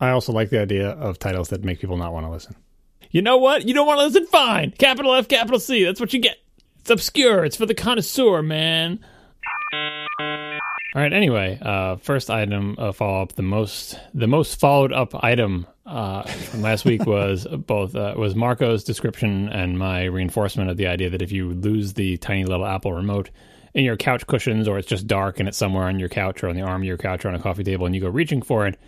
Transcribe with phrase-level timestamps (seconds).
[0.00, 2.56] I also like the idea of titles that make people not want to listen.
[3.10, 3.66] You know what?
[3.66, 4.26] You don't want to listen?
[4.26, 4.72] Fine.
[4.72, 5.84] Capital F, capital C.
[5.84, 6.36] That's what you get.
[6.80, 7.44] It's obscure.
[7.44, 9.00] It's for the connoisseur, man.
[9.72, 11.12] All right.
[11.12, 13.32] Anyway, uh, first item uh, follow up.
[13.34, 18.34] The most the most followed up item uh, from last week was both uh, was
[18.34, 22.66] Marco's description and my reinforcement of the idea that if you lose the tiny little
[22.66, 23.30] Apple remote
[23.74, 26.48] in your couch cushions, or it's just dark and it's somewhere on your couch or
[26.48, 28.40] on the arm of your couch or on a coffee table, and you go reaching
[28.40, 28.78] for it,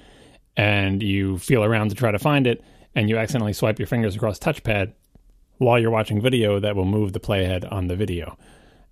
[0.58, 2.62] and you feel around to try to find it,
[2.94, 4.92] and you accidentally swipe your fingers across touchpad
[5.56, 8.36] while you're watching video, that will move the playhead on the video.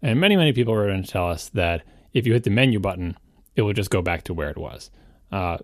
[0.01, 2.79] And many many people were going to tell us that if you hit the menu
[2.81, 3.17] button,
[3.57, 4.91] it will just go back to where it was.
[5.31, 5.59] Uh,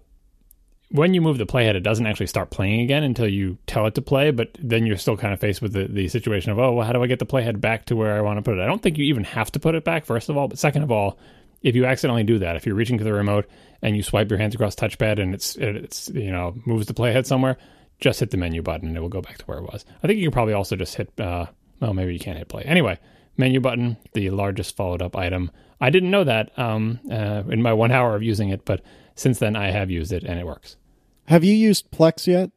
[0.91, 3.95] when you move the playhead, it doesn't actually start playing again until you tell it
[3.95, 4.31] to play.
[4.31, 6.93] But then you're still kind of faced with the, the situation of, oh, well, how
[6.93, 8.63] do I get the playhead back to where I want to put it?
[8.63, 10.49] I don't think you even have to put it back, first of all.
[10.49, 11.19] But second of all,
[11.63, 13.49] if you accidentally do that, if you're reaching for the remote
[13.81, 17.27] and you swipe your hands across touchpad and it's it's you know moves the playhead
[17.27, 17.57] somewhere,
[18.01, 19.85] just hit the menu button and it will go back to where it was.
[20.03, 21.13] I think you can probably also just hit.
[21.19, 21.47] Uh,
[21.81, 22.63] well, maybe you can't hit play.
[22.63, 22.99] Anyway,
[23.37, 25.51] menu button, the largest followed up item.
[25.81, 28.83] I didn't know that um, uh, in my one hour of using it, but
[29.15, 30.77] since then I have used it and it works.
[31.27, 32.51] Have you used Plex yet?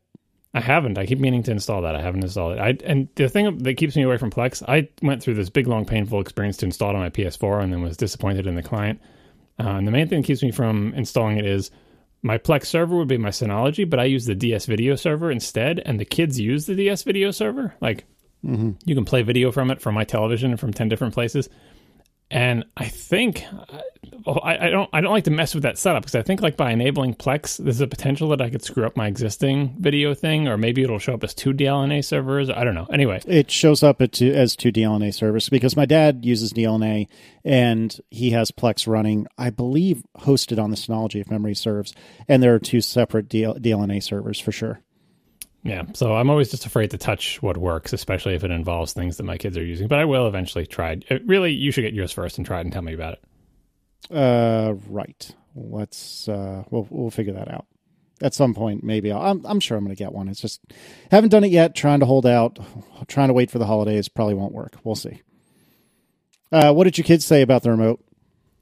[0.56, 0.98] I haven't.
[0.98, 1.98] I keep meaning to install that.
[1.98, 2.60] I haven't installed it.
[2.60, 5.68] I and the thing that keeps me away from Plex, I went through this big,
[5.68, 8.64] long, painful experience to install it on my PS4, and then was disappointed in the
[8.64, 9.02] client.
[9.60, 11.72] Uh, and the main thing that keeps me from installing it is
[12.24, 15.82] my Plex server would be my Synology, but I use the DS Video server instead,
[15.86, 17.76] and the kids use the DS Video server.
[17.82, 18.06] Like,
[18.44, 18.72] mm-hmm.
[18.86, 21.50] you can play video from it from my television and from ten different places
[22.36, 23.46] and I think
[24.26, 26.42] well, I, I, don't I don't like to mess with that setup because I think
[26.42, 30.14] like by enabling Plex, there's a potential that I could screw up my existing video
[30.14, 32.50] thing, or maybe it'll show up as two DLNA servers.
[32.50, 32.88] I don't know.
[32.92, 37.08] Anyway, it shows up two, as two DLNA servers because my dad uses DLNA
[37.46, 41.94] and he has Plex running, I believe, hosted on the Synology if memory serves,
[42.28, 44.82] and there are two separate DL, DLNA servers for sure.
[45.66, 49.18] Yeah, so I'm always just afraid to touch what works, especially if it involves things
[49.18, 49.88] that my kids are using.
[49.88, 51.00] But I will eventually try.
[51.10, 54.16] Uh, really, you should get yours first and try it and tell me about it.
[54.16, 55.36] Uh, right.
[55.56, 57.66] Let's uh, we'll we'll figure that out
[58.22, 58.84] at some point.
[58.84, 60.28] Maybe i am I'm, I'm sure I'm going to get one.
[60.28, 60.62] It's just
[61.10, 61.74] haven't done it yet.
[61.74, 62.60] Trying to hold out,
[63.08, 64.78] trying to wait for the holidays probably won't work.
[64.84, 65.24] We'll see.
[66.52, 68.05] Uh, what did your kids say about the remote?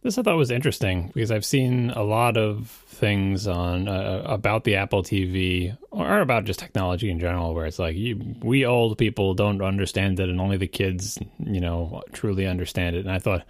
[0.03, 4.65] This I thought was interesting because I've seen a lot of things on uh, about
[4.65, 8.97] the Apple TV or about just technology in general, where it's like you, we old
[8.97, 13.05] people don't understand it, and only the kids, you know, truly understand it.
[13.05, 13.45] And I thought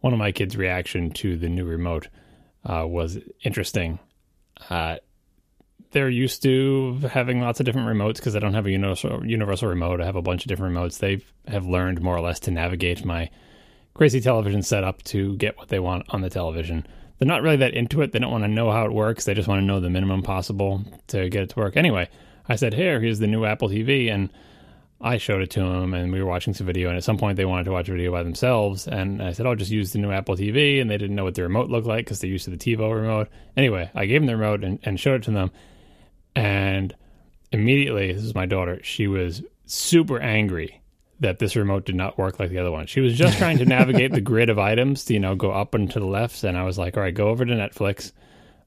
[0.00, 2.08] one of my kids' reaction to the new remote
[2.66, 3.98] uh, was interesting.
[4.68, 4.96] Uh,
[5.92, 9.70] they're used to having lots of different remotes because I don't have a universal universal
[9.70, 10.02] remote.
[10.02, 10.98] I have a bunch of different remotes.
[10.98, 13.30] They have learned more or less to navigate my
[13.94, 16.86] crazy television setup to get what they want on the television.
[17.18, 18.10] They're not really that into it.
[18.10, 19.24] They don't want to know how it works.
[19.24, 21.76] They just want to know the minimum possible to get it to work.
[21.76, 22.08] Anyway,
[22.48, 24.30] I said, "Here, here's the new Apple TV," and
[25.00, 26.88] I showed it to them, and we were watching some video.
[26.88, 29.46] And at some point, they wanted to watch a video by themselves, and I said,
[29.46, 31.86] "I'll just use the new Apple TV," and they didn't know what the remote looked
[31.86, 33.28] like because they're used to the TiVo remote.
[33.56, 35.52] Anyway, I gave them the remote and, and showed it to them,
[36.34, 36.94] and
[37.52, 38.80] immediately, this is my daughter.
[38.82, 40.80] She was super angry
[41.24, 42.86] that this remote did not work like the other one.
[42.86, 45.74] She was just trying to navigate the grid of items to, you know, go up
[45.74, 46.44] and to the left.
[46.44, 48.12] And I was like, all right, go over to Netflix.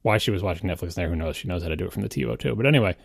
[0.02, 1.36] Why she was watching Netflix there, who knows?
[1.36, 2.56] She knows how to do it from the TiVo too.
[2.56, 2.96] But anyway,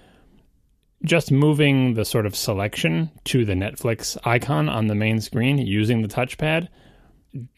[1.04, 6.02] just moving the sort of selection to the Netflix icon on the main screen using
[6.02, 6.68] the touchpad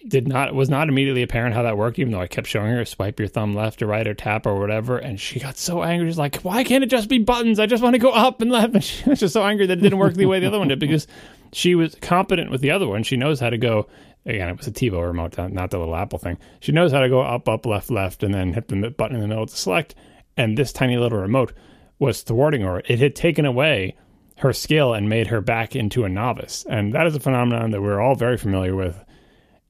[0.06, 2.84] did not was not immediately apparent how that worked, even though I kept showing her
[2.84, 6.08] swipe your thumb left or right or tap or whatever, and she got so angry.
[6.08, 7.58] She's like, "Why can't it just be buttons?
[7.58, 9.78] I just want to go up and left." And she was just so angry that
[9.78, 11.06] it didn't work the way the other one did because
[11.52, 13.02] she was competent with the other one.
[13.02, 13.88] She knows how to go.
[14.26, 16.38] Again, it was a TiVo remote, not the little Apple thing.
[16.60, 19.20] She knows how to go up, up, left, left, and then hit the button in
[19.20, 19.94] the middle to select.
[20.36, 21.52] And this tiny little remote
[21.98, 22.82] was thwarting her.
[22.86, 23.96] It had taken away
[24.38, 26.64] her skill and made her back into a novice.
[26.68, 29.04] And that is a phenomenon that we're all very familiar with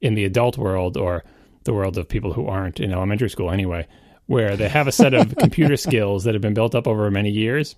[0.05, 1.25] in the adult world or
[1.65, 3.87] the world of people who aren't in elementary school anyway,
[4.27, 7.31] where they have a set of computer skills that have been built up over many
[7.31, 7.77] years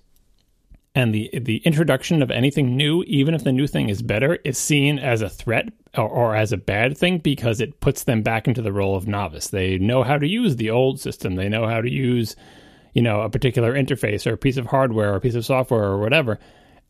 [0.97, 4.57] and the the introduction of anything new, even if the new thing is better, is
[4.57, 8.47] seen as a threat or, or, as a bad thing because it puts them back
[8.47, 9.49] into the role of novice.
[9.49, 11.35] They know how to use the old system.
[11.35, 12.35] They know how to use,
[12.93, 15.83] you know, a particular interface or a piece of hardware or a piece of software
[15.83, 16.39] or whatever,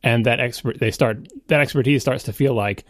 [0.04, 2.86] and that expert they start that expertise starts to feel like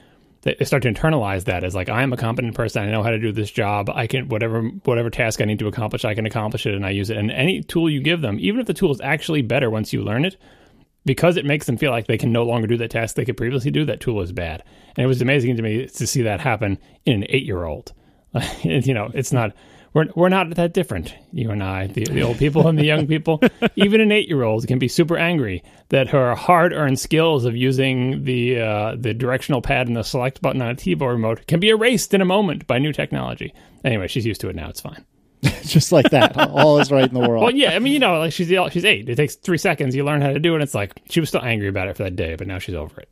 [0.58, 2.84] they start to internalize that as like I am a competent person.
[2.84, 3.90] I know how to do this job.
[3.90, 6.92] I can whatever whatever task I need to accomplish, I can accomplish it, and I
[6.92, 7.18] use it.
[7.18, 10.04] And any tool you give them, even if the tool is actually better once you
[10.04, 10.38] learn it
[11.08, 13.38] because it makes them feel like they can no longer do that task they could
[13.38, 14.62] previously do, that tool is bad.
[14.96, 17.94] And it was amazing to me to see that happen in an eight year old.
[18.62, 19.54] you know, it's not,
[19.98, 23.08] We're, we're not that different, you and I, the, the old people and the young
[23.08, 23.42] people.
[23.76, 27.56] Even an eight year old can be super angry that her hard earned skills of
[27.56, 31.60] using the uh, the directional pad and the select button on a TiVo remote can
[31.60, 33.56] be erased in a moment by new technology.
[33.84, 34.70] Anyway, she's used to it now.
[34.70, 35.04] It's fine.
[35.64, 36.38] Just like that.
[36.38, 37.46] All is right in the world.
[37.46, 39.10] Well, yeah, I mean, you know, like she's she's eight.
[39.10, 39.96] It takes three seconds.
[39.96, 40.62] You learn how to do it.
[40.62, 43.02] It's like she was still angry about it for that day, but now she's over
[43.02, 43.10] it.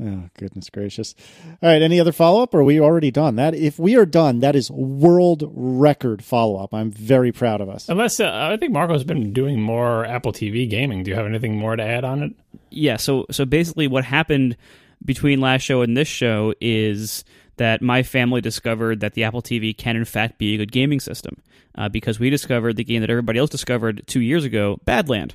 [0.00, 1.14] Oh, goodness gracious.
[1.62, 1.82] All right.
[1.82, 3.36] Any other follow up or are we already done?
[3.36, 6.74] That if we are done, that is world record follow up.
[6.74, 7.88] I'm very proud of us.
[7.88, 11.02] Unless uh, I think Marco's been doing more Apple TV gaming.
[11.02, 12.32] Do you have anything more to add on it?
[12.70, 14.56] Yeah, so so basically what happened
[15.04, 17.24] between last show and this show is
[17.56, 21.00] that my family discovered that the Apple TV can in fact be a good gaming
[21.00, 21.36] system
[21.76, 25.32] uh, because we discovered the game that everybody else discovered two years ago, Badland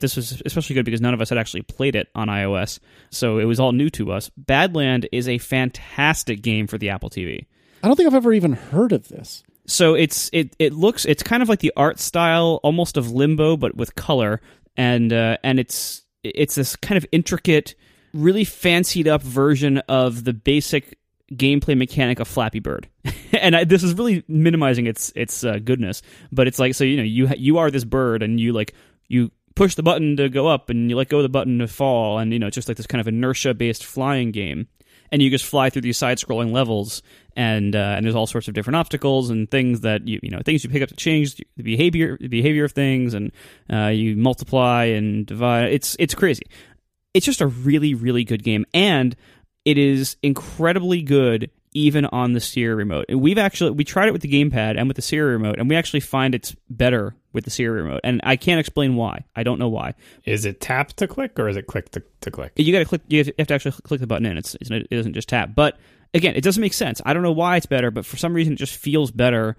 [0.00, 2.78] this was especially good because none of us had actually played it on iOS,
[3.10, 4.30] so it was all new to us.
[4.42, 7.46] Badland is a fantastic game for the Apple TV.
[7.82, 9.42] I don't think I've ever even heard of this.
[9.66, 13.56] So it's it it looks it's kind of like the art style almost of Limbo
[13.56, 14.40] but with color
[14.76, 17.74] and uh, and it's it's this kind of intricate
[18.12, 20.98] really fancied up version of the basic
[21.32, 22.88] gameplay mechanic of Flappy Bird,
[23.32, 26.02] and I, this is really minimizing its its uh, goodness.
[26.32, 28.74] But it's like so you know you you are this bird and you like
[29.08, 31.68] you push the button to go up and you let go of the button to
[31.68, 34.66] fall and you know it's just like this kind of inertia based flying game.
[35.12, 37.02] And you just fly through these side scrolling levels
[37.36, 40.40] and uh, and there's all sorts of different obstacles and things that you you know
[40.42, 43.32] things you pick up to change the behavior the behavior of things and
[43.70, 45.74] uh, you multiply and divide.
[45.74, 46.44] It's it's crazy.
[47.12, 48.64] It's just a really really good game.
[48.72, 49.14] And
[49.66, 53.06] it is incredibly good even on the Siri remote.
[53.08, 55.68] And we've actually we tried it with the gamepad and with the Siri remote, and
[55.68, 58.00] we actually find it's better with the Siri remote.
[58.02, 59.24] And I can't explain why.
[59.36, 59.94] I don't know why.
[60.24, 62.52] Is it tap to click or is it click to, to click?
[62.56, 63.02] You got to click.
[63.08, 64.36] You have to actually click the button in.
[64.36, 65.54] It's, it doesn't just tap.
[65.54, 65.78] But
[66.14, 67.00] again, it doesn't make sense.
[67.04, 69.56] I don't know why it's better, but for some reason, it just feels better.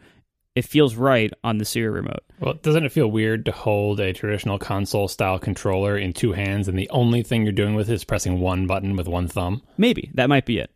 [0.54, 2.24] It feels right on the Siri remote.
[2.42, 6.68] Well, doesn't it feel weird to hold a traditional console style controller in two hands
[6.68, 9.62] and the only thing you're doing with it is pressing one button with one thumb?
[9.78, 10.70] Maybe that might be it.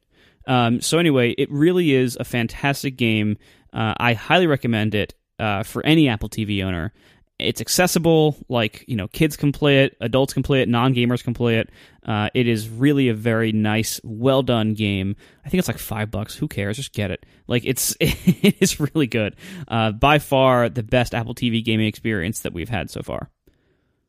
[0.48, 3.38] Um, so anyway, it really is a fantastic game.
[3.74, 6.94] Uh, I highly recommend it uh, for any Apple TV owner.
[7.38, 11.22] It's accessible, like you know, kids can play it, adults can play it, non gamers
[11.22, 11.70] can play it.
[12.06, 15.18] Uh, it is really a very nice, well done game.
[15.46, 16.36] I think it's like five bucks.
[16.36, 16.78] Who cares?
[16.78, 17.26] Just get it.
[17.48, 19.36] Like it's it is really good.
[19.68, 23.30] Uh, by far the best Apple TV gaming experience that we've had so far.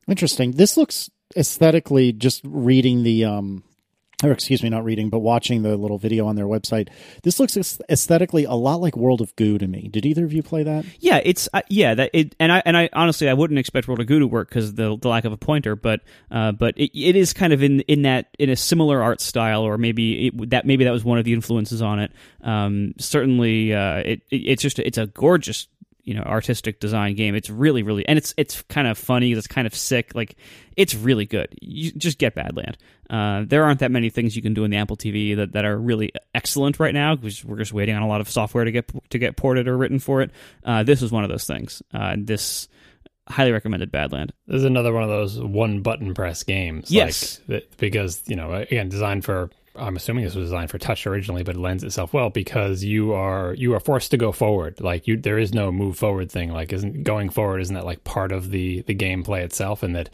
[0.07, 0.51] Interesting.
[0.51, 3.61] This looks aesthetically just reading the um
[4.23, 6.89] or excuse me, not reading, but watching the little video on their website.
[7.21, 7.55] This looks
[7.87, 9.89] aesthetically a lot like World of Goo to me.
[9.89, 10.85] Did either of you play that?
[10.99, 13.99] Yeah, it's uh, yeah that it and I and I honestly I wouldn't expect World
[13.99, 16.99] of Goo to work because the the lack of a pointer, but uh, but it,
[16.99, 20.49] it is kind of in in that in a similar art style, or maybe it,
[20.49, 22.11] that maybe that was one of the influences on it.
[22.41, 25.67] Um, certainly, uh, it, it it's just it's a gorgeous
[26.07, 27.35] you know artistic design game.
[27.35, 29.33] It's really really and it's it's kind of funny.
[29.33, 30.15] It's kind of sick.
[30.15, 30.37] Like
[30.77, 31.49] it's really good.
[31.61, 32.75] You just get Badland.
[33.09, 35.65] Uh, there aren't that many things you can do in the Apple TV that, that
[35.65, 38.71] are really excellent right now because we're just waiting on a lot of software to
[38.71, 40.31] get to get ported or written for it.
[40.63, 41.83] Uh, this is one of those things.
[41.93, 42.69] Uh, this
[43.27, 44.31] highly recommended Badland.
[44.47, 46.89] This is another one of those one button press games.
[46.89, 51.05] Yes, like, because you know again designed for I'm assuming this was designed for touch
[51.07, 54.81] originally, but it lends itself well because you are you are forced to go forward.
[54.81, 56.51] Like you, there is no move forward thing.
[56.51, 57.61] Like isn't going forward?
[57.61, 59.83] Isn't that like part of the the gameplay itself?
[59.83, 60.09] And that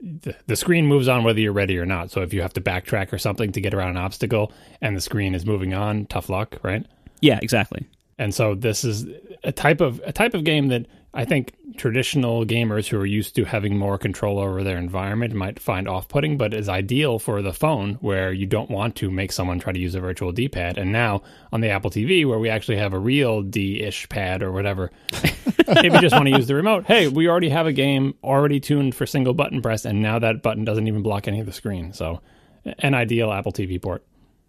[0.00, 2.10] the, the screen moves on whether you're ready or not.
[2.10, 5.00] So if you have to backtrack or something to get around an obstacle, and the
[5.00, 6.84] screen is moving on, tough luck, right?
[7.20, 7.86] Yeah, exactly.
[8.18, 9.06] And so this is
[9.44, 13.34] a type of a type of game that I think traditional gamers who are used
[13.36, 17.42] to having more control over their environment might find off putting, but is ideal for
[17.42, 20.48] the phone where you don't want to make someone try to use a virtual D
[20.48, 20.78] pad.
[20.78, 24.42] And now on the Apple TV, where we actually have a real D ish pad
[24.42, 26.86] or whatever, if you just want to use the remote.
[26.86, 30.42] Hey, we already have a game already tuned for single button press, and now that
[30.42, 31.92] button doesn't even block any of the screen.
[31.92, 32.22] So,
[32.78, 34.02] an ideal Apple TV port.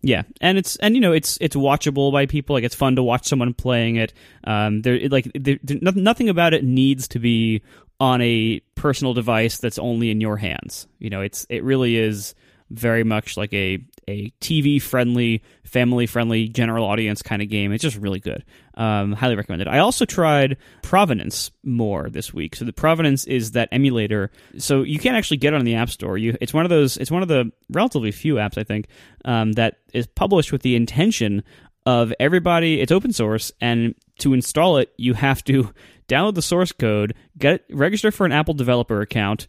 [0.06, 2.56] Yeah, and it's and you know it's it's watchable by people.
[2.56, 4.14] Like it's fun to watch someone playing it.
[4.44, 7.62] Um, there like there, nothing about it needs to be
[8.02, 10.88] on a personal device that's only in your hands.
[11.00, 12.36] You know, it's it really is
[12.70, 17.72] very much like a a TV friendly, family friendly, general audience kind of game.
[17.72, 18.44] It's just really good.
[18.76, 19.68] Um, highly recommended.
[19.68, 22.56] I also tried Provenance more this week.
[22.56, 24.32] So the Provenance is that emulator.
[24.58, 26.18] So you can't actually get it on the App Store.
[26.18, 26.98] You, it's one of those.
[26.98, 28.88] It's one of the relatively few apps I think
[29.26, 31.44] um, that is published with the intention
[31.86, 32.82] of everybody.
[32.82, 35.74] It's open source, and to install it, you have to
[36.08, 39.48] download the source code, get register for an Apple developer account,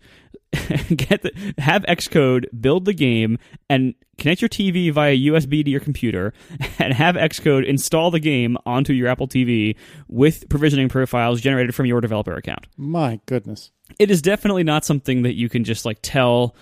[0.96, 5.80] get the, have Xcode build the game and connect your TV via USB to your
[5.80, 6.32] computer
[6.78, 9.76] and have Xcode install the game onto your Apple TV
[10.08, 12.66] with provisioning profiles generated from your developer account.
[12.76, 13.70] My goodness.
[13.98, 16.54] It is definitely not something that you can just like tell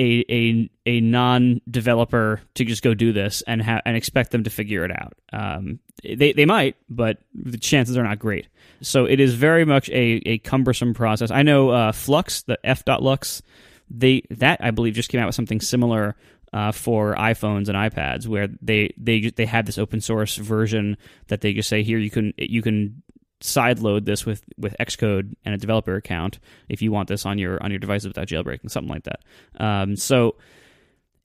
[0.00, 4.44] a a, a non developer to just go do this and ha- and expect them
[4.44, 5.14] to figure it out.
[5.32, 8.48] Um, they they might, but the chances are not great.
[8.80, 11.30] So it is very much a, a cumbersome process.
[11.30, 13.42] I know uh, Flux, the f.lux,
[13.90, 16.16] they that I believe just came out with something similar
[16.52, 20.96] uh, for iPhones and iPads, where they they they have this open source version
[21.28, 23.02] that they just say here you can you can
[23.40, 27.62] sideload this with with Xcode and a developer account if you want this on your
[27.62, 29.20] on your devices without jailbreaking, something like that.
[29.58, 30.36] Um, so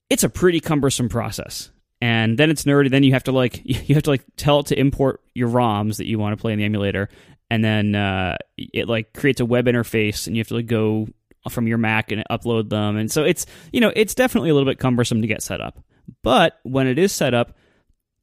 [0.10, 1.72] it's a pretty cumbersome process.
[2.02, 2.90] And then it's nerdy.
[2.90, 5.98] Then you have to like you have to like tell it to import your ROMs
[5.98, 7.10] that you want to play in the emulator,
[7.50, 11.08] and then uh, it like creates a web interface, and you have to like go
[11.50, 12.98] from your Mac and upload them.
[12.98, 15.84] And so it's you know it's definitely a little bit cumbersome to get set up.
[16.22, 17.56] But when it is set up,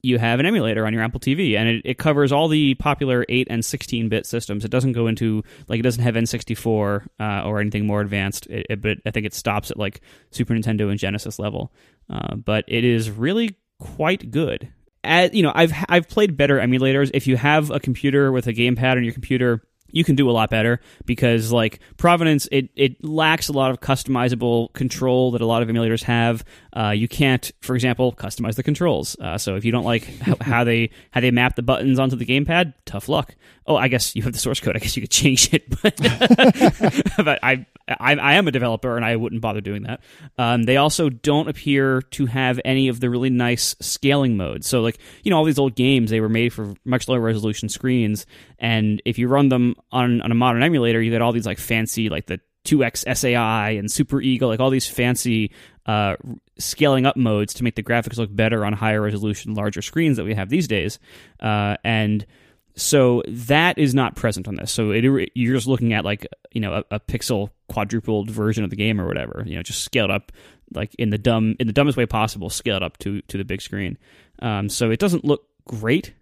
[0.03, 3.25] you have an emulator on your Apple TV, and it, it covers all the popular
[3.29, 4.65] 8 and 16 bit systems.
[4.65, 8.67] It doesn't go into, like, it doesn't have N64 uh, or anything more advanced, it,
[8.69, 11.73] it, but I think it stops at, like, Super Nintendo and Genesis level.
[12.11, 14.73] Uh, but it is really quite good.
[15.05, 17.11] As, you know, I've I've played better emulators.
[17.13, 20.33] If you have a computer with a gamepad on your computer, you can do a
[20.33, 25.47] lot better because like Provenance, it, it lacks a lot of customizable control that a
[25.47, 26.45] lot of emulators have.
[26.75, 29.17] Uh, you can't, for example, customize the controls.
[29.21, 32.17] Uh, so if you don't like how, how, they how they map the buttons onto
[32.17, 33.35] the gamepad, tough luck.
[33.67, 34.75] Oh, I guess you have the source code.
[34.75, 35.97] I guess you could change it, but,
[37.25, 40.01] but I, I, I am a developer and I wouldn't bother doing that.
[40.39, 44.67] Um, they also don't appear to have any of the really nice scaling modes.
[44.67, 47.69] So like you know all these old games, they were made for much lower resolution
[47.69, 48.27] screens,
[48.59, 51.59] and if you run them on on a modern emulator, you get all these like
[51.59, 55.53] fancy like the 2x SAI and Super Eagle, like all these fancy
[55.87, 56.17] uh,
[56.59, 60.25] scaling up modes to make the graphics look better on higher resolution, larger screens that
[60.25, 60.99] we have these days.
[61.41, 62.27] Uh, and
[62.75, 64.73] so that is not present on this.
[64.73, 68.71] So it, you're just looking at like you know a, a, pixel quadrupled version of
[68.71, 69.43] the game or whatever.
[69.47, 70.33] You know, just scaled up
[70.75, 73.61] like in the dumb in the dumbest way possible, scaled up to to the big
[73.61, 73.99] screen.
[74.41, 76.15] Um, so it doesn't look great,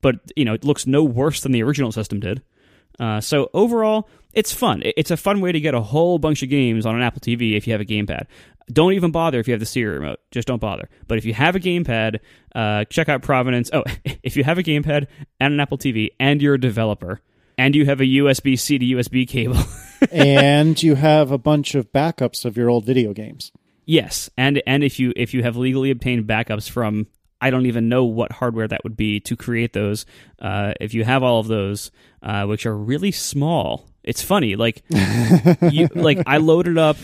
[0.00, 2.42] but you know it looks no worse than the original system did.
[2.98, 4.82] Uh, so overall, it's fun.
[4.84, 7.56] It's a fun way to get a whole bunch of games on an Apple TV
[7.56, 8.26] if you have a gamepad.
[8.72, 10.20] Don't even bother if you have the Siri remote.
[10.30, 10.88] Just don't bother.
[11.06, 12.20] But if you have a gamepad,
[12.54, 13.70] uh, check out Provenance.
[13.72, 13.84] Oh,
[14.22, 15.06] if you have a gamepad
[15.40, 17.20] and an Apple TV and you're a developer
[17.56, 19.60] and you have a USB C to USB cable,
[20.12, 23.52] and you have a bunch of backups of your old video games.
[23.84, 27.08] Yes, and and if you if you have legally obtained backups from
[27.40, 30.06] I don't even know what hardware that would be to create those.
[30.40, 31.90] Uh, if you have all of those,
[32.22, 34.56] uh, which are really small, it's funny.
[34.56, 34.82] Like,
[35.70, 36.96] you, like I loaded up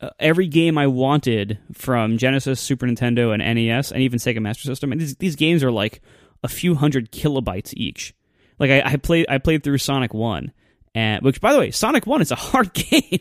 [0.00, 4.64] uh, every game I wanted from Genesis, Super Nintendo, and NES, and even Sega Master
[4.64, 4.92] System.
[4.92, 6.00] And these, these games are like
[6.42, 8.14] a few hundred kilobytes each.
[8.58, 10.52] Like I, I played, I played through Sonic One,
[10.94, 13.20] and which, by the way, Sonic One is a hard game.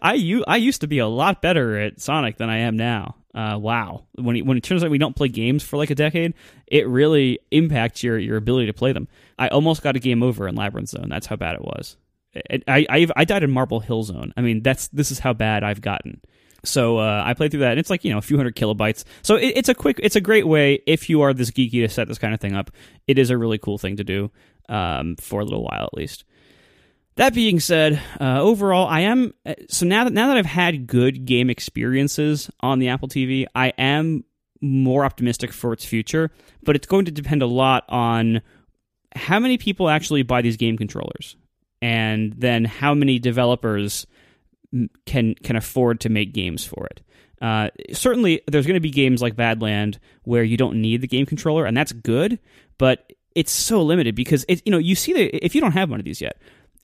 [0.00, 3.16] I u- I used to be a lot better at Sonic than I am now.
[3.34, 5.94] Uh, wow, when it, when it turns out we don't play games for like a
[5.94, 6.34] decade,
[6.66, 9.08] it really impacts your your ability to play them.
[9.38, 11.08] I almost got a game over in Labyrinth Zone.
[11.08, 11.96] That's how bad it was.
[12.34, 14.32] I I, I died in Marble Hill Zone.
[14.36, 16.20] I mean, that's this is how bad I've gotten.
[16.64, 19.04] So uh, I played through that, and it's like you know a few hundred kilobytes.
[19.22, 21.88] So it, it's a quick, it's a great way if you are this geeky to
[21.88, 22.70] set this kind of thing up.
[23.06, 24.30] It is a really cool thing to do
[24.68, 26.24] um, for a little while at least.
[27.16, 30.86] That being said, uh, overall, I am uh, so now that now that I've had
[30.86, 34.24] good game experiences on the Apple TV, I am
[34.60, 36.30] more optimistic for its future.
[36.62, 38.40] But it's going to depend a lot on
[39.14, 41.36] how many people actually buy these game controllers,
[41.82, 44.06] and then how many developers
[45.04, 47.02] can can afford to make games for it.
[47.42, 51.26] Uh, certainly, there's going to be games like Badland where you don't need the game
[51.26, 52.38] controller, and that's good.
[52.78, 55.90] But it's so limited because it, you know you see that if you don't have
[55.90, 56.38] one of these yet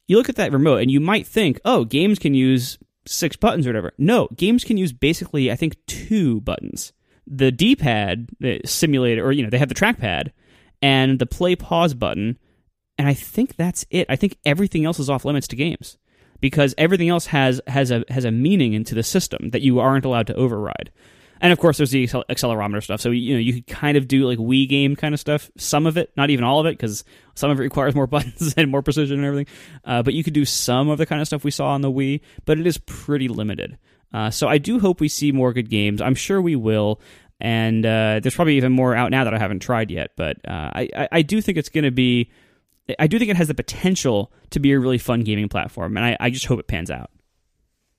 [0.08, 3.66] you look at that remote and you might think, oh, games can use six buttons
[3.66, 3.92] or whatever.
[3.98, 6.92] No, games can use basically, I think, two buttons.
[7.26, 10.32] The D pad the simulator, or, you know, they have the trackpad
[10.80, 12.38] and the play pause button.
[12.98, 14.06] And I think that's it.
[14.08, 15.96] I think everything else is off limits to games
[16.40, 20.04] because everything else has, has, a, has a meaning into the system that you aren't
[20.04, 20.90] allowed to override.
[21.40, 23.00] And of course, there's the accelerometer stuff.
[23.00, 25.50] So you know you could kind of do like Wii game kind of stuff.
[25.56, 28.54] Some of it, not even all of it, because some of it requires more buttons
[28.56, 29.54] and more precision and everything.
[29.84, 31.90] Uh, but you could do some of the kind of stuff we saw on the
[31.90, 33.78] Wii, but it is pretty limited.
[34.12, 36.00] Uh, so I do hope we see more good games.
[36.00, 37.00] I'm sure we will.
[37.40, 40.12] And uh, there's probably even more out now that I haven't tried yet.
[40.16, 42.30] But uh, I, I do think it's going to be.
[42.98, 46.06] I do think it has the potential to be a really fun gaming platform, and
[46.06, 47.10] I, I just hope it pans out.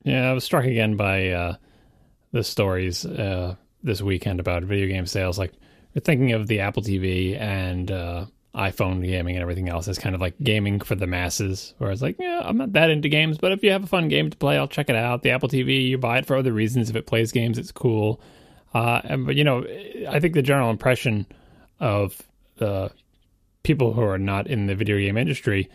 [0.03, 1.55] Yeah, I was struck again by uh,
[2.31, 5.37] the stories uh, this weekend about video game sales.
[5.37, 5.53] Like,
[5.93, 10.15] you're thinking of the Apple TV and uh, iPhone gaming and everything else as kind
[10.15, 11.73] of like gaming for the masses.
[11.77, 14.07] Where it's like, yeah, I'm not that into games, but if you have a fun
[14.07, 15.21] game to play, I'll check it out.
[15.21, 16.89] The Apple TV, you buy it for other reasons.
[16.89, 18.21] If it plays games, it's cool.
[18.73, 19.65] Uh, and, but you know,
[20.07, 21.25] I think the general impression
[21.79, 22.21] of
[22.57, 22.91] the
[23.63, 25.69] people who are not in the video game industry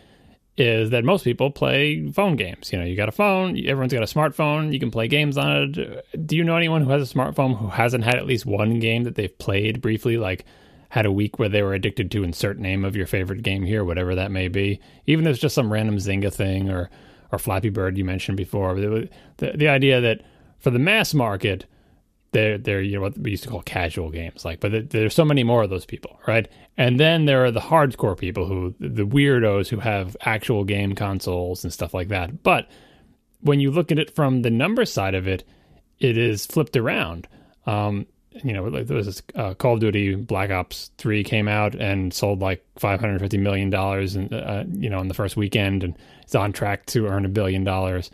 [0.57, 2.71] is that most people play phone games.
[2.71, 5.73] You know, you got a phone, everyone's got a smartphone, you can play games on
[5.75, 6.25] it.
[6.25, 9.03] Do you know anyone who has a smartphone who hasn't had at least one game
[9.03, 10.45] that they've played briefly, like
[10.89, 13.83] had a week where they were addicted to insert name of your favorite game here,
[13.83, 16.89] whatever that may be, even if it's just some random Zynga thing or
[17.31, 18.75] or Flappy Bird you mentioned before.
[18.75, 20.21] The, the, the idea that
[20.59, 21.65] for the mass market,
[22.35, 24.43] they're they're you know what we used to call casual games.
[24.43, 26.47] Like but there's so many more of those people right?
[26.77, 31.63] And then there are the hardcore people who the weirdos who have actual game consoles
[31.63, 32.43] and stuff like that.
[32.43, 32.67] But
[33.39, 35.45] when you look at it from the number side of it
[35.99, 37.27] it is flipped around.
[37.65, 38.05] Um,
[38.43, 41.73] you know like there was this uh, call of duty black ops 3 came out
[41.73, 45.97] and sold like 550 million dollars and uh, you know in the first weekend and
[46.23, 48.11] it's on track to earn a billion dollars.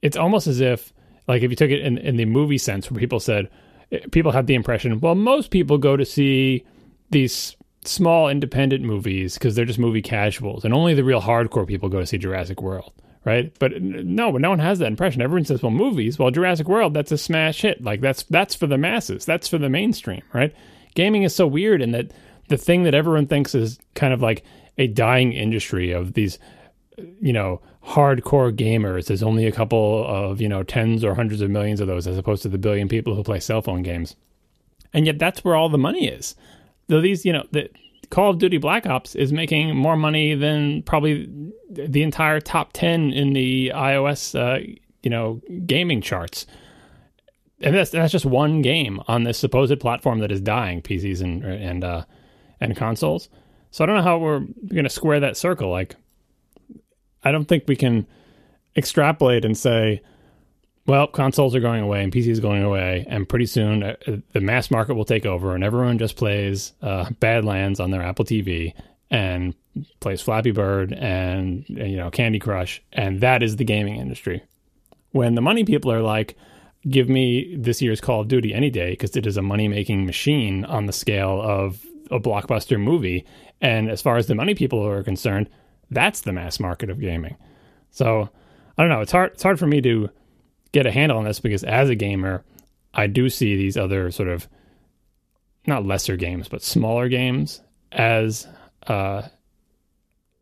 [0.00, 0.93] It's almost as if
[1.26, 3.48] like if you took it in, in the movie sense, where people said,
[3.92, 6.64] eh, people have the impression, well, most people go to see
[7.10, 11.88] these small independent movies because they're just movie casuals, and only the real hardcore people
[11.88, 12.92] go to see Jurassic World,
[13.24, 13.52] right?
[13.58, 15.22] But no, no one has that impression.
[15.22, 17.82] Everyone says, well, movies, well, Jurassic World, that's a smash hit.
[17.82, 20.54] Like that's that's for the masses, that's for the mainstream, right?
[20.94, 22.12] Gaming is so weird in that
[22.48, 24.44] the thing that everyone thinks is kind of like
[24.76, 26.38] a dying industry of these
[27.20, 29.06] you know, hardcore gamers.
[29.06, 32.16] There's only a couple of, you know, tens or hundreds of millions of those as
[32.16, 34.16] opposed to the billion people who play cell phone games.
[34.92, 36.34] And yet that's where all the money is.
[36.86, 37.68] Though these, you know, the
[38.10, 41.28] Call of Duty Black Ops is making more money than probably
[41.70, 44.64] the entire top 10 in the iOS, uh,
[45.02, 46.46] you know, gaming charts.
[47.60, 51.44] And that's, that's just one game on this supposed platform that is dying, PCs and
[51.44, 52.04] and uh,
[52.60, 53.28] and consoles.
[53.70, 55.70] So I don't know how we're going to square that circle.
[55.70, 55.96] Like,
[57.24, 58.06] I don't think we can
[58.76, 60.02] extrapolate and say,
[60.86, 63.96] well, consoles are going away and PCs going away, and pretty soon uh,
[64.32, 68.24] the mass market will take over, and everyone just plays uh, Badlands on their Apple
[68.24, 68.74] TV
[69.10, 69.54] and
[70.00, 74.42] plays Flappy Bird and you know Candy Crush, and that is the gaming industry.
[75.12, 76.36] When the money people are like,
[76.88, 80.04] "Give me this year's Call of Duty any day," because it is a money making
[80.04, 83.24] machine on the scale of a blockbuster movie,
[83.62, 85.48] and as far as the money people are concerned,
[85.90, 87.36] that's the mass market of gaming.
[87.90, 88.28] So
[88.76, 89.00] I don't know.
[89.00, 89.32] It's hard.
[89.32, 90.10] It's hard for me to
[90.72, 92.44] get a handle on this because as a gamer,
[92.92, 94.48] I do see these other sort of
[95.66, 97.60] not lesser games, but smaller games
[97.92, 98.46] as
[98.86, 99.22] uh,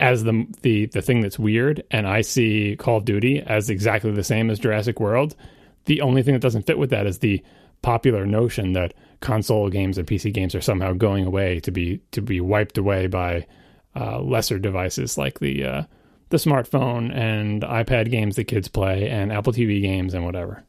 [0.00, 4.10] as the the the thing that's weird, and I see Call of Duty as exactly
[4.10, 5.36] the same as Jurassic World.
[5.84, 7.42] The only thing that doesn't fit with that is the
[7.82, 12.22] popular notion that console games and PC games are somehow going away to be to
[12.22, 13.46] be wiped away by
[13.94, 15.82] uh, lesser devices like the uh,
[16.30, 20.64] the smartphone and iPad games that kids play, and Apple TV games and whatever.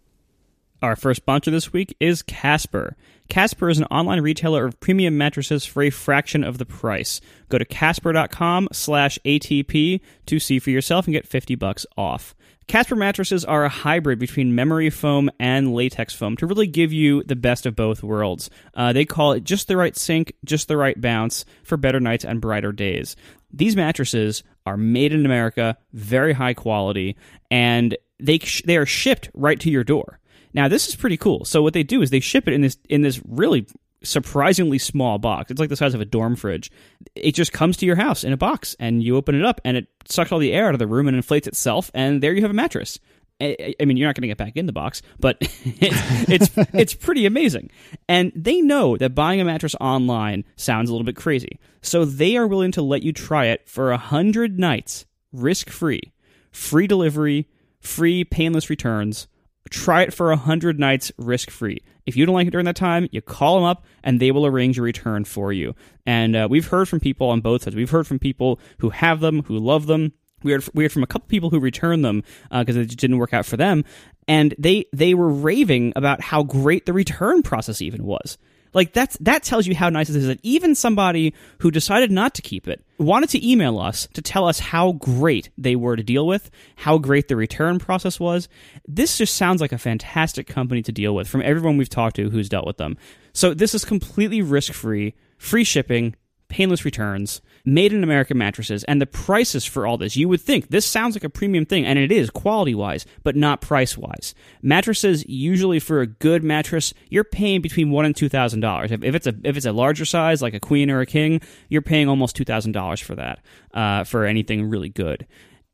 [0.81, 2.97] Our first sponsor this week is Casper.
[3.29, 7.21] Casper is an online retailer of premium mattresses for a fraction of the price.
[7.47, 12.35] Go to casper.com slash ATP to see for yourself and get 50 bucks off.
[12.67, 17.23] Casper mattresses are a hybrid between memory foam and latex foam to really give you
[17.23, 18.49] the best of both worlds.
[18.73, 22.25] Uh, they call it just the right sink, just the right bounce for better nights
[22.25, 23.15] and brighter days.
[23.51, 27.17] These mattresses are made in America, very high quality,
[27.51, 30.19] and they they are shipped right to your door.
[30.53, 31.45] Now this is pretty cool.
[31.45, 33.67] So what they do is they ship it in this in this really
[34.03, 35.51] surprisingly small box.
[35.51, 36.71] It's like the size of a dorm fridge.
[37.15, 39.77] It just comes to your house in a box, and you open it up, and
[39.77, 42.41] it sucks all the air out of the room and inflates itself, and there you
[42.41, 42.99] have a mattress.
[43.41, 46.93] I, mean, you're not going to get back in the box, but it's it's it's
[46.93, 47.71] pretty amazing.
[48.07, 52.37] And they know that buying a mattress online sounds a little bit crazy, so they
[52.37, 56.13] are willing to let you try it for a hundred nights, risk free,
[56.51, 59.27] free delivery, free painless returns.
[59.69, 61.81] Try it for a hundred nights, risk free.
[62.05, 64.45] If you don't like it during that time, you call them up and they will
[64.45, 65.75] arrange a return for you.
[66.05, 67.75] And uh, we've heard from people on both sides.
[67.75, 70.13] We've heard from people who have them, who love them.
[70.43, 73.17] We heard, we heard from a couple people who returned them because uh, it didn't
[73.17, 73.85] work out for them,
[74.27, 78.37] and they they were raving about how great the return process even was.
[78.73, 82.33] Like that's that tells you how nice it is that even somebody who decided not
[82.35, 86.03] to keep it wanted to email us to tell us how great they were to
[86.03, 88.47] deal with, how great the return process was.
[88.87, 92.29] This just sounds like a fantastic company to deal with from everyone we've talked to
[92.29, 92.97] who's dealt with them.
[93.33, 96.15] So this is completely risk-free, free shipping,
[96.47, 100.15] painless returns, made in America mattresses, and the prices for all this.
[100.15, 103.35] You would think this sounds like a premium thing, and it is quality wise, but
[103.35, 104.35] not price wise.
[104.61, 108.91] Mattresses usually for a good mattress, you're paying between one and two thousand dollars.
[108.91, 111.41] If, if it's a if it's a larger size like a queen or a king,
[111.69, 113.39] you're paying almost two thousand dollars for that
[113.73, 115.25] uh, for anything really good.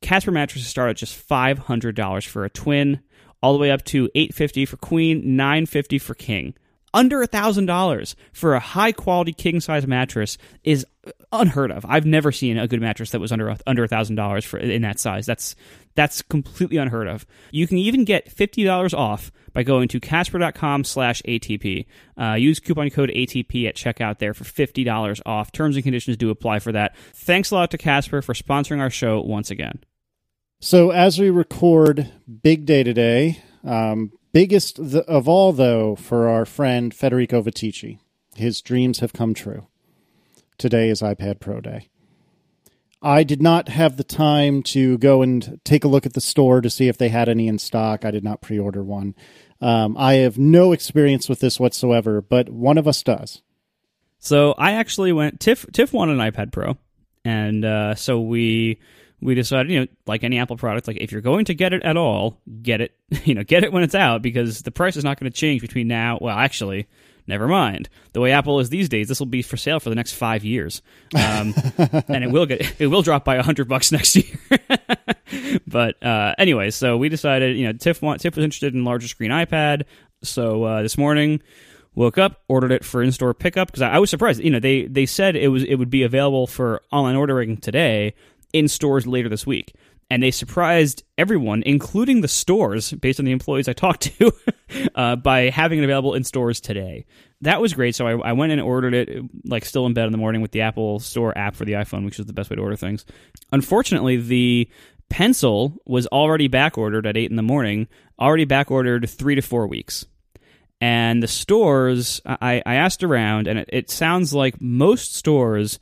[0.01, 3.01] Casper mattresses start at just five hundred dollars for a twin,
[3.41, 6.53] all the way up to eight fifty for queen, nine fifty for king
[6.93, 10.85] under a thousand dollars for a high quality king size mattress is
[11.31, 11.85] unheard of.
[11.87, 14.81] I've never seen a good mattress that was under under a thousand dollars for in
[14.81, 15.25] that size.
[15.25, 15.55] That's
[15.95, 17.25] that's completely unheard of.
[17.51, 21.85] You can even get fifty dollars off by going to Casper.com slash ATP.
[22.19, 25.51] Uh, use coupon code ATP at checkout there for fifty dollars off.
[25.51, 26.95] Terms and conditions do apply for that.
[27.13, 29.83] Thanks a lot to Casper for sponsoring our show once again.
[30.61, 32.11] So as we record,
[32.41, 33.41] big day today.
[33.63, 37.99] Um, biggest of all, though, for our friend Federico Viticci.
[38.35, 39.67] His dreams have come true.
[40.59, 41.87] Today is iPad Pro Day.
[43.01, 46.59] I did not have the time to go and take a look at the store
[46.59, 48.03] to see if they had any in stock.
[48.03, 49.15] I did not pre order one.
[49.61, 53.41] Um, I have no experience with this whatsoever, but one of us does.
[54.19, 55.39] So I actually went.
[55.39, 56.77] Tiff Tiff wanted an iPad Pro,
[57.23, 58.81] and uh, so we
[59.21, 61.83] we decided, you know, like any Apple product, like if you're going to get it
[61.83, 65.05] at all, get it, you know, get it when it's out because the price is
[65.05, 66.17] not going to change between now.
[66.19, 66.87] Well, actually,
[67.29, 67.87] never mind.
[68.11, 70.43] The way Apple is these days, this will be for sale for the next five
[70.43, 70.81] years,
[71.15, 71.53] um,
[72.09, 74.37] and it will get it will drop by a hundred bucks next year.
[75.65, 79.07] but uh, anyway, so we decided, you know, Tiff want Tiff was interested in larger
[79.07, 79.83] screen iPad,
[80.21, 81.41] so uh, this morning
[81.95, 84.41] woke up, ordered it for in-store pickup because I, I, was surprised.
[84.41, 88.13] You know, they they said it was it would be available for online ordering today,
[88.53, 89.73] in stores later this week.
[90.11, 94.31] And they surprised everyone, including the stores, based on the employees I talked to,
[94.95, 97.05] uh, by having it available in stores today.
[97.41, 97.95] That was great.
[97.95, 100.51] So I, I, went and ordered it, like still in bed in the morning with
[100.51, 103.05] the Apple Store app for the iPhone, which is the best way to order things.
[103.51, 104.69] Unfortunately, the
[105.09, 107.87] pencil was already back ordered at 8 in the morning,
[108.19, 110.05] already back ordered three to four weeks.
[110.81, 115.79] And the stores, I, I asked around, and it, it sounds like most stores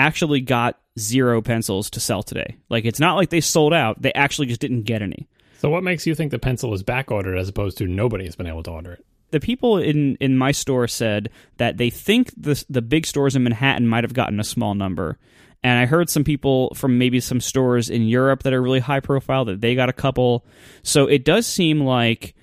[0.00, 2.56] actually got zero pencils to sell today.
[2.68, 5.28] Like it's not like they sold out; they actually just didn't get any.
[5.58, 8.34] So, what makes you think the pencil is back ordered as opposed to nobody has
[8.34, 9.04] been able to order it?
[9.30, 13.42] The people in, in my store said that they think the the big stores in
[13.42, 15.18] Manhattan might have gotten a small number,
[15.62, 19.00] and I heard some people from maybe some stores in Europe that are really high
[19.00, 20.46] profile that they got a couple.
[20.82, 22.34] So it does seem like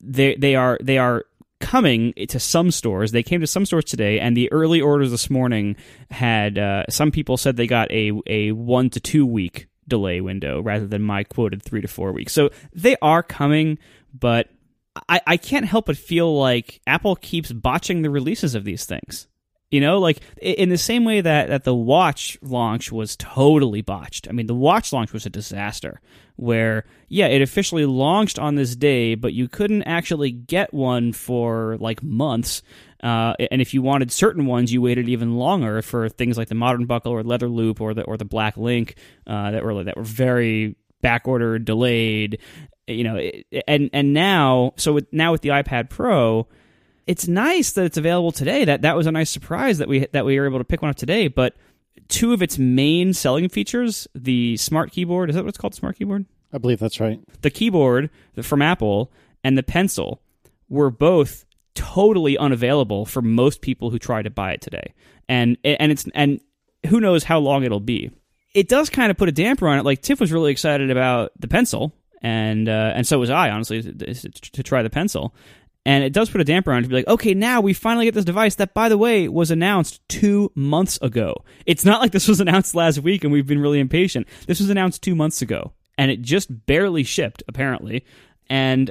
[0.00, 1.24] they they are they are
[1.60, 3.12] coming to some stores.
[3.12, 5.76] They came to some stores today, and the early orders this morning
[6.10, 10.60] had uh, some people said they got a a one to two week delay window
[10.60, 12.32] rather than my quoted three to four weeks.
[12.32, 13.78] So they are coming,
[14.12, 14.48] but
[15.08, 19.26] I, I can't help but feel like Apple keeps botching the releases of these things.
[19.74, 24.28] You know, like in the same way that, that the watch launch was totally botched.
[24.28, 26.00] I mean, the watch launch was a disaster
[26.36, 31.76] where, yeah, it officially launched on this day, but you couldn't actually get one for
[31.80, 32.62] like months.
[33.02, 36.54] Uh, and if you wanted certain ones, you waited even longer for things like the
[36.54, 38.94] Modern Buckle or Leather Loop or the or the Black Link
[39.26, 42.38] uh, that were that were very back ordered, delayed.
[42.86, 43.30] You know,
[43.66, 46.46] and and now, so with, now with the iPad Pro
[47.06, 48.64] it's nice that it's available today.
[48.64, 50.90] That that was a nice surprise that we that we were able to pick one
[50.90, 51.28] up today.
[51.28, 51.54] But
[52.08, 55.74] two of its main selling features, the smart keyboard, is that what it's called?
[55.74, 56.26] Smart keyboard.
[56.52, 57.20] I believe that's right.
[57.42, 58.10] The keyboard
[58.42, 59.12] from Apple
[59.42, 60.22] and the pencil
[60.68, 64.94] were both totally unavailable for most people who try to buy it today.
[65.28, 66.40] And and it's and
[66.86, 68.10] who knows how long it'll be.
[68.54, 69.84] It does kind of put a damper on it.
[69.84, 73.82] Like Tiff was really excited about the pencil, and uh, and so was I, honestly,
[73.82, 75.34] to, to, try the pencil.
[75.86, 78.06] And it does put a damper on it to be like, okay, now we finally
[78.06, 81.44] get this device that, by the way, was announced two months ago.
[81.66, 84.26] It's not like this was announced last week and we've been really impatient.
[84.46, 88.04] This was announced two months ago and it just barely shipped, apparently.
[88.48, 88.90] And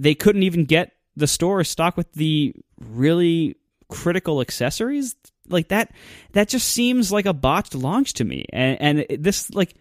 [0.00, 3.56] they couldn't even get the store stock with the really
[3.88, 5.14] critical accessories
[5.48, 5.92] like that
[6.32, 9.74] that just seems like a botched launch to me and and this like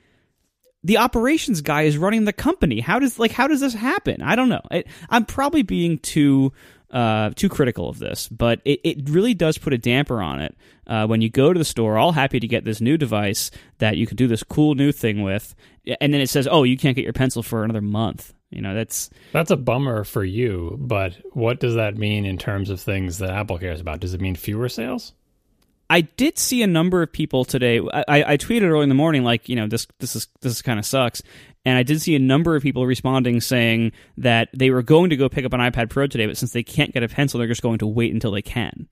[0.84, 2.80] the operations guy is running the company.
[2.80, 4.22] How does like how does this happen?
[4.22, 4.62] I don't know.
[4.72, 6.52] I, I'm probably being too
[6.92, 10.56] uh, too critical of this, but it, it really does put a damper on it.
[10.86, 13.98] Uh, when you go to the store, all happy to get this new device that
[13.98, 15.56] you can do this cool new thing with,
[16.00, 18.76] and then it says, "Oh, you can't get your pencil for another month." You know,
[18.76, 20.78] that's that's a bummer for you.
[20.80, 24.00] But what does that mean in terms of things that Apple cares about?
[24.00, 25.14] Does it mean fewer sales?
[25.94, 27.80] I did see a number of people today.
[27.80, 30.80] I, I tweeted early in the morning, like, you know, this this is this kind
[30.80, 31.22] of sucks.
[31.66, 35.16] And I did see a number of people responding saying that they were going to
[35.16, 37.48] go pick up an iPad Pro today, but since they can't get a pencil, they're
[37.48, 38.88] just going to wait until they can.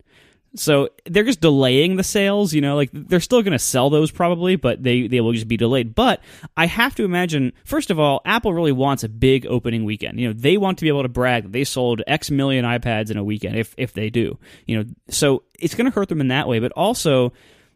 [0.55, 4.11] So they're just delaying the sales, you know, like they're still going to sell those
[4.11, 5.95] probably, but they, they will just be delayed.
[5.95, 6.21] But
[6.57, 10.19] I have to imagine, first of all, Apple really wants a big opening weekend.
[10.19, 13.11] You know, they want to be able to brag that they sold X million iPads
[13.11, 16.19] in a weekend if, if they do, you know, so it's going to hurt them
[16.19, 16.59] in that way.
[16.59, 17.31] But also,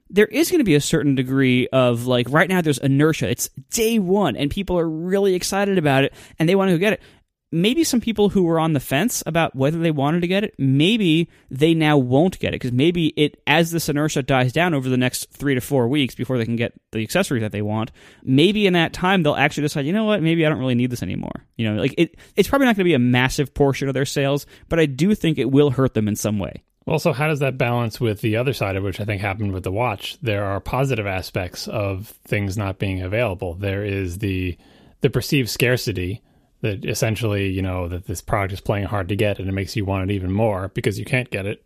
[0.09, 3.29] there is going to be a certain degree of like right now there's inertia.
[3.29, 6.79] It's day one and people are really excited about it and they want to go
[6.79, 7.01] get it
[7.56, 10.54] maybe some people who were on the fence about whether they wanted to get it,
[10.60, 14.89] maybe they now won't get it because maybe it as this inertia dies down over
[14.89, 17.91] the next three to four weeks before they can get the accessories that they want.
[18.24, 20.91] Maybe in that time they'll actually decide, you know what, maybe I don't really need
[20.91, 21.46] this anymore.
[21.56, 24.06] You know, like it, it's probably not going to be a massive portion of their
[24.06, 26.63] sales, but I do think it will hurt them in some way.
[26.86, 29.54] Well, so how does that balance with the other side of which I think happened
[29.54, 30.20] with the watch?
[30.22, 33.56] There are positive aspects of things not being available.
[33.56, 34.58] There is the
[35.02, 36.22] the perceived scarcity
[36.65, 39.75] that essentially, you know, that this product is playing hard to get and it makes
[39.75, 41.63] you want it even more because you can't get it.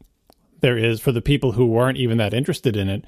[0.60, 3.06] There is for the people who weren't even that interested in it,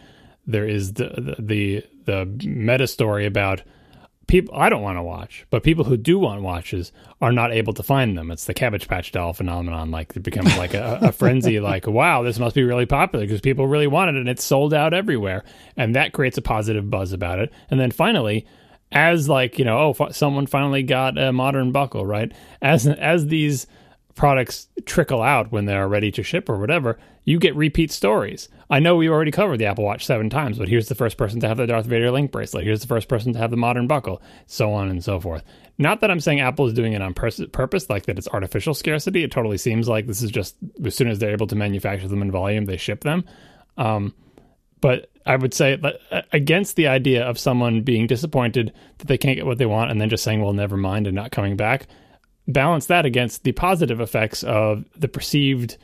[0.47, 3.62] there is the the the, the meta story about
[4.27, 7.73] people I don't want to watch, but people who do want watches are not able
[7.73, 8.32] to find them.
[8.32, 9.91] It's the Cabbage Patch doll phenomenon.
[9.91, 11.60] Like it becomes like a, a frenzy.
[11.71, 14.73] Like wow, this must be really popular because people really want it and it's sold
[14.73, 15.43] out everywhere,
[15.75, 17.51] and that creates a positive buzz about it.
[17.69, 18.47] And then finally,
[18.91, 22.32] as like you know oh someone finally got a modern buckle right?
[22.62, 23.67] As as these
[24.15, 28.49] products trickle out when they're ready to ship or whatever you get repeat stories.
[28.69, 31.39] I know we already covered the apple watch seven times but here's the first person
[31.39, 32.65] to have the darth vader link bracelet.
[32.65, 34.21] Here's the first person to have the modern buckle.
[34.47, 35.43] So on and so forth.
[35.77, 38.73] Not that i'm saying apple is doing it on pers- purpose like that it's artificial
[38.73, 39.23] scarcity.
[39.23, 42.21] It totally seems like this is just as soon as they're able to manufacture them
[42.21, 43.23] in volume they ship them.
[43.77, 44.13] Um,
[44.82, 45.80] but I would say
[46.12, 49.91] uh, against the idea of someone being disappointed that they can't get what they want
[49.91, 51.88] and then just saying, well, never mind and not coming back.
[52.48, 55.78] Balance that against the positive effects of the perceived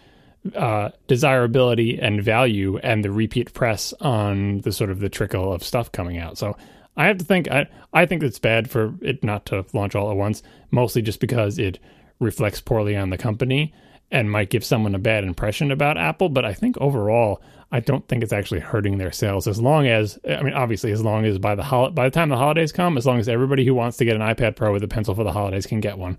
[0.55, 5.63] uh, desirability and value and the repeat press on the sort of the trickle of
[5.63, 6.37] stuff coming out.
[6.37, 6.57] So
[6.95, 10.09] I have to think, I, I think it's bad for it not to launch all
[10.09, 11.79] at once, mostly just because it
[12.19, 13.73] reflects poorly on the company
[14.11, 16.29] and might give someone a bad impression about Apple.
[16.29, 17.41] But I think overall,
[17.71, 19.47] I don't think it's actually hurting their sales.
[19.47, 22.29] As long as, I mean, obviously, as long as by the hol- by the time
[22.29, 24.83] the holidays come, as long as everybody who wants to get an iPad Pro with
[24.83, 26.17] a pencil for the holidays can get one,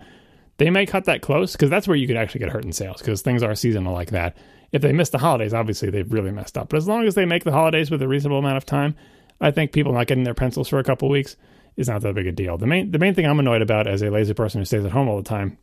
[0.59, 2.99] they may cut that close because that's where you could actually get hurt in sales
[2.99, 4.37] because things are seasonal like that.
[4.71, 6.69] If they miss the holidays, obviously they've really messed up.
[6.69, 8.95] But as long as they make the holidays with a reasonable amount of time,
[9.41, 11.37] I think people not getting their pencils for a couple weeks
[11.77, 12.59] is not that big a deal.
[12.59, 14.91] The main the main thing I'm annoyed about as a lazy person who stays at
[14.91, 15.57] home all the time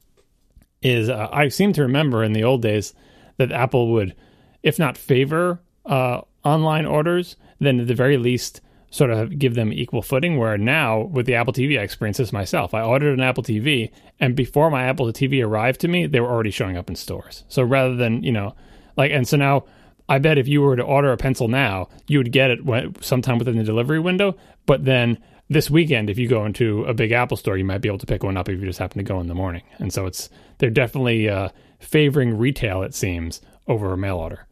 [0.82, 2.94] is uh, I seem to remember in the old days
[3.38, 4.16] that Apple would,
[4.64, 8.62] if not favor uh, online orders, then at the very least
[8.92, 10.38] sort of give them equal footing.
[10.38, 12.74] Where now with the Apple TV, I experienced this myself.
[12.74, 16.32] I ordered an Apple TV, and before my Apple TV arrived to me, they were
[16.32, 17.44] already showing up in stores.
[17.48, 18.56] So rather than you know,
[18.96, 19.66] like, and so now
[20.08, 22.60] I bet if you were to order a pencil now, you would get it
[23.04, 24.38] sometime within the delivery window.
[24.66, 25.18] But then
[25.50, 28.06] this weekend, if you go into a big Apple store, you might be able to
[28.06, 29.64] pick one up if you just happen to go in the morning.
[29.78, 34.48] And so it's they're definitely uh, favoring retail, it seems, over a mail order.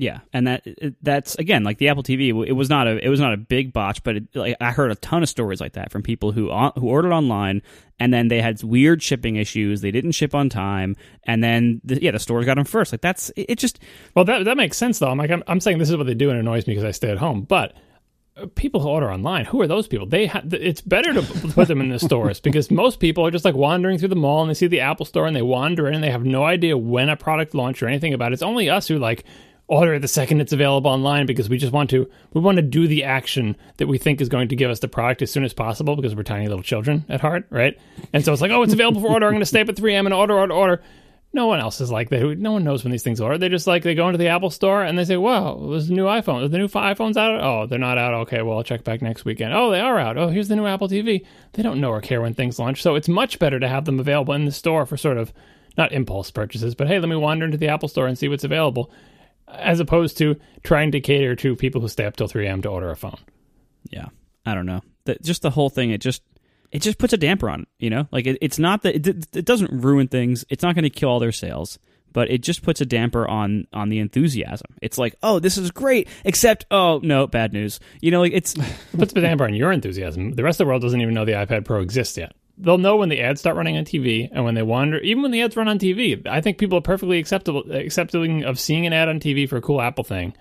[0.00, 0.64] Yeah, and that
[1.02, 2.28] that's again like the Apple TV.
[2.46, 4.92] It was not a it was not a big botch, but it, like I heard
[4.92, 7.62] a ton of stories like that from people who who ordered online
[8.00, 9.80] and then they had weird shipping issues.
[9.80, 12.92] They didn't ship on time, and then the, yeah, the stores got them first.
[12.92, 13.58] Like that's it, it.
[13.58, 13.80] Just
[14.14, 15.08] well, that that makes sense though.
[15.08, 16.84] I'm like I'm, I'm saying this is what they do, and it annoys me because
[16.84, 17.74] I stay at home, but
[18.54, 20.06] people who order online who are those people?
[20.06, 21.22] They ha- it's better to
[21.54, 24.42] put them in the stores because most people are just like wandering through the mall
[24.42, 26.76] and they see the apple store and they wander in and they have no idea
[26.76, 28.34] when a product launch or anything about it.
[28.34, 29.24] It's only us who like
[29.66, 32.62] order it the second it's available online because we just want to we want to
[32.62, 35.44] do the action that we think is going to give us the product as soon
[35.44, 37.78] as possible because we're tiny little children at heart right?
[38.12, 39.26] And so it's like oh it's available for order.
[39.26, 40.82] I'm going to stay up at 3am and order order order
[41.32, 42.38] no one else is like that.
[42.38, 43.36] No one knows when these things are.
[43.36, 45.92] They just like they go into the Apple store and they say, "Wow, there's a
[45.92, 46.44] new iPhone.
[46.44, 47.42] Are the new iPhones out?
[47.42, 48.14] Oh, they're not out.
[48.14, 49.52] Okay, well, I'll check back next weekend.
[49.52, 50.16] Oh, they are out.
[50.16, 51.24] Oh, here's the new Apple TV.
[51.52, 54.00] They don't know or care when things launch, so it's much better to have them
[54.00, 55.32] available in the store for sort of
[55.76, 58.44] not impulse purchases, but hey, let me wander into the Apple store and see what's
[58.44, 58.90] available,
[59.46, 62.62] as opposed to trying to cater to people who stay up till 3 a.m.
[62.62, 63.18] to order a phone.
[63.90, 64.06] Yeah,
[64.44, 64.82] I don't know.
[65.04, 65.90] The, just the whole thing.
[65.90, 66.22] It just
[66.72, 67.68] it just puts a damper on it.
[67.78, 70.44] You know, like it, it's not that it, it doesn't ruin things.
[70.48, 71.78] It's not going to kill all their sales,
[72.12, 74.74] but it just puts a damper on on the enthusiasm.
[74.82, 77.80] It's like, oh, this is great, except oh no, bad news.
[78.00, 80.32] You know, like it's it puts a damper on your enthusiasm.
[80.32, 82.32] The rest of the world doesn't even know the iPad Pro exists yet.
[82.60, 84.98] They'll know when the ads start running on TV and when they wander.
[84.98, 88.58] Even when the ads run on TV, I think people are perfectly acceptable accepting of
[88.58, 90.34] seeing an ad on TV for a cool Apple thing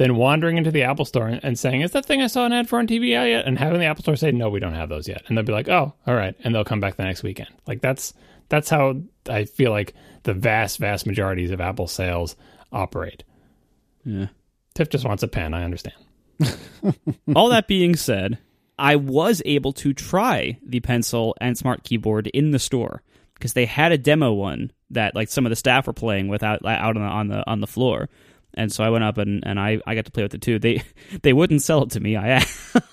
[0.00, 2.70] then wandering into the Apple Store and saying, "Is that thing I saw an ad
[2.70, 5.06] for on TV yet?" and having the Apple Store say, "No, we don't have those
[5.06, 7.50] yet," and they'll be like, "Oh, all right," and they'll come back the next weekend.
[7.66, 8.14] Like that's
[8.48, 12.34] that's how I feel like the vast, vast majorities of Apple sales
[12.72, 13.24] operate.
[14.06, 14.28] Yeah.
[14.74, 15.52] Tiff just wants a pen.
[15.52, 15.96] I understand.
[17.36, 18.38] All that being said,
[18.78, 23.02] I was able to try the pencil and smart keyboard in the store
[23.34, 26.42] because they had a demo one that like some of the staff were playing with
[26.42, 28.08] out, out on the on the on the floor.
[28.54, 30.58] And so I went up and, and I, I got to play with it too.
[30.58, 30.82] They
[31.22, 32.16] they wouldn't sell it to me.
[32.16, 32.44] I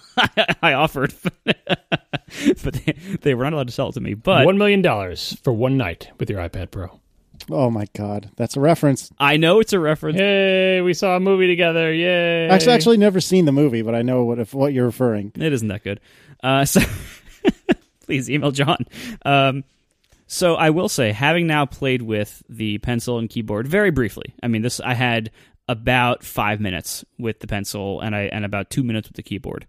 [0.64, 4.14] I offered, but they, they were not allowed to sell it to me.
[4.16, 7.00] But One million dollars for one night with your iPad Pro.
[7.50, 9.12] Oh my god, that's a reference.
[9.20, 10.18] I know it's a reference.
[10.18, 11.94] Hey, We saw a movie together.
[11.94, 12.48] Yay!
[12.50, 15.32] Actually, actually, never seen the movie, but I know what if what you're referring.
[15.36, 16.00] It isn't that good.
[16.44, 16.82] Uh, so
[18.06, 18.86] please email John.
[19.24, 19.64] Um,
[20.28, 24.34] so I will say, having now played with the pencil and keyboard very briefly.
[24.44, 25.32] I mean, this I had
[25.70, 29.66] about five minutes with the pencil and I and about two minutes with the keyboard.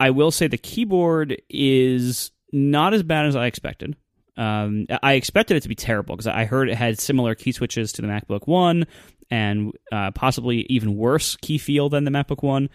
[0.00, 3.96] I will say the keyboard is not as bad as I expected.
[4.36, 7.92] Um, I expected it to be terrible because I heard it had similar key switches
[7.92, 8.86] to the MacBook One
[9.30, 12.70] and uh, possibly even worse key feel than the MacBook One.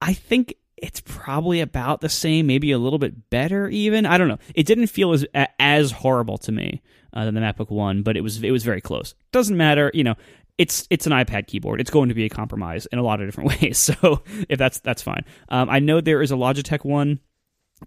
[0.00, 3.68] I think it's probably about the same, maybe a little bit better.
[3.68, 4.38] Even I don't know.
[4.54, 5.26] It didn't feel as
[5.58, 8.80] as horrible to me uh, than the MacBook One, but it was it was very
[8.80, 9.14] close.
[9.32, 10.14] Doesn't matter, you know.
[10.56, 11.80] It's it's an iPad keyboard.
[11.80, 13.78] It's going to be a compromise in a lot of different ways.
[13.78, 15.24] So if that's that's fine.
[15.48, 17.20] Um, I know there is a Logitech one.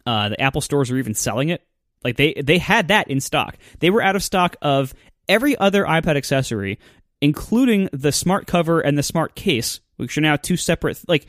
[0.05, 1.65] Uh, the Apple stores are even selling it.
[2.03, 3.57] Like they they had that in stock.
[3.79, 4.93] They were out of stock of
[5.27, 6.79] every other iPad accessory,
[7.21, 10.99] including the smart cover and the smart case, which are now two separate.
[11.07, 11.27] Like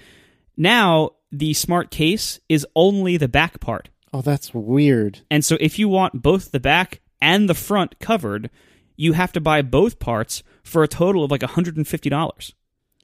[0.56, 5.20] now, the smart case is only the back part, Oh, that's weird.
[5.30, 8.50] and so if you want both the back and the front covered,
[8.96, 12.52] you have to buy both parts for a total of like hundred and fifty dollars.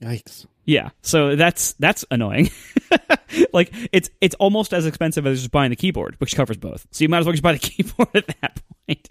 [0.03, 0.47] Yikes.
[0.65, 2.51] Yeah, so that's that's annoying.
[3.55, 6.87] like it's it's almost as expensive as just buying the keyboard, which covers both.
[6.91, 9.09] So you might as well just buy the keyboard at that point.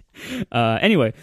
[0.52, 1.14] Uh, anyway,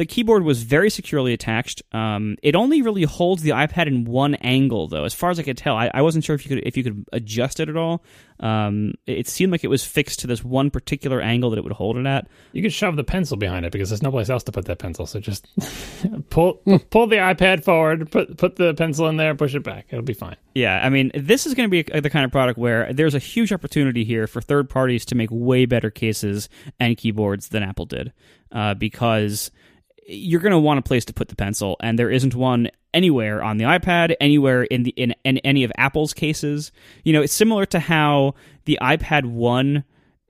[0.00, 1.82] the keyboard was very securely attached.
[1.92, 5.42] Um, it only really holds the iPad in one angle, though, as far as I
[5.42, 5.76] could tell.
[5.76, 8.02] I, I wasn't sure if you could if you could adjust it at all.
[8.40, 11.74] Um, it seemed like it was fixed to this one particular angle that it would
[11.74, 12.28] hold it at.
[12.52, 14.78] You could shove the pencil behind it because there's no place else to put that
[14.78, 15.04] pencil.
[15.04, 15.46] So just
[16.30, 16.54] pull
[16.88, 19.84] pull the iPad forward, put put the pencil in there, push it back.
[19.90, 20.36] It'll be fine.
[20.54, 23.18] Yeah, I mean, this is going to be the kind of product where there's a
[23.18, 27.84] huge opportunity here for third parties to make way better cases and keyboards than Apple
[27.84, 28.14] did,
[28.50, 29.50] uh, because
[30.10, 33.42] you're going to want a place to put the pencil, and there isn't one anywhere
[33.42, 36.72] on the iPad, anywhere in the in, in any of Apple's cases.
[37.04, 39.84] You know, it's similar to how the iPad One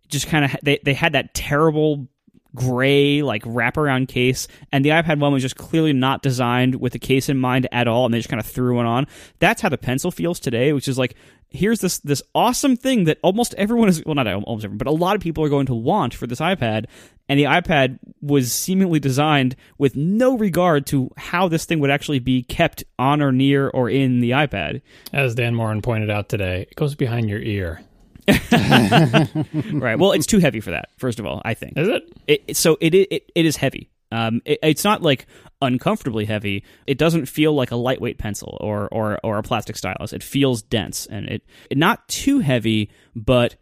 [0.09, 2.09] just kind of they they had that terrible
[2.55, 6.99] gray like wraparound case and the ipad 1 was just clearly not designed with the
[6.99, 9.07] case in mind at all and they just kind of threw one on
[9.39, 11.15] that's how the pencil feels today which is like
[11.49, 14.93] here's this this awesome thing that almost everyone is well not almost everyone but a
[14.93, 16.87] lot of people are going to want for this ipad
[17.29, 22.19] and the ipad was seemingly designed with no regard to how this thing would actually
[22.19, 24.81] be kept on or near or in the ipad
[25.13, 27.83] As Dan Moren pointed out today, it goes behind your ear.
[29.73, 32.03] right well it's too heavy for that first of all i think Is it?
[32.27, 33.91] it, it- so it, it it is heavy.
[34.13, 35.27] Um, it, it's not like
[35.63, 36.65] uncomfortably heavy.
[36.89, 40.13] It doesn't feel like a lightweight pencil or or or a plastic stylus.
[40.13, 43.55] It feels dense and it, it not too heavy, but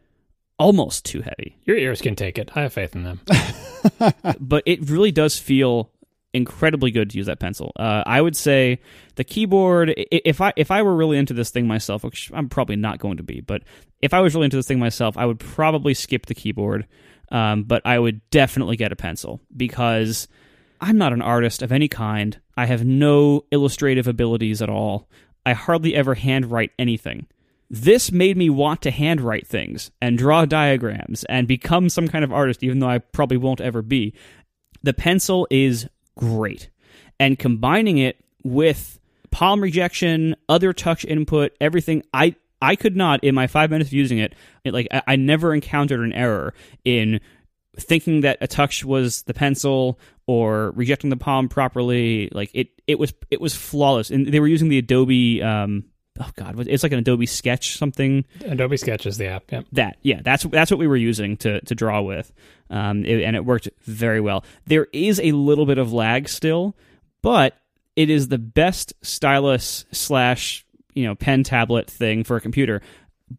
[0.58, 1.58] almost too heavy.
[1.66, 2.50] Your ears can take it.
[2.54, 3.20] I have faith in them.
[4.40, 5.90] but it really does feel
[6.38, 7.72] incredibly good to use that pencil.
[7.78, 8.80] Uh, I would say
[9.16, 9.92] the keyboard.
[9.96, 13.18] If I if I were really into this thing myself, which I'm probably not going
[13.18, 13.62] to be, but
[14.00, 16.86] if I was really into this thing myself, I would probably skip the keyboard.
[17.30, 20.28] Um, but I would definitely get a pencil because
[20.80, 22.40] I'm not an artist of any kind.
[22.56, 25.10] I have no illustrative abilities at all.
[25.44, 27.26] I hardly ever handwrite anything.
[27.70, 32.32] This made me want to handwrite things and draw diagrams and become some kind of
[32.32, 34.14] artist, even though I probably won't ever be.
[34.82, 35.86] The pencil is
[36.18, 36.68] great.
[37.18, 38.98] And combining it with
[39.30, 43.94] palm rejection, other touch input, everything, I I could not in my five minutes of
[43.94, 46.54] using it, it like I, I never encountered an error
[46.84, 47.20] in
[47.76, 52.28] thinking that a touch was the pencil or rejecting the palm properly.
[52.32, 54.10] Like it it was it was flawless.
[54.10, 55.84] And they were using the Adobe um
[56.20, 58.24] oh god, it's like an Adobe Sketch something?
[58.44, 59.50] Adobe Sketch is the app.
[59.50, 59.66] Yep.
[59.72, 62.32] that yeah that's that's what we were using to to draw with.
[62.70, 64.44] Um it- and it worked very well.
[64.66, 66.76] There is a little bit of lag still
[67.22, 67.56] but
[67.96, 72.80] it is the best stylus slash you know pen tablet thing for a computer.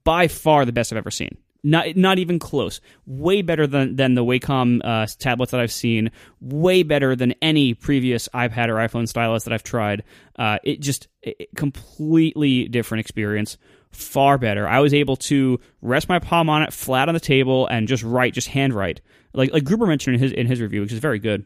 [0.03, 4.15] By far the best i've ever seen not not even close way better than than
[4.15, 9.07] the wacom uh, tablets that i've seen way better than any previous ipad or iphone
[9.07, 10.03] stylus that i've tried
[10.37, 13.57] uh, it just it, completely different experience
[13.91, 14.67] far better.
[14.67, 18.03] I was able to rest my palm on it flat on the table and just
[18.03, 19.01] write, just handwrite.
[19.33, 21.45] Like like Gruber mentioned in his in his review, which is very good.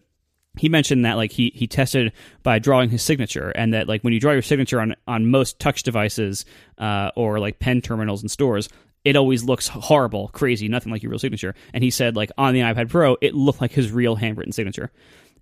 [0.57, 2.11] he mentioned that like he he tested
[2.43, 5.59] by drawing his signature and that like when you draw your signature on on most
[5.59, 6.45] touch devices
[6.77, 8.69] uh, or like pen terminals in stores
[9.05, 11.55] it always looks horrible crazy nothing like your real signature.
[11.73, 14.91] And he said like on the ipad pro it looked like his real handwritten signature.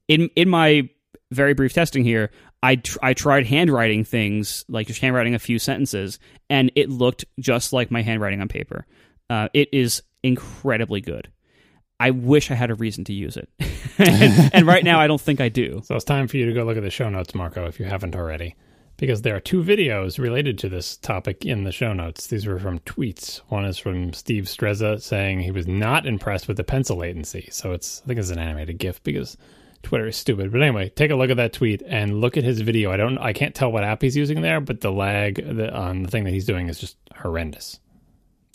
[0.07, 0.89] In in my
[1.31, 2.29] very brief testing here
[2.61, 7.23] i tr- i tried handwriting things like just handwriting a few sentences and it looked
[7.39, 8.85] just like my handwriting on paper.
[9.29, 11.31] Uh, it is incredibly good.
[12.01, 13.47] I wish I had a reason to use it.
[13.97, 15.81] and, and, right now, I don't think I do.
[15.85, 17.85] So it's time for you to go look at the show notes, Marco, if you
[17.85, 18.55] haven't already,
[19.01, 22.27] because there are two videos related to this topic in the show notes.
[22.27, 23.37] These were from tweets.
[23.49, 27.49] One is from Steve Streza saying he was not impressed with the pencil latency.
[27.51, 29.37] So it's, I think it's an animated GIF because
[29.81, 30.51] Twitter is stupid.
[30.51, 32.91] But anyway, take a look at that tweet and look at his video.
[32.91, 35.39] I don't, I can't tell what app he's using there, but the lag
[35.73, 37.79] on the thing that he's doing is just horrendous.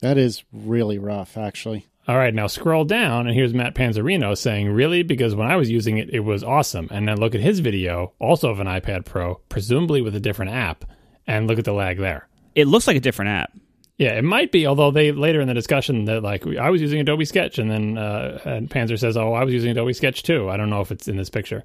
[0.01, 1.87] That is really rough, actually.
[2.09, 5.03] All right, now scroll down, and here's Matt Panzarino saying, Really?
[5.03, 6.89] Because when I was using it, it was awesome.
[6.93, 10.53] And then look at his video, also of an iPad Pro, presumably with a different
[10.53, 10.85] app,
[11.27, 12.29] and look at the lag there.
[12.55, 13.53] It looks like a different app.
[13.99, 14.67] Yeah, it might be.
[14.67, 17.99] Although they later in the discussion that like I was using Adobe Sketch, and then
[17.99, 20.93] uh, and Panzer says, "Oh, I was using Adobe Sketch too." I don't know if
[20.93, 21.65] it's in this picture.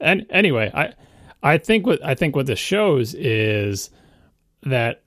[0.00, 0.94] And anyway, I
[1.42, 3.90] I think what I think what this shows is
[4.62, 5.02] that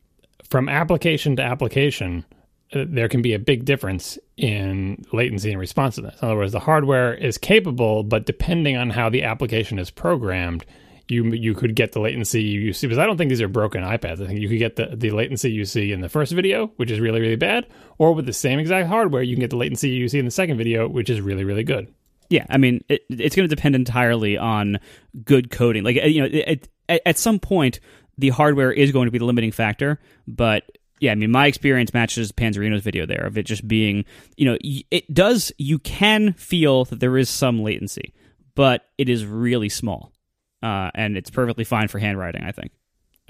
[0.47, 2.23] from application to application,
[2.71, 6.19] there can be a big difference in latency and responsiveness.
[6.21, 10.65] In other words, the hardware is capable, but depending on how the application is programmed,
[11.07, 12.87] you you could get the latency you see.
[12.87, 14.21] Because I don't think these are broken iPads.
[14.21, 16.91] I think you could get the, the latency you see in the first video, which
[16.91, 17.65] is really really bad,
[17.97, 20.31] or with the same exact hardware, you can get the latency you see in the
[20.31, 21.91] second video, which is really really good.
[22.29, 24.79] Yeah, I mean, it, it's going to depend entirely on
[25.25, 25.83] good coding.
[25.83, 27.79] Like uh, you know, it, it, at some point,
[28.19, 31.93] the hardware is going to be the limiting factor, but yeah, I mean, my experience
[31.93, 34.05] matches Panzarino's video there of it just being,
[34.37, 38.13] you know, it does, you can feel that there is some latency,
[38.55, 40.11] but it is really small.
[40.61, 42.71] Uh, and it's perfectly fine for handwriting, I think.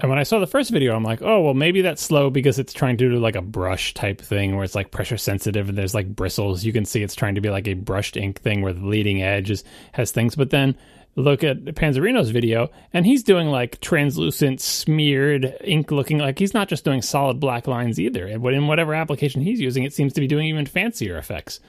[0.00, 2.58] And when I saw the first video, I'm like, oh, well, maybe that's slow because
[2.58, 5.76] it's trying to do like a brush type thing where it's like pressure sensitive and
[5.76, 6.64] there's like bristles.
[6.64, 9.22] You can see it's trying to be like a brushed ink thing where the leading
[9.22, 9.62] edge is,
[9.92, 10.34] has things.
[10.34, 10.74] But then
[11.16, 16.68] look at Panzarino's video, and he's doing like translucent, smeared ink looking like he's not
[16.68, 18.38] just doing solid black lines either.
[18.38, 21.60] But in whatever application he's using, it seems to be doing even fancier effects.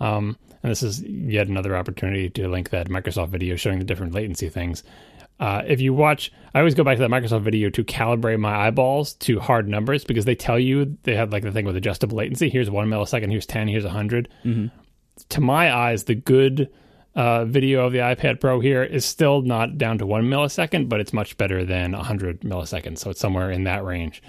[0.00, 4.14] Um, and this is yet another opportunity to link that Microsoft video showing the different
[4.14, 4.82] latency things.
[5.38, 8.66] Uh, if you watch, I always go back to that Microsoft video to calibrate my
[8.66, 12.18] eyeballs to hard numbers because they tell you they have like the thing with adjustable
[12.18, 12.50] latency.
[12.50, 14.28] Here's one millisecond, here's 10, here's 100.
[14.44, 14.66] Mm-hmm.
[15.30, 16.70] To my eyes, the good
[17.14, 21.00] uh, video of the iPad Pro here is still not down to one millisecond, but
[21.00, 22.98] it's much better than 100 milliseconds.
[22.98, 24.22] So it's somewhere in that range.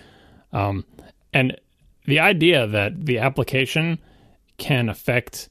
[0.52, 0.86] Um,
[1.34, 1.60] and
[2.06, 4.00] the idea that the application
[4.58, 5.50] can affect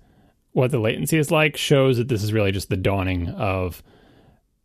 [0.52, 3.82] what the latency is like shows that this is really just the dawning of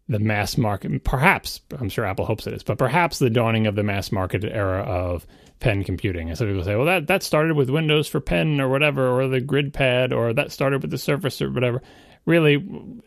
[0.08, 1.04] the mass market.
[1.04, 4.44] Perhaps, I'm sure Apple hopes it is, but perhaps the dawning of the mass market
[4.44, 5.26] era of
[5.60, 6.30] pen computing.
[6.30, 9.28] And so people say, well, that, that started with Windows for pen or whatever, or
[9.28, 11.82] the grid pad, or that started with the Surface or whatever
[12.26, 12.56] really,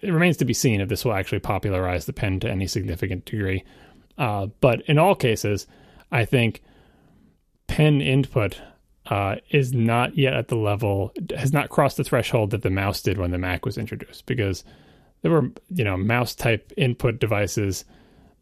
[0.01, 3.25] it remains to be seen if this will actually popularize the pen to any significant
[3.25, 3.65] degree.
[4.17, 5.67] Uh, but in all cases,
[6.11, 6.63] I think
[7.67, 8.61] pen input
[9.07, 13.03] uh, is not yet at the level, has not crossed the threshold that the mouse
[13.03, 14.65] did when the Mac was introduced, because
[15.23, 17.85] there were, you know, mouse type input devices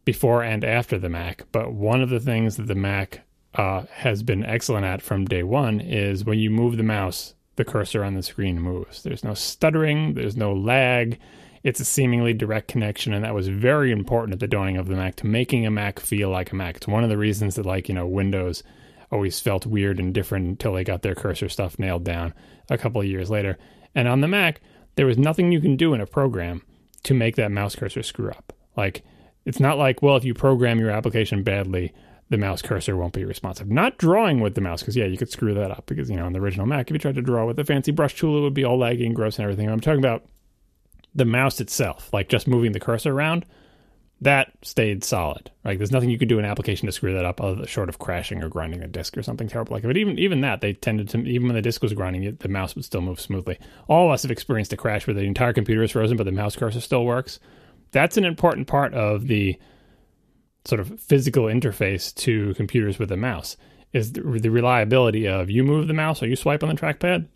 [0.05, 1.45] before and after the Mac.
[1.53, 3.23] But one of the things that the Mac
[3.55, 7.65] uh, has been excellent at from day one is when you move the mouse, the
[7.65, 9.03] cursor on the screen moves.
[9.03, 11.19] There's no stuttering, there's no lag.
[11.63, 14.95] It's a seemingly direct connection, and that was very important at the dawning of the
[14.95, 16.77] Mac to making a Mac feel like a Mac.
[16.77, 18.63] It's one of the reasons that, like, you know, Windows
[19.11, 22.35] always felt weird and different until they got their cursor stuff nailed down
[22.71, 23.59] a couple of years later.
[23.95, 24.61] And on the Mac,
[24.95, 26.63] there was nothing you can do in a program
[27.05, 28.53] to make that mouse cursor screw up.
[28.77, 29.03] Like,
[29.45, 31.93] it's not like, well, if you program your application badly,
[32.29, 33.69] the mouse cursor won't be responsive.
[33.69, 35.87] Not drawing with the mouse, because yeah, you could screw that up.
[35.87, 37.93] Because you know, on the original Mac, if you tried to draw with a fancy
[37.93, 39.69] brush tool, it would be all laggy and gross and everything.
[39.69, 40.25] I'm talking about
[41.15, 43.47] the mouse itself, like just moving the cursor around.
[44.23, 45.51] That stayed solid.
[45.63, 47.99] Like there's nothing you could do in application to screw that up, other short of
[47.99, 49.83] crashing or grinding a disk or something terrible like.
[49.83, 52.49] But even even that, they tended to even when the disk was grinding, it, the
[52.49, 53.59] mouse would still move smoothly.
[53.89, 56.33] All of us have experienced a crash where the entire computer is frozen, but the
[56.33, 57.39] mouse cursor still works.
[57.93, 59.59] That's an important part of the
[60.67, 63.57] sort of physical interface to computers with a mouse
[63.93, 67.27] is the, reliability of you move the mouse or you swipe on the trackpad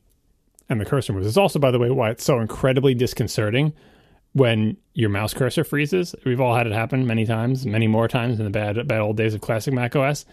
[0.69, 1.27] and the cursor moves.
[1.27, 3.73] It's also, by the way, why it's so incredibly disconcerting
[4.33, 6.15] when your mouse cursor freezes.
[6.25, 9.17] We've all had it happen many times, many more times in the bad bad old
[9.17, 10.25] days of classic Mac OS.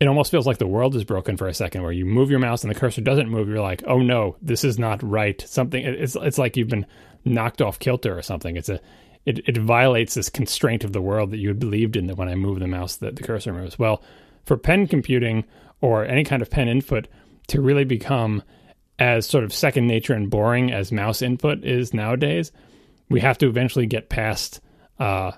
[0.00, 2.38] It almost feels like the world is broken for a second, where you move your
[2.38, 3.48] mouse and the cursor doesn't move.
[3.48, 5.40] You're like, oh no, this is not right.
[5.46, 5.84] Something.
[5.84, 6.86] It's it's like you've been
[7.24, 8.56] knocked off kilter or something.
[8.56, 8.80] It's a
[9.28, 12.28] it, it violates this constraint of the world that you had believed in that when
[12.28, 13.78] I move the mouse that the cursor moves.
[13.78, 14.02] Well,
[14.46, 15.44] for pen computing
[15.82, 17.08] or any kind of pen input
[17.48, 18.42] to really become
[18.98, 22.52] as sort of second nature and boring as mouse input is nowadays,
[23.10, 24.60] we have to eventually get past
[24.98, 25.32] uh,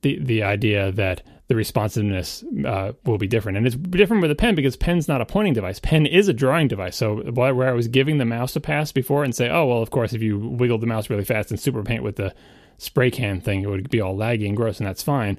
[0.00, 3.58] the the idea that the responsiveness uh, will be different.
[3.58, 5.78] And it's different with a pen because pen's not a pointing device.
[5.78, 6.96] Pen is a drawing device.
[6.96, 9.90] So where I was giving the mouse a pass before and say, oh well, of
[9.90, 12.34] course, if you wiggle the mouse really fast and SuperPaint with the
[12.78, 15.38] spray can thing, it would be all laggy and gross, and that's fine.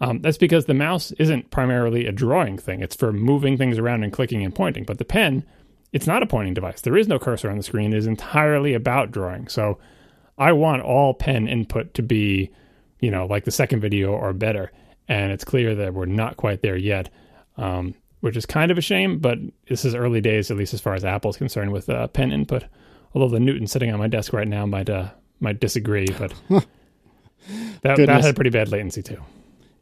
[0.00, 2.82] Um, that's because the mouse isn't primarily a drawing thing.
[2.82, 4.84] It's for moving things around and clicking and pointing.
[4.84, 5.44] But the pen,
[5.92, 6.80] it's not a pointing device.
[6.80, 7.92] There is no cursor on the screen.
[7.92, 9.48] It is entirely about drawing.
[9.48, 9.78] So
[10.36, 12.50] I want all pen input to be,
[13.00, 14.72] you know, like the second video or better.
[15.08, 17.10] And it's clear that we're not quite there yet,
[17.56, 19.20] um, which is kind of a shame.
[19.20, 22.32] But this is early days, at least as far as Apple's concerned, with uh, pen
[22.32, 22.64] input.
[23.14, 25.10] Although the Newton sitting on my desk right now might uh,
[25.40, 26.32] might disagree, but
[27.82, 29.22] that, that had pretty bad latency too.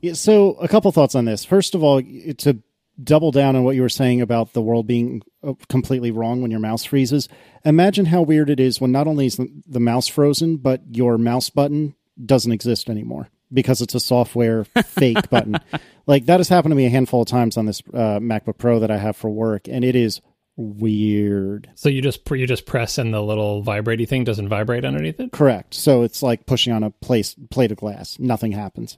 [0.00, 1.44] Yeah, so a couple thoughts on this.
[1.44, 2.62] First of all, to
[3.02, 6.50] double down on what you were saying about the world being uh, completely wrong when
[6.50, 7.28] your mouse freezes.
[7.64, 11.50] Imagine how weird it is when not only is the mouse frozen, but your mouse
[11.50, 11.94] button
[12.24, 15.58] doesn't exist anymore because it's a software fake button.
[16.06, 18.80] Like that has happened to me a handful of times on this uh, MacBook Pro
[18.80, 20.20] that I have for work, and it is
[20.56, 21.70] weird.
[21.74, 25.32] So you just you just press and the little vibrating thing doesn't vibrate underneath it.
[25.32, 25.74] Correct.
[25.74, 28.18] So it's like pushing on a place plate of glass.
[28.18, 28.96] Nothing happens,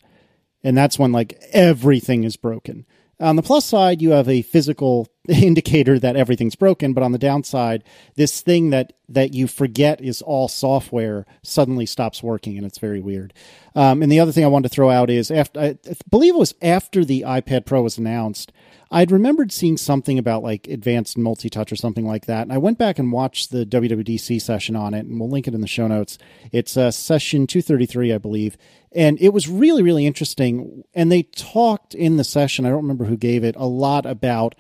[0.62, 2.86] and that's when like everything is broken.
[3.20, 7.18] On the plus side, you have a physical indicator that everything's broken, but on the
[7.18, 7.84] downside,
[8.16, 13.00] this thing that that you forget is all software suddenly stops working, and it's very
[13.00, 13.32] weird.
[13.76, 15.78] Um, and the other thing I wanted to throw out is after I
[16.10, 18.52] believe it was after the iPad Pro was announced,
[18.94, 22.42] I'd remembered seeing something about like advanced multi touch or something like that.
[22.42, 25.54] And I went back and watched the WWDC session on it, and we'll link it
[25.54, 26.16] in the show notes.
[26.52, 28.56] It's uh, session 233, I believe.
[28.92, 30.84] And it was really, really interesting.
[30.94, 34.54] And they talked in the session, I don't remember who gave it, a lot about,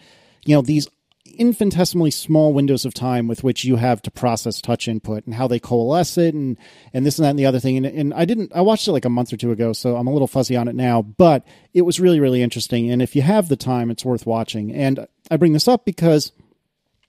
[0.44, 0.88] you know, these
[1.34, 5.46] infinitesimally small windows of time with which you have to process touch input and how
[5.46, 6.56] they coalesce it and
[6.92, 7.76] and this and that and the other thing.
[7.76, 10.06] And, and I didn't I watched it like a month or two ago so I'm
[10.06, 12.90] a little fuzzy on it now but it was really really interesting.
[12.90, 14.72] And if you have the time it's worth watching.
[14.72, 16.32] And I bring this up because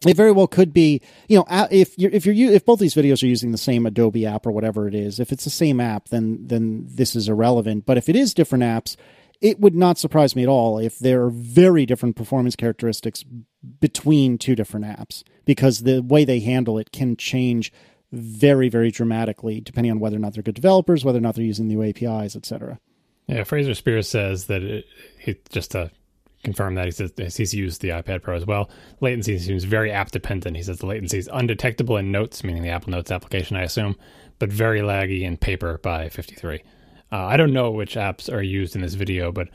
[0.05, 3.23] it very well could be, you know, if you're if you're if both these videos
[3.23, 6.09] are using the same Adobe app or whatever it is, if it's the same app,
[6.09, 7.85] then then this is irrelevant.
[7.85, 8.95] But if it is different apps,
[9.41, 13.23] it would not surprise me at all if there are very different performance characteristics
[13.79, 17.71] between two different apps because the way they handle it can change
[18.11, 21.43] very very dramatically depending on whether or not they're good developers whether or not they're
[21.43, 22.79] using new apis etc
[23.27, 24.83] yeah fraser speirs says that
[25.19, 25.91] he just to
[26.45, 28.69] confirm that he says he's used the ipad pro as well.
[29.01, 30.55] Latency seems very app dependent.
[30.55, 33.97] He says the latency is undetectable in notes meaning the apple notes application i assume
[34.39, 36.61] but very laggy in paper by 53
[37.15, 39.47] uh, i don't know which apps are used in this video but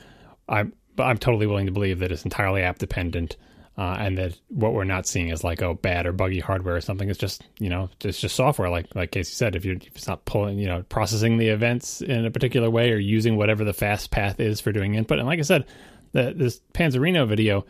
[0.48, 3.36] i'm but i'm totally willing to believe that it's entirely app dependent
[3.80, 6.82] uh, and that what we're not seeing is like oh bad or buggy hardware or
[6.82, 7.08] something.
[7.08, 8.68] It's just you know it's just software.
[8.68, 12.02] Like like Casey said, if you're if it's not pulling you know processing the events
[12.02, 15.18] in a particular way or using whatever the fast path is for doing input.
[15.18, 15.64] And like I said,
[16.12, 17.64] the, this Panzarino video,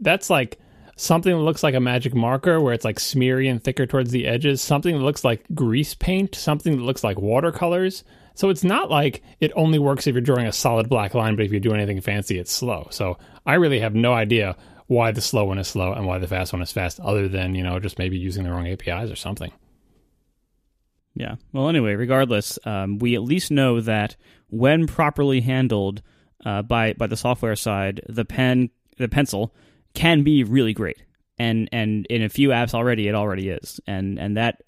[0.00, 0.58] that's like
[0.96, 4.26] something that looks like a magic marker where it's like smeary and thicker towards the
[4.26, 4.62] edges.
[4.62, 6.34] Something that looks like grease paint.
[6.34, 8.02] Something that looks like watercolors.
[8.34, 11.44] So it's not like it only works if you're drawing a solid black line, but
[11.44, 12.88] if you do anything fancy, it's slow.
[12.90, 13.16] So
[13.46, 14.56] I really have no idea
[14.86, 17.54] why the slow one is slow and why the fast one is fast, other than,
[17.54, 19.52] you know, just maybe using the wrong APIs or something.
[21.14, 21.36] Yeah.
[21.52, 24.16] Well, anyway, regardless, um, we at least know that
[24.48, 26.02] when properly handled
[26.44, 29.54] uh, by by the software side, the pen, the pencil,
[29.94, 31.02] can be really great.
[31.38, 33.80] And and in a few apps already, it already is.
[33.86, 34.62] And and that,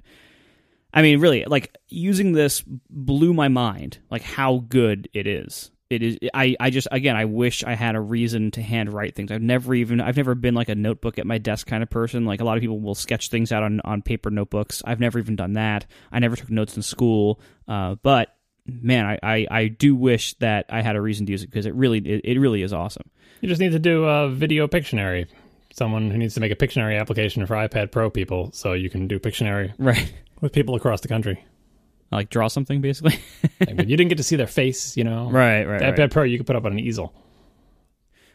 [0.97, 6.03] I mean, really, like using this blew my mind, like how good it is it
[6.03, 9.31] is I, I just again I wish I had a reason to handwrite things.
[9.31, 12.25] I've never even I've never been like a notebook at my desk kind of person.
[12.25, 14.83] Like a lot of people will sketch things out on, on paper notebooks.
[14.85, 15.87] I've never even done that.
[16.11, 17.41] I never took notes in school.
[17.69, 18.35] Uh, but
[18.67, 21.67] man, I, I, I, do wish that I had a reason to use it because
[21.67, 23.09] it really it, it really is awesome.
[23.41, 25.29] You just need to do a video Pictionary.
[25.73, 29.07] Someone who needs to make a Pictionary application for iPad Pro people, so you can
[29.07, 31.45] do Pictionary right with people across the country
[32.11, 33.19] like draw something basically.
[33.59, 35.31] but you didn't get to see their face, you know.
[35.37, 35.83] Right, right.
[35.83, 36.11] iPad right.
[36.11, 37.13] Pro you could put up on an easel.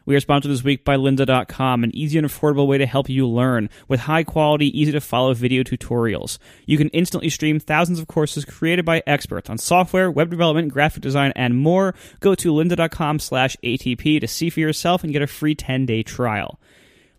[0.03, 3.27] We are sponsored this week by lynda.com, an easy and affordable way to help you
[3.27, 6.39] learn with high quality, easy to follow video tutorials.
[6.65, 11.03] You can instantly stream thousands of courses created by experts on software, web development, graphic
[11.03, 11.93] design, and more.
[12.19, 16.01] Go to lynda.com slash ATP to see for yourself and get a free 10 day
[16.01, 16.59] trial.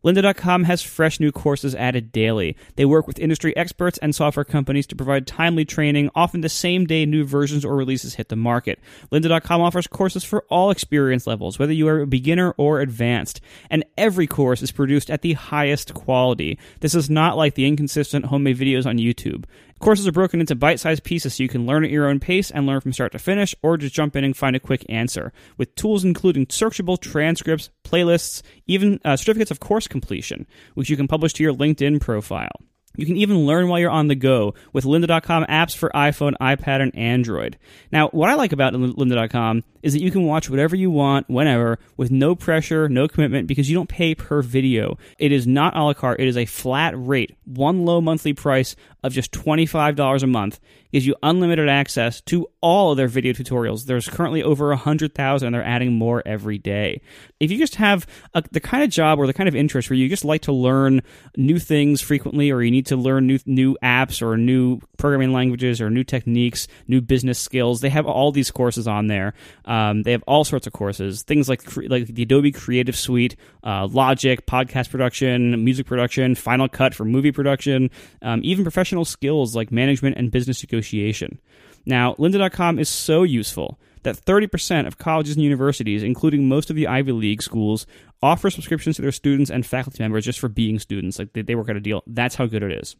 [0.05, 2.57] Lynda.com has fresh new courses added daily.
[2.76, 6.86] They work with industry experts and software companies to provide timely training, often the same
[6.86, 8.80] day new versions or releases hit the market.
[9.11, 13.40] Lynda.com offers courses for all experience levels, whether you are a beginner or advanced,
[13.70, 16.59] and every course is produced at the highest quality.
[16.80, 19.44] This is not like the inconsistent homemade videos on YouTube.
[19.83, 22.53] Courses are broken into bite sized pieces so you can learn at your own pace
[22.53, 25.33] and learn from start to finish, or just jump in and find a quick answer.
[25.59, 31.09] With tools including searchable transcripts, playlists, even uh, certificates of course completion, which you can
[31.09, 32.61] publish to your LinkedIn profile.
[32.97, 36.80] You can even learn while you're on the go with lynda.com apps for iPhone, iPad,
[36.80, 37.59] and Android.
[37.91, 41.78] Now, what I like about lynda.com is that you can watch whatever you want, whenever,
[41.97, 44.99] with no pressure, no commitment, because you don't pay per video.
[45.18, 48.76] It is not a la carte, it is a flat rate, one low monthly price
[49.03, 50.61] of just $25 a month
[50.93, 53.87] gives you unlimited access to all of their video tutorials.
[53.87, 57.01] There's currently over 100,000 and they're adding more every day.
[57.41, 59.97] If you just have a, the kind of job or the kind of interest where
[59.97, 61.03] you just like to learn
[61.37, 65.80] new things frequently or you need to learn new new apps or new programming languages
[65.80, 69.33] or new techniques, new business skills, they have all these courses on there.
[69.73, 73.89] Um, they have all sorts of courses, things like like the Adobe Creative Suite, uh,
[73.91, 79.73] Logic, podcast production, music production, Final Cut for movie production, um, even professional skills like
[79.73, 81.41] management and business negotiation.
[81.87, 86.87] Now, lynda.com is so useful that 30% of colleges and universities, including most of the
[86.87, 87.87] Ivy League schools,
[88.23, 91.18] offer subscriptions to their students and faculty members just for being students.
[91.18, 92.03] Like they, they work out a deal.
[92.07, 92.95] That's how good it is.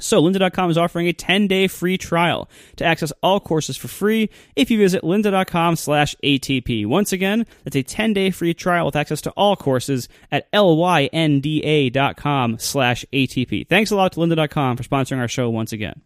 [0.00, 4.70] So, lynda.com is offering a 10-day free trial to access all courses for free if
[4.70, 6.86] you visit lynda.com slash ATP.
[6.86, 13.04] Once again, that's a 10-day free trial with access to all courses at lynda.com slash
[13.12, 13.68] ATP.
[13.68, 16.00] Thanks a lot to lynda.com for sponsoring our show once again.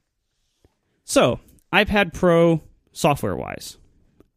[1.05, 1.41] So,
[1.73, 2.61] iPad Pro
[2.93, 3.79] software-wise.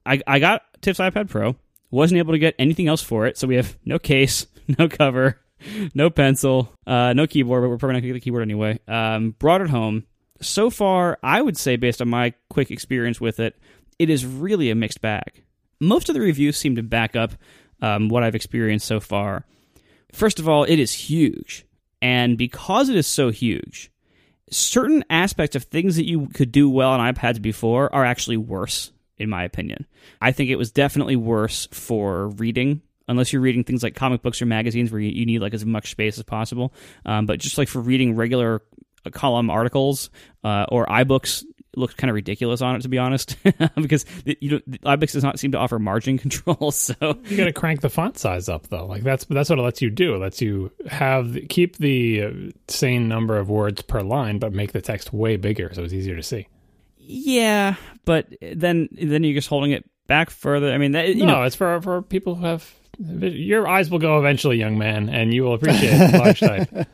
[0.05, 1.55] I, I got Tiff's iPad Pro.
[1.91, 4.45] Wasn't able to get anything else for it, so we have no case,
[4.79, 5.41] no cover,
[5.93, 8.79] no pencil, uh, no keyboard, but we're probably not going to get the keyboard anyway.
[8.87, 10.05] Um, brought it home.
[10.41, 13.57] So far, I would say, based on my quick experience with it,
[13.97, 15.43] it is really a mixed bag.
[15.79, 17.33] Most of the reviews seem to back up
[17.81, 19.45] um, what I've experienced so far.
[20.11, 21.65] First of all, it is huge.
[22.01, 23.91] And because it is so huge,
[24.49, 28.91] certain aspects of things that you could do well on iPads before are actually worse,
[29.17, 29.85] in my opinion.
[30.21, 34.41] I think it was definitely worse for reading unless you're reading things like comic books
[34.41, 36.73] or magazines where you, you need like as much space as possible.
[37.05, 38.61] Um, but just like for reading regular
[39.05, 40.09] uh, column articles
[40.43, 41.43] uh, or iBooks,
[41.75, 43.35] looks kind of ridiculous on it to be honest,
[43.75, 46.71] because you know iBooks does not seem to offer margin control.
[46.71, 46.95] So
[47.25, 48.85] you got to crank the font size up though.
[48.85, 50.15] Like that's that's what it lets you do.
[50.15, 52.31] It lets you have keep the uh,
[52.67, 56.15] same number of words per line, but make the text way bigger so it's easier
[56.15, 56.47] to see.
[56.97, 60.71] Yeah, but then then you're just holding it back further.
[60.71, 63.99] I mean, that, you no, know, it's for for people who have your eyes will
[63.99, 66.87] go eventually, young man, and you will appreciate large type.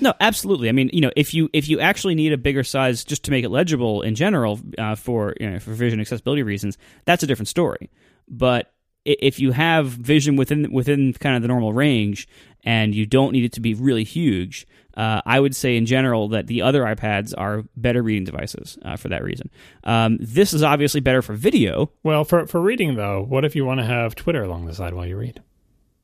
[0.00, 0.68] No, absolutely.
[0.68, 3.30] I mean, you know, if you if you actually need a bigger size just to
[3.30, 7.26] make it legible in general uh, for you know, for vision accessibility reasons, that's a
[7.26, 7.88] different story.
[8.28, 8.72] But
[9.06, 12.28] if you have vision within within kind of the normal range
[12.64, 16.28] and you don't need it to be really huge, uh, I would say in general
[16.28, 19.50] that the other iPads are better reading devices uh, for that reason.
[19.84, 21.90] Um, this is obviously better for video.
[22.02, 24.94] Well, for for reading though, what if you want to have Twitter along the side
[24.94, 25.42] while you read?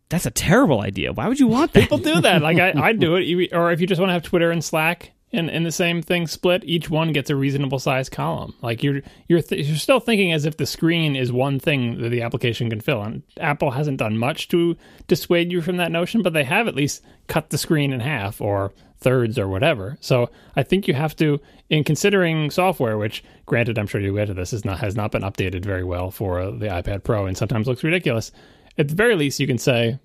[0.09, 1.12] That's a terrible idea.
[1.12, 1.80] Why would you want that?
[1.80, 2.42] People do that.
[2.42, 3.53] Like I, I do it.
[3.53, 6.26] Or if you just want to have Twitter and Slack in, in the same thing
[6.26, 8.55] split, each one gets a reasonable size column.
[8.62, 12.11] Like you're you're th- you're still thinking as if the screen is one thing that
[12.11, 13.03] the application can fill.
[13.03, 14.76] And Apple hasn't done much to
[15.09, 18.41] dissuade you from that notion, but they have at least cut the screen in half
[18.41, 19.97] or thirds or whatever.
[20.01, 24.26] So I think you have to, in considering software, which granted I'm sure you get
[24.26, 27.37] to this is not has not been updated very well for the iPad Pro and
[27.37, 28.30] sometimes looks ridiculous
[28.78, 29.99] at the very least, you can say,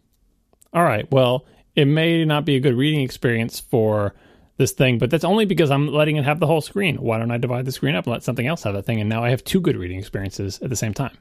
[0.73, 4.15] all right, well, it may not be a good reading experience for
[4.57, 6.97] this thing, but that's only because I'm letting it have the whole screen.
[6.97, 8.99] Why don't I divide the screen up and let something else have that thing?
[8.99, 11.17] And now I have two good reading experiences at the same time.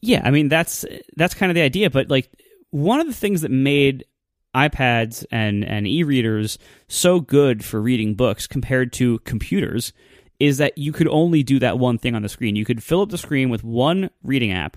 [0.00, 0.84] Yeah, I mean that's
[1.16, 1.88] that's kind of the idea.
[1.88, 2.30] But like
[2.70, 4.04] one of the things that made
[4.54, 9.92] iPads and and e-readers so good for reading books compared to computers
[10.38, 12.54] is that you could only do that one thing on the screen.
[12.54, 14.76] You could fill up the screen with one reading app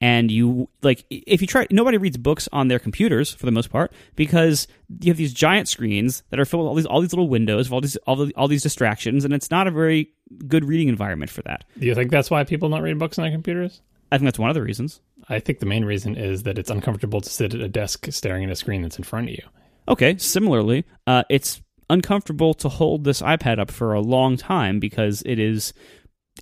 [0.00, 3.70] and you like if you try nobody reads books on their computers for the most
[3.70, 4.68] part because
[5.00, 7.70] you have these giant screens that are filled with all these all these little windows
[7.70, 10.12] all these all, the, all these distractions and it's not a very
[10.46, 11.64] good reading environment for that.
[11.78, 13.80] Do you think that's why people don't read books on their computers?
[14.10, 15.00] I think that's one of the reasons.
[15.28, 18.44] I think the main reason is that it's uncomfortable to sit at a desk staring
[18.44, 19.42] at a screen that's in front of you.
[19.88, 25.22] Okay similarly uh, it's uncomfortable to hold this ipad up for a long time because
[25.24, 25.72] it is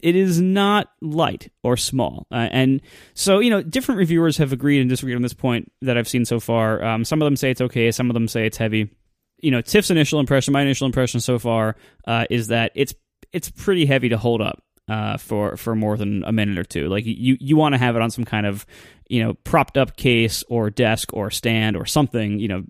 [0.03, 2.27] it is not light or small.
[2.31, 2.81] Uh, and
[3.15, 6.25] so, you know, different reviewers have agreed and disagreed on this point that I've seen
[6.25, 6.83] so far.
[6.85, 8.91] Um, some of them say it's okay, some of them say it's heavy.
[9.39, 11.77] You know, Tiff's initial impression, my initial impression so far,
[12.07, 12.95] uh, is that it's
[13.33, 16.89] it's pretty heavy to hold up uh, for for more than a minute or two.
[16.89, 18.67] Like you you want to have it on some kind of
[19.09, 22.39] you know propped up case or desk or stand or something.
[22.39, 22.65] You know,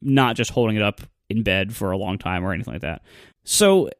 [0.00, 3.02] not just holding it up in bed for a long time or anything like that.
[3.44, 3.90] So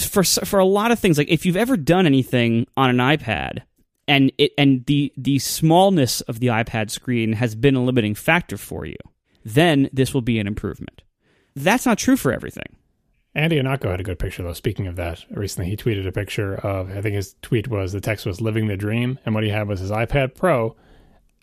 [0.00, 3.62] for for a lot of things, like if you've ever done anything on an iPad
[4.08, 8.56] and it and the the smallness of the iPad screen has been a limiting factor
[8.56, 8.96] for you,
[9.44, 11.02] then this will be an improvement.
[11.54, 12.76] That's not true for everything.
[13.34, 14.52] Andy Ihnatko had a good picture though.
[14.52, 18.00] Speaking of that, recently he tweeted a picture of I think his tweet was the
[18.00, 20.76] text was "Living the Dream," and what he had was his iPad Pro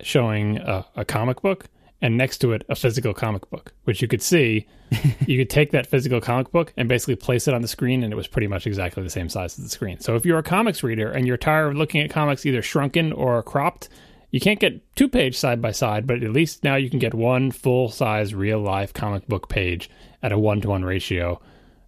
[0.02, 1.66] showing a, a comic book
[2.02, 4.68] and next to it a physical comic book, which you could see.
[5.28, 8.14] you could take that physical comic book and basically place it on the screen, and
[8.14, 10.00] it was pretty much exactly the same size as the screen.
[10.00, 13.12] So if you're a comics reader and you're tired of looking at comics either shrunken
[13.12, 13.90] or cropped,
[14.32, 17.14] you can't get two page side by side, but at least now you can get
[17.14, 19.90] one full size real life comic book page
[20.22, 21.42] at a one to one ratio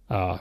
[0.08, 0.38] uh,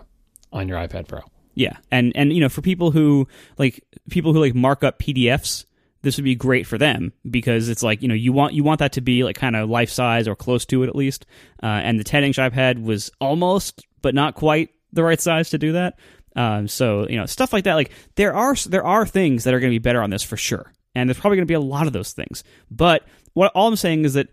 [0.52, 1.22] on your iPad Pro.
[1.56, 5.66] Yeah, and and you know for people who like people who like mark up PDFs
[6.02, 8.80] this would be great for them because it's like you know you want you want
[8.80, 11.26] that to be like kind of life size or close to it at least.
[11.62, 15.58] Uh, and the 10 inch iPad was almost but not quite the right size to
[15.58, 16.00] do that.
[16.36, 17.76] Um, so you know stuff like that.
[17.76, 20.38] Like there are there are things that are going to be better on this for
[20.38, 22.44] sure, and there's probably going to be a lot of those things.
[22.72, 24.30] But what all I'm saying is that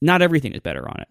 [0.00, 1.08] not everything is better on it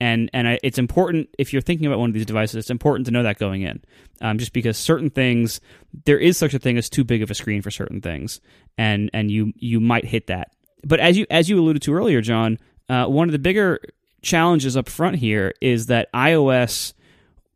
[0.00, 3.12] and and it's important if you're thinking about one of these devices it's important to
[3.12, 3.82] know that going in.
[4.22, 5.60] Um, just because certain things
[6.04, 8.40] there is such a thing as too big of a screen for certain things.
[8.78, 10.52] And and you you might hit that.
[10.84, 13.80] But as you as you alluded to earlier john uh, one of the bigger
[14.22, 16.92] challenges up front here is that ios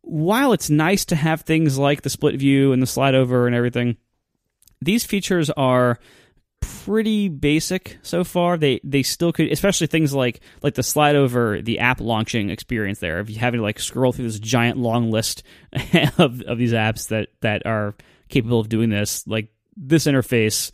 [0.01, 3.55] while it's nice to have things like the split view and the slide over and
[3.55, 3.97] everything
[4.81, 5.99] these features are
[6.83, 8.57] pretty basic so far.
[8.57, 12.99] They they still could, especially things like like the slide over the app launching experience.
[12.99, 15.43] There, you having to like scroll through this giant long list
[16.17, 17.95] of of these apps that that are
[18.29, 20.71] capable of doing this, like this interface.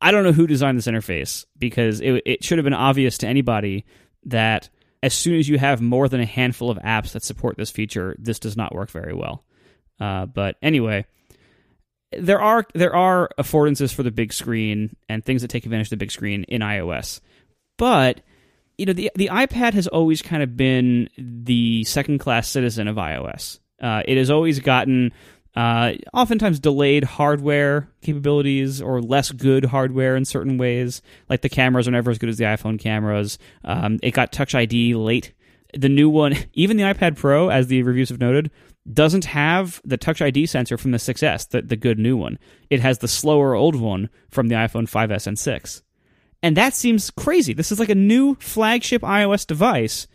[0.00, 3.26] I don't know who designed this interface because it it should have been obvious to
[3.26, 3.84] anybody
[4.24, 4.68] that
[5.02, 8.16] as soon as you have more than a handful of apps that support this feature,
[8.18, 9.44] this does not work very well.
[10.00, 11.04] Uh, but anyway,
[12.12, 15.90] there are there are affordances for the big screen and things that take advantage of
[15.90, 17.20] the big screen in iOS,
[17.76, 18.20] but
[18.78, 22.96] you know the the iPad has always kind of been the second class citizen of
[22.96, 23.58] iOS.
[23.80, 25.12] Uh, it has always gotten
[25.54, 31.02] uh, oftentimes delayed hardware capabilities or less good hardware in certain ways.
[31.28, 33.38] Like the cameras are never as good as the iPhone cameras.
[33.64, 35.32] Um, it got Touch ID late.
[35.76, 38.50] The new one, even the iPad Pro, as the reviews have noted,
[38.92, 42.38] doesn't have the Touch ID sensor from the 6S, the, the good new one.
[42.70, 45.82] It has the slower old one from the iPhone 5S and 6.
[46.42, 47.52] And that seems crazy.
[47.52, 50.06] This is like a new flagship iOS device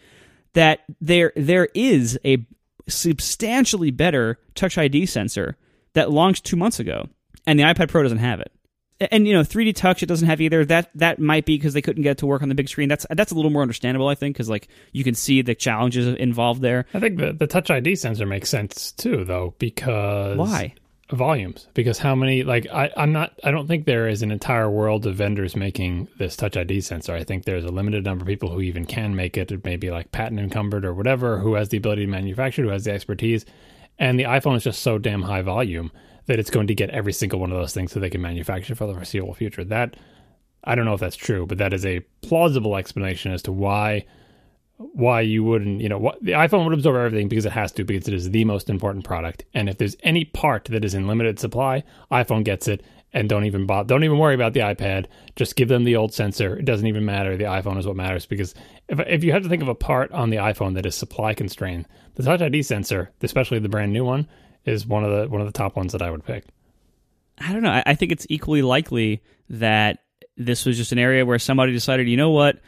[0.54, 2.46] that there there is a
[2.88, 5.58] substantially better Touch ID sensor
[5.94, 7.08] that launched 2 months ago
[7.46, 8.52] and the iPad Pro doesn't have it
[9.00, 10.66] and you know 3D Touch it doesn't have either.
[10.66, 12.90] That that might be because they couldn't get it to work on the big screen.
[12.90, 16.08] That's that's a little more understandable, I think, because like you can see the challenges
[16.08, 16.86] involved there.
[16.94, 20.74] I think the the Touch ID sensor makes sense too, though, because why
[21.12, 21.68] volumes?
[21.74, 22.44] Because how many?
[22.44, 23.34] Like I I'm not.
[23.44, 27.14] I don't think there is an entire world of vendors making this Touch ID sensor.
[27.14, 29.52] I think there's a limited number of people who even can make it.
[29.52, 32.70] It may be like patent encumbered or whatever, who has the ability to manufacture, who
[32.70, 33.46] has the expertise,
[34.00, 35.92] and the iPhone is just so damn high volume
[36.26, 38.76] that it's going to get every single one of those things so they can manufacture
[38.76, 39.64] for the foreseeable future.
[39.64, 39.96] That
[40.64, 44.06] I don't know if that's true, but that is a plausible explanation as to why
[44.78, 47.84] why you wouldn't, you know, what, the iPhone would absorb everything because it has to
[47.84, 49.46] because it is the most important product.
[49.54, 53.46] And if there's any part that is in limited supply, iPhone gets it and don't
[53.46, 55.06] even bother, don't even worry about the iPad.
[55.36, 56.58] Just give them the old sensor.
[56.58, 57.38] It doesn't even matter.
[57.38, 58.56] The iPhone is what matters because
[58.90, 61.34] if if you have to think of a part on the iPhone that is supply
[61.34, 64.28] constrained, the Touch ID sensor, especially the brand new one,
[64.66, 66.46] is one of the one of the top ones that I would pick.
[67.40, 67.72] I don't know.
[67.72, 70.00] I, I think it's equally likely that
[70.38, 72.60] this was just an area where somebody decided, you know what,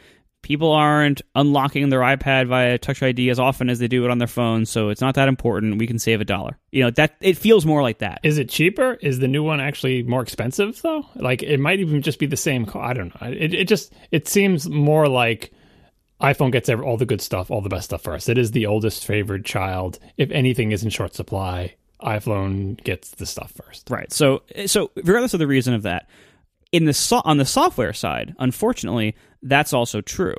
[0.42, 4.18] people aren't unlocking their iPad via Touch ID as often as they do it on
[4.18, 5.78] their phone, so it's not that important.
[5.78, 6.58] We can save a dollar.
[6.70, 8.20] You know that it feels more like that.
[8.22, 8.94] Is it cheaper?
[8.94, 11.06] Is the new one actually more expensive though?
[11.16, 12.70] Like it might even just be the same.
[12.74, 13.28] I don't know.
[13.28, 15.52] It it just it seems more like
[16.20, 18.28] iPhone gets all the good stuff, all the best stuff first.
[18.28, 19.98] It is the oldest favored child.
[20.16, 23.88] If anything is in short supply, iPhone gets the stuff first.
[23.90, 24.12] Right.
[24.12, 26.08] So so regardless of the reason of that,
[26.72, 30.36] in the so- on the software side, unfortunately, that's also true.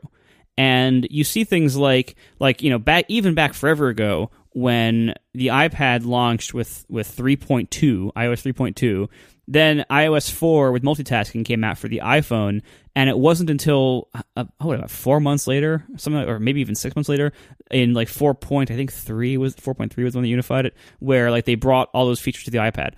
[0.58, 5.48] And you see things like like you know back even back forever ago when the
[5.48, 9.08] iPad launched with with 3.2 iOS 3.2.
[9.48, 12.62] Then iOS 4 with multitasking came out for the iPhone,
[12.96, 16.96] and it wasn't until uh, oh, about four months later, something, or maybe even six
[16.96, 17.32] months later,
[17.72, 18.36] in like 4.
[18.36, 21.90] Point, I think three was 4.3 was when they unified it, where like they brought
[21.94, 22.94] all those features to the iPad.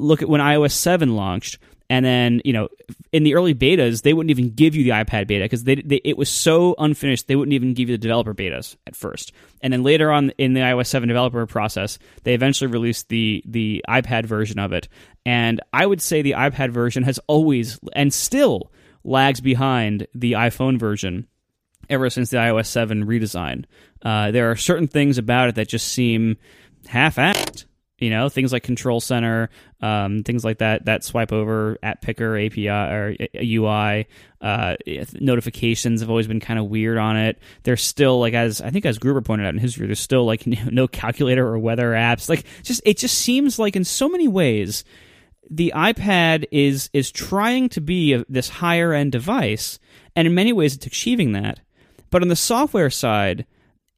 [0.00, 1.58] Look at when iOS 7 launched
[1.90, 2.68] and then, you know,
[3.12, 6.00] in the early betas, they wouldn't even give you the iPad beta because they, they,
[6.04, 9.32] it was so unfinished, they wouldn't even give you the developer betas at first.
[9.60, 13.84] And then later on in the iOS 7 developer process, they eventually released the, the
[13.88, 14.88] iPad version of it.
[15.26, 18.72] And I would say the iPad version has always and still
[19.04, 21.26] lags behind the iPhone version
[21.90, 23.66] ever since the iOS 7 redesign.
[24.02, 26.38] Uh, there are certain things about it that just seem
[26.86, 27.66] half-assed
[27.98, 32.36] you know things like control center um, things like that that swipe over app picker
[32.36, 34.06] api or ui
[34.44, 34.76] uh,
[35.14, 37.38] notifications have always been kind of weird on it.
[37.62, 40.26] There's still like as i think as gruber pointed out in his review there's still
[40.26, 42.28] like no calculator or weather apps.
[42.28, 44.84] Like just it just seems like in so many ways
[45.50, 49.78] the ipad is is trying to be a, this higher end device
[50.14, 51.60] and in many ways it's achieving that.
[52.10, 53.46] But on the software side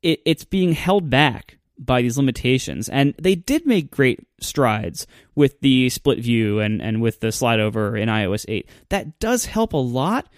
[0.03, 2.89] it, it's being held back by these limitations.
[2.89, 7.61] And they did make great strides with the split view and, and with the slide
[7.61, 8.69] over in iOS 8.
[8.89, 10.29] That does help a lot.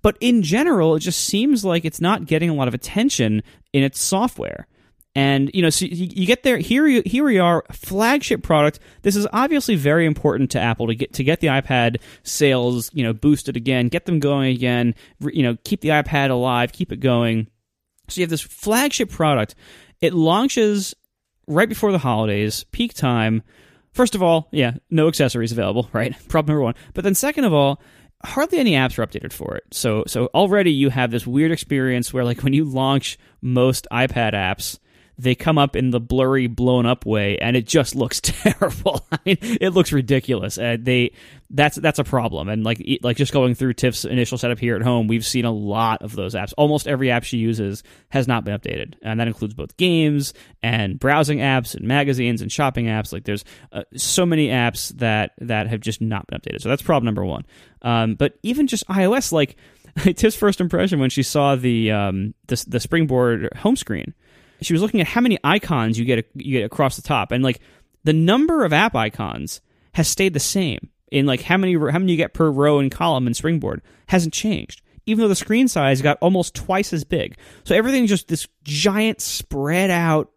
[0.00, 3.82] But in general, it just seems like it's not getting a lot of attention in
[3.82, 4.66] its software.
[5.14, 6.58] And you know, so you, get there.
[6.58, 8.78] Here, you, here we are, flagship product.
[9.02, 13.02] This is obviously very important to Apple to get to get the iPad sales, you
[13.02, 14.94] know, boosted again, get them going again.
[15.20, 17.48] You know, keep the iPad alive, keep it going.
[18.08, 19.56] So you have this flagship product,
[20.00, 20.94] it launches
[21.46, 23.42] right before the holidays, peak time.
[23.92, 26.14] First of all, yeah, no accessories available, right?
[26.28, 26.74] Problem number one.
[26.94, 27.80] But then second of all,
[28.24, 29.64] hardly any apps are updated for it.
[29.72, 34.32] So so already you have this weird experience where like when you launch most iPad
[34.32, 34.78] apps,
[35.18, 39.04] they come up in the blurry, blown up way, and it just looks terrible.
[39.10, 40.58] I mean, it looks ridiculous.
[40.58, 41.12] Uh, they
[41.50, 42.48] that's that's a problem.
[42.48, 45.50] And like like just going through Tiff's initial setup here at home, we've seen a
[45.50, 46.52] lot of those apps.
[46.56, 51.00] Almost every app she uses has not been updated, and that includes both games and
[51.00, 53.12] browsing apps and magazines and shopping apps.
[53.12, 56.62] Like there's uh, so many apps that that have just not been updated.
[56.62, 57.44] So that's problem number one.
[57.82, 59.56] Um, but even just iOS, like
[59.98, 64.14] Tiff's first impression when she saw the um, the, the Springboard home screen
[64.60, 67.42] she was looking at how many icons you get you get across the top, and
[67.44, 67.60] like
[68.04, 69.60] the number of app icons
[69.94, 72.90] has stayed the same in like how many how many you get per row and
[72.90, 74.82] column in Springboard hasn't changed.
[75.06, 79.20] Even though the screen size got almost twice as big, so everything's just this giant
[79.20, 80.30] spread out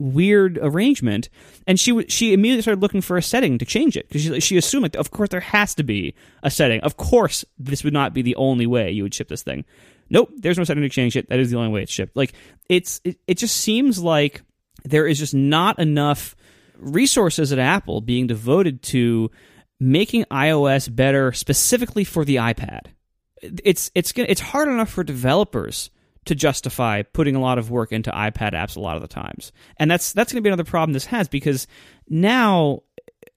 [0.00, 1.28] weird arrangement.
[1.66, 4.56] And she she immediately started looking for a setting to change it because she, she
[4.56, 6.80] assumed like of course there has to be a setting.
[6.80, 9.64] Of course this would not be the only way you would ship this thing
[10.10, 11.28] nope, there's no setting to change it.
[11.28, 12.16] That is the only way it's shipped.
[12.16, 12.32] Like
[12.68, 14.42] it's it, it just seems like
[14.84, 16.36] there is just not enough
[16.76, 19.30] resources at Apple being devoted to
[19.80, 22.86] making iOS better specifically for the iPad.
[23.42, 25.90] It's it's it's hard enough for developers
[26.24, 29.52] to justify putting a lot of work into iPad apps a lot of the times.
[29.78, 31.66] And that's that's going to be another problem this has because
[32.08, 32.82] now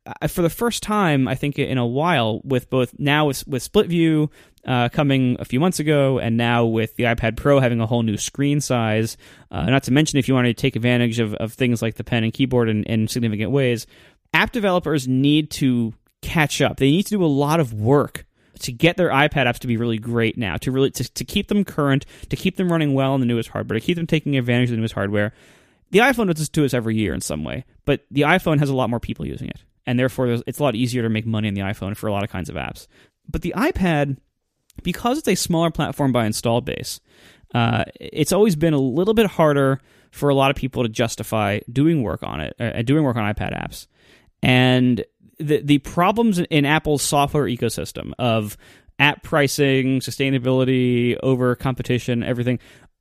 [0.05, 3.61] uh, for the first time I think in a while with both now with with
[3.61, 4.31] split view
[4.65, 8.03] uh, coming a few months ago, and now with the iPad Pro having a whole
[8.03, 9.17] new screen size.
[9.49, 12.03] Uh, not to mention, if you want to take advantage of, of things like the
[12.03, 13.87] pen and keyboard in, in significant ways,
[14.33, 16.77] app developers need to catch up.
[16.77, 18.25] They need to do a lot of work
[18.59, 21.47] to get their iPad apps to be really great now, to really to, to keep
[21.47, 24.37] them current, to keep them running well on the newest hardware, to keep them taking
[24.37, 25.33] advantage of the newest hardware.
[25.89, 28.69] The iPhone does this to us every year in some way, but the iPhone has
[28.69, 31.47] a lot more people using it, and therefore it's a lot easier to make money
[31.47, 32.87] on the iPhone for a lot of kinds of apps.
[33.27, 34.17] But the iPad
[34.83, 36.99] because it's a smaller platform by install base,
[37.53, 39.79] uh, it's always been a little bit harder
[40.11, 43.33] for a lot of people to justify doing work on it, uh, doing work on
[43.33, 43.87] iPad apps.
[44.43, 45.03] And
[45.39, 48.57] the the problems in Apple's software ecosystem of
[48.99, 52.59] app pricing, sustainability, over competition, everything,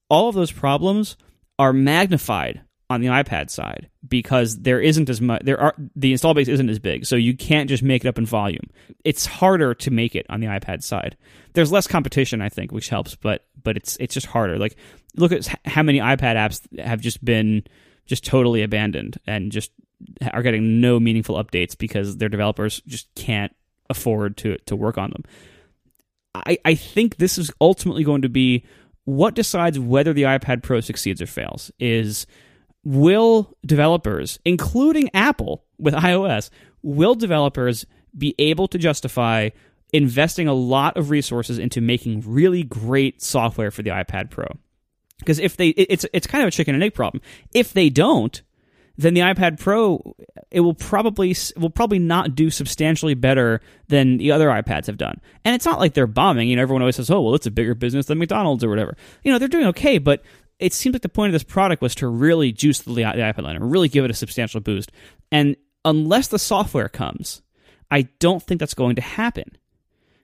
[0.08, 1.16] all of those problems
[1.58, 6.34] are magnified on the iPad side because there isn't as much there are the install
[6.34, 7.06] base isn't as big.
[7.06, 8.68] So you can't just make it up in volume.
[9.04, 11.16] It's harder to make it on the iPad side.
[11.54, 14.58] There's less competition I think which helps but but it's it's just harder.
[14.58, 14.76] Like
[15.16, 17.62] look at how many iPad apps have just been
[18.06, 19.70] just totally abandoned and just
[20.32, 23.54] are getting no meaningful updates because their developers just can't
[23.88, 25.22] afford to to work on them.
[26.34, 28.64] I I think this is ultimately going to be
[29.04, 32.26] what decides whether the iPad Pro succeeds or fails is
[32.84, 36.50] will developers, including Apple with iOS,
[36.82, 39.50] will developers be able to justify
[39.92, 44.46] investing a lot of resources into making really great software for the iPad Pro?
[45.18, 47.22] Because if they, it's it's kind of a chicken and egg problem.
[47.52, 48.40] If they don't,
[48.96, 50.14] then the iPad Pro
[50.50, 55.20] it will probably will probably not do substantially better than the other iPads have done.
[55.44, 56.48] And it's not like they're bombing.
[56.48, 58.96] You know, everyone always says, "Oh, well, it's a bigger business than McDonald's or whatever."
[59.22, 60.22] You know, they're doing okay, but
[60.60, 63.42] it seems like the point of this product was to really juice the, the iPad
[63.42, 64.92] line really give it a substantial boost.
[65.32, 67.42] And unless the software comes,
[67.90, 69.56] I don't think that's going to happen.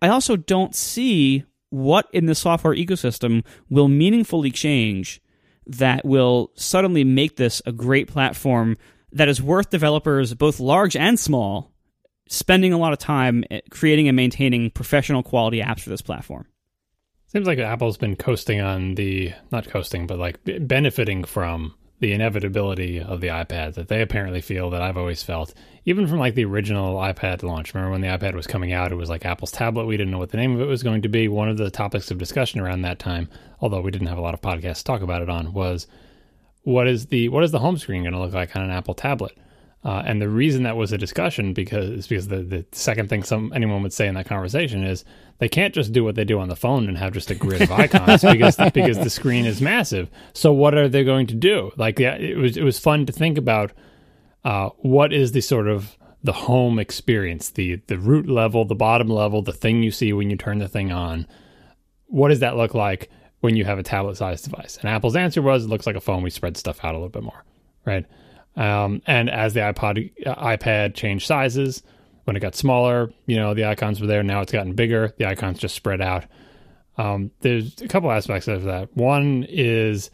[0.00, 5.20] I also don't see what in the software ecosystem will meaningfully change
[5.66, 8.76] that will suddenly make this a great platform
[9.12, 11.72] that is worth developers, both large and small,
[12.28, 16.46] spending a lot of time eh, creating and maintaining professional quality apps for this platform.
[17.36, 22.98] Seems like Apple's been coasting on the, not coasting, but like benefiting from the inevitability
[22.98, 25.52] of the iPad that they apparently feel that I've always felt,
[25.84, 27.74] even from like the original iPad launch.
[27.74, 29.84] Remember when the iPad was coming out, it was like Apple's tablet.
[29.84, 31.28] We didn't know what the name of it was going to be.
[31.28, 33.28] One of the topics of discussion around that time,
[33.60, 35.86] although we didn't have a lot of podcasts to talk about it on, was
[36.62, 38.94] what is the what is the home screen going to look like on an Apple
[38.94, 39.36] tablet?
[39.86, 43.52] Uh, and the reason that was a discussion because because the, the second thing some
[43.54, 45.04] anyone would say in that conversation is
[45.38, 47.62] they can't just do what they do on the phone and have just a grid
[47.62, 50.10] of icons because because the screen is massive.
[50.32, 51.70] So what are they going to do?
[51.76, 53.70] Like yeah, it was it was fun to think about
[54.44, 59.06] uh, what is the sort of the home experience, the the root level, the bottom
[59.06, 61.28] level, the thing you see when you turn the thing on.
[62.06, 63.08] What does that look like
[63.38, 64.78] when you have a tablet sized device?
[64.78, 66.24] And Apple's answer was it looks like a phone.
[66.24, 67.44] We spread stuff out a little bit more,
[67.84, 68.04] right?
[68.56, 71.82] Um, and as the iPod, uh, iPad changed sizes,
[72.26, 74.22] when it got smaller, you know, the icons were there.
[74.22, 75.14] Now it's gotten bigger.
[75.16, 76.24] The icons just spread out.
[76.98, 78.94] Um, there's a couple aspects of that.
[78.96, 80.10] One is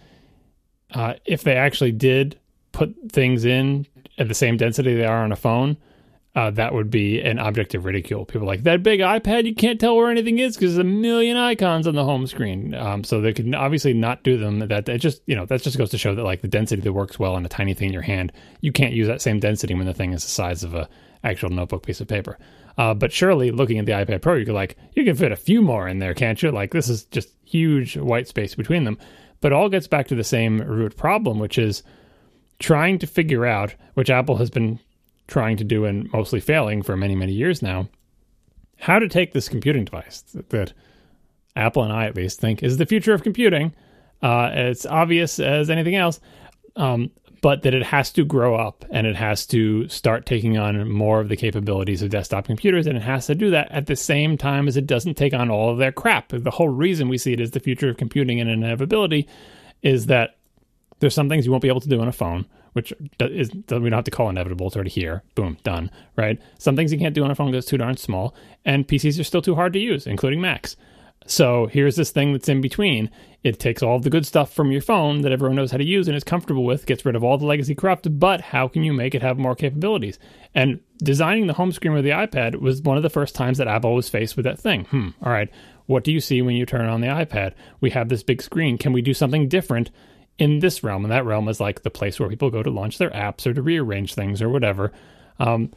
[0.91, 2.39] uh, if they actually did
[2.73, 3.87] put things in
[4.19, 5.79] at the same density they are on a phone,
[6.35, 8.25] uh, that would be an object of ridicule.
[8.25, 11.37] People like that big iPad, you can't tell where anything is because there's a million
[11.37, 12.75] icons on the home screen.
[12.75, 14.61] Um, so they could obviously not do them.
[14.61, 16.93] That it just you know that just goes to show that like the density that
[16.93, 19.75] works well on a tiny thing in your hand, you can't use that same density
[19.75, 20.89] when the thing is the size of a
[21.23, 22.39] actual notebook piece of paper.
[22.79, 25.37] Uh, but surely, looking at the iPad Pro, you could like you can fit a
[25.37, 26.51] few more in there, can't you?
[26.51, 28.97] Like this is just huge white space between them.
[29.43, 31.83] But all gets back to the same root problem, which is
[32.59, 34.79] trying to figure out, which Apple has been
[35.33, 37.89] trying to do and mostly failing for many, many years now,
[38.79, 40.75] how to take this computing device that
[41.57, 43.75] Apple and I at least think is the future of computing.
[44.21, 46.21] Uh, it's obvious as anything else,
[46.77, 47.11] um,
[47.41, 51.19] but that it has to grow up and it has to start taking on more
[51.19, 54.37] of the capabilities of desktop computers, and it has to do that at the same
[54.37, 56.29] time as it doesn't take on all of their crap.
[56.29, 59.27] The whole reason we see it as the future of computing and inevitability
[59.81, 60.37] is that
[61.01, 63.61] there's some things you won't be able to do on a phone which is we
[63.69, 64.67] don't have to call inevitable.
[64.67, 65.23] It's already here.
[65.35, 65.91] Boom, done.
[66.17, 66.41] Right.
[66.59, 69.21] Some things you can't do on a phone because it's too darn small, and PCs
[69.21, 70.77] are still too hard to use, including Macs.
[71.27, 73.11] So here's this thing that's in between.
[73.43, 76.09] It takes all the good stuff from your phone that everyone knows how to use
[76.09, 78.93] and is comfortable with, gets rid of all the legacy crap, but how can you
[78.93, 80.19] make it have more capabilities?
[80.55, 83.69] And designing the home screen with the iPad was one of the first times that
[83.69, 84.85] Apple was faced with that thing.
[84.87, 85.49] Hmm, all right,
[85.87, 87.55] what do you see when you turn on the iPad?
[87.81, 88.79] We have this big screen.
[88.79, 89.91] Can we do something different
[90.39, 92.99] in this realm, and that realm is like the place where people go to launch
[92.99, 94.93] their apps or to rearrange things or whatever.
[95.39, 95.71] Um,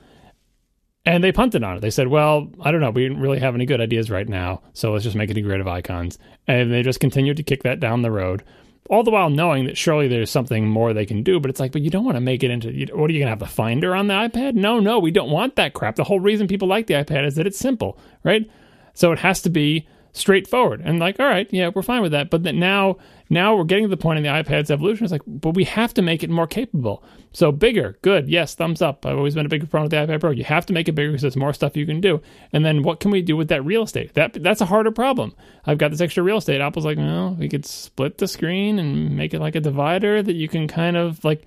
[1.06, 1.82] and they punted on it.
[1.82, 2.90] They said, "Well, I don't know.
[2.90, 5.42] We didn't really have any good ideas right now, so let's just make it a
[5.42, 8.44] grid of icons." And they just continued to kick that down the road,
[8.90, 11.40] all the while knowing that surely there's something more they can do.
[11.40, 12.70] But it's like, but you don't want to make it into.
[12.96, 14.56] What are you gonna have the Finder on the iPad?
[14.56, 15.96] No, no, we don't want that crap.
[15.96, 18.50] The whole reason people like the iPad is that it's simple, right?
[18.96, 22.30] So it has to be straightforward and like all right yeah we're fine with that
[22.30, 22.96] but that now
[23.30, 25.94] now we're getting to the point in the ipad's evolution it's like but we have
[25.94, 27.04] to make it more capable.
[27.32, 29.06] So bigger good yes thumbs up.
[29.06, 30.32] I've always been a big proponent of the ipad pro.
[30.32, 32.22] You have to make it bigger because there's more stuff you can do.
[32.54, 34.14] And then what can we do with that real estate?
[34.14, 35.34] That that's a harder problem.
[35.66, 36.62] I've got this extra real estate.
[36.62, 40.36] Apple's like well we could split the screen and make it like a divider that
[40.36, 41.44] you can kind of like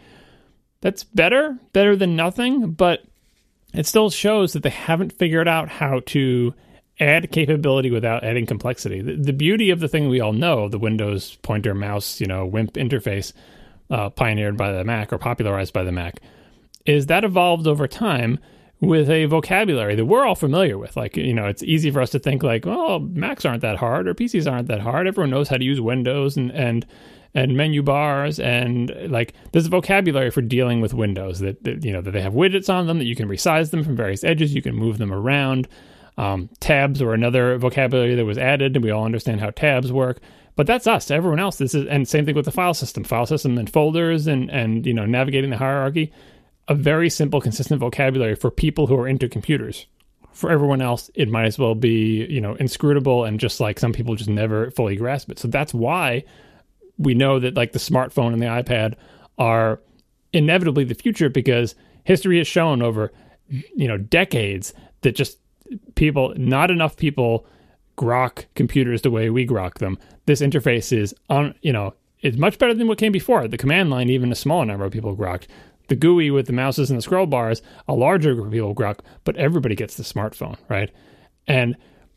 [0.81, 3.03] that's better better than nothing but
[3.74, 6.55] it still shows that they haven't figured out how to
[7.01, 9.01] add capability without adding complexity.
[9.01, 12.44] The, the, beauty of the thing we all know, the Windows pointer mouse, you know,
[12.44, 13.32] WIMP interface,
[13.90, 16.20] uh, pioneered by the Mac or popularized by the Mac,
[16.86, 18.38] is that evolved over time
[18.80, 20.96] with a vocabulary that we're all familiar with.
[20.96, 24.07] Like, you know, it's easy for us to think like, well, Macs aren't that hard
[24.07, 25.07] or PCs aren't that hard.
[25.07, 26.86] Everyone knows how to use Windows and and
[27.34, 31.92] and menu bars and like there's a vocabulary for dealing with Windows that, that you
[31.92, 34.55] know that they have widgets on them that you can resize them from various edges,
[34.55, 35.68] you can move them around.
[36.19, 40.19] Um, tabs were another vocabulary that was added, and we all understand how tabs work.
[40.57, 41.12] But that's us.
[41.12, 44.27] Everyone else, this is, and same thing with the file system, file system and folders,
[44.27, 46.12] and and you know navigating the hierarchy.
[46.66, 49.87] A very simple, consistent vocabulary for people who are into computers.
[50.33, 53.93] For everyone else, it might as well be you know inscrutable and just like some
[53.93, 55.39] people just never fully grasp it.
[55.39, 56.25] So that's why
[56.99, 58.97] we know that like the smartphone and the iPad
[59.39, 59.81] are
[60.33, 63.12] inevitably the future because history has shown over
[63.49, 65.39] you know decades that just
[65.99, 67.44] people not enough people
[67.99, 69.99] grok computers the way we grok them.
[70.26, 73.46] This interface is on you know it's much better than what came before.
[73.49, 75.46] The command line even a smaller number of people grokked
[75.88, 79.01] the GUI with the mouses and the scroll bars a larger group of people grok
[79.24, 80.90] but everybody gets the smartphone right?
[81.46, 81.76] And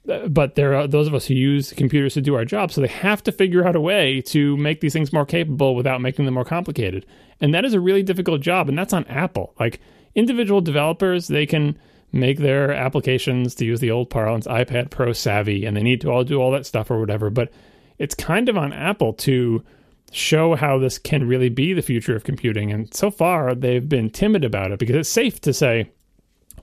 [0.09, 2.81] uh, but there are those of us who use computers to do our job so
[2.81, 6.25] they have to figure out a way to make these things more capable without making
[6.25, 7.05] them more complicated.
[7.39, 9.55] And that is a really difficult job and that's on apple.
[9.59, 9.79] Like
[10.13, 11.77] individual developers they can
[12.11, 16.09] make their applications to use the old parlance ipad pro savvy and they need to
[16.09, 17.51] all do all that stuff or whatever but
[17.97, 19.63] it's kind of on apple to
[20.11, 24.09] show how this can really be the future of computing and so far they've been
[24.09, 25.89] timid about it because it's safe to say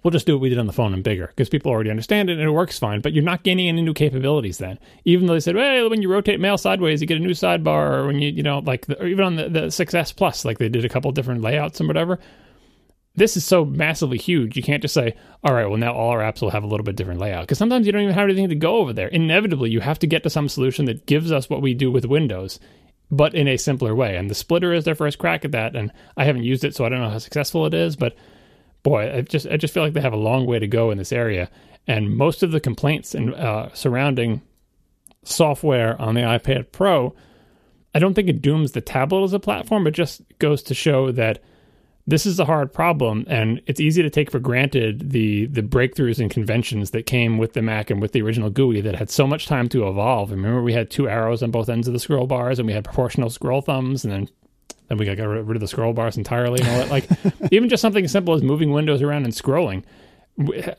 [0.02, 2.30] we'll just do what we did on the phone and bigger because people already understand
[2.30, 3.00] it and it works fine.
[3.00, 4.78] But you're not gaining any new capabilities then.
[5.04, 7.98] Even though they said, hey, when you rotate mail sideways, you get a new sidebar,
[7.98, 10.58] or when you, you know, like, the, or even on the, the 6S Plus, like
[10.58, 12.18] they did a couple different layouts and whatever.
[13.18, 14.56] This is so massively huge.
[14.56, 16.84] You can't just say, all right, well, now all our apps will have a little
[16.84, 17.42] bit different layout.
[17.42, 19.08] Because sometimes you don't even have anything to go over there.
[19.08, 22.04] Inevitably, you have to get to some solution that gives us what we do with
[22.04, 22.60] Windows,
[23.10, 24.16] but in a simpler way.
[24.16, 25.74] And the splitter is their first crack at that.
[25.74, 28.14] And I haven't used it, so I don't know how successful it is, but
[28.82, 30.98] boy, I just I just feel like they have a long way to go in
[30.98, 31.50] this area,
[31.86, 34.42] and most of the complaints and uh, surrounding
[35.24, 37.14] software on the iPad Pro,
[37.94, 39.86] I don't think it dooms the tablet as a platform.
[39.86, 41.42] It just goes to show that
[42.08, 46.18] this is a hard problem, and it's easy to take for granted the the breakthroughs
[46.18, 49.26] and conventions that came with the Mac and with the original GUI that had so
[49.26, 50.30] much time to evolve.
[50.30, 52.82] Remember, we had two arrows on both ends of the scroll bars, and we had
[52.82, 54.28] proportional scroll thumbs, and then
[54.88, 56.90] then we got rid of the scroll bars entirely and all that.
[56.90, 57.06] Like
[57.52, 59.84] even just something as simple as moving windows around and scrolling.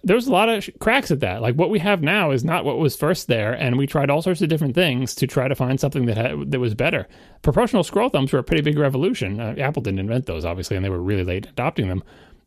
[0.03, 1.41] There's a lot of cracks at that.
[1.41, 4.21] Like what we have now is not what was first there, and we tried all
[4.21, 7.07] sorts of different things to try to find something that had, that was better.
[7.41, 9.39] Proportional scroll thumbs were a pretty big revolution.
[9.39, 12.03] Uh, Apple didn't invent those, obviously, and they were really late adopting them.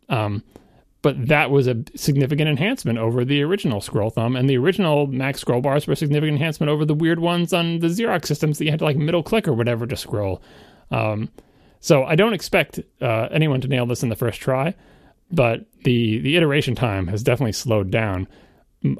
[0.08, 0.42] Um,
[1.02, 5.36] but that was a significant enhancement over the original scroll thumb, and the original Mac
[5.36, 8.64] scroll bars were a significant enhancement over the weird ones on the Xerox systems that
[8.64, 10.40] you had to like middle click or whatever to scroll.
[10.90, 11.28] Um,
[11.80, 14.74] so I don't expect uh, anyone to nail this in the first try,
[15.30, 18.28] but the the iteration time has definitely slowed down.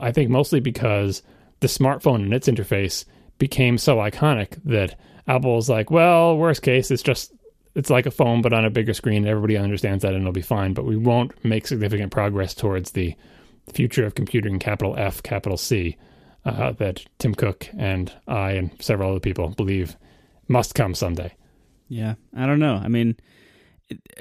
[0.01, 1.23] I think mostly because
[1.61, 3.05] the smartphone and its interface
[3.39, 7.33] became so iconic that Apple's like, well, worst case, it's just
[7.75, 9.27] it's like a phone but on a bigger screen.
[9.27, 10.75] Everybody understands that and it'll be fine.
[10.75, 13.15] But we won't make significant progress towards the
[13.73, 15.97] future of computing, capital F, capital C,
[16.45, 19.97] uh, that Tim Cook and I and several other people believe
[20.49, 21.35] must come someday.
[21.89, 22.75] Yeah, I don't know.
[22.75, 23.17] I mean,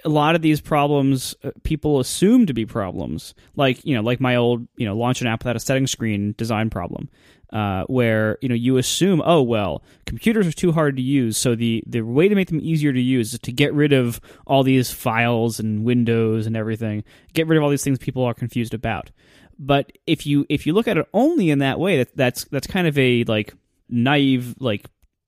[0.04, 4.20] a lot of these problems uh, people assume to be problems, like you know, like
[4.20, 7.10] my old you know, launch an app without a setting screen design problem,
[7.54, 11.56] uh, where you know you assume, oh well, computers are too hard to use, so
[11.56, 14.64] the the way to make them easier to use is to get rid of all
[14.64, 17.04] these files and windows and everything,
[17.34, 19.12] get rid of all these things people are confused about.
[19.58, 22.68] But if you if you look at it only in that way, that that's that's
[22.68, 23.54] kind of a like
[23.90, 24.86] naive like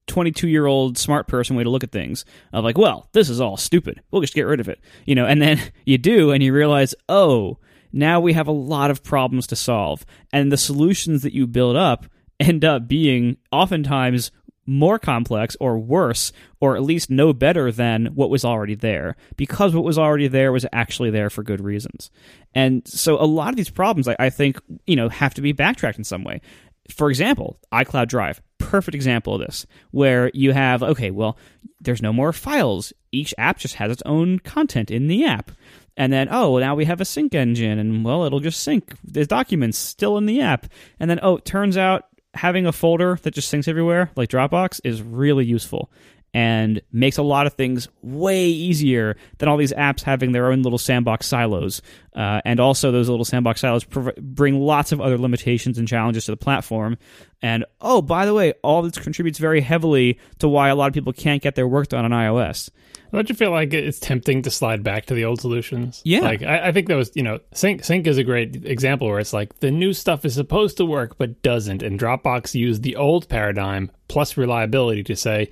[0.08, 3.42] 22 year old smart person way to look at things of like well this is
[3.42, 4.02] all stupid.
[4.12, 5.26] We'll just get rid of it you know?
[5.26, 7.58] And then you do and you realize oh
[7.94, 10.04] now we have a lot of problems to solve.
[10.34, 12.08] And the solutions that you build up
[12.40, 14.32] end up being oftentimes
[14.66, 16.32] more complex or worse
[16.62, 20.54] or at least no better than what was already there because what was already there
[20.54, 22.10] was actually there for good reasons.
[22.56, 25.52] And so a lot of these problems I, I think you know have to be
[25.52, 26.42] backtracked in some way
[26.90, 31.38] for example icloud drive perfect example of this where you have okay well
[31.84, 32.94] there's no more files.
[33.12, 35.52] Each app just has its own content in the app.
[35.96, 38.96] And then oh now we have a sync engine and well it'll just sync.
[39.04, 40.68] The documents still in the app.
[41.00, 44.82] And then oh it turns out having a folder that just syncs everywhere like dropbox
[44.84, 45.92] is really useful
[46.34, 50.64] and makes a lot of things way easier than all these apps having their own
[50.64, 51.82] little sandbox silos.
[52.16, 56.26] Uh, and also, those little sandbox silos prov- bring lots of other limitations and challenges
[56.26, 56.98] to the platform.
[57.42, 60.94] And oh, by the way, all this contributes very heavily to why a lot of
[60.94, 62.70] people can't get their work done on iOS.
[63.12, 66.02] Don't you feel like it's tempting to slide back to the old solutions?
[66.04, 66.22] Yeah.
[66.22, 69.20] Like I, I, think that was, you know, Sync Sync is a great example where
[69.20, 72.96] it's like the new stuff is supposed to work but doesn't, and Dropbox used the
[72.96, 75.52] old paradigm plus reliability to say,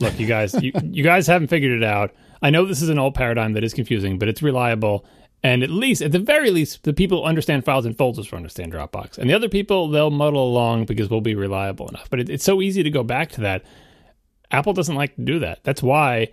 [0.00, 2.14] look, you guys, you, you guys haven't figured it out.
[2.42, 5.04] I know this is an old paradigm that is confusing, but it's reliable.
[5.42, 8.36] And at least, at the very least, the people who understand files and folders will
[8.36, 9.18] understand Dropbox.
[9.18, 12.10] And the other people, they'll muddle along because we'll be reliable enough.
[12.10, 13.64] But it, it's so easy to go back to that.
[14.50, 15.62] Apple doesn't like to do that.
[15.62, 16.28] That's why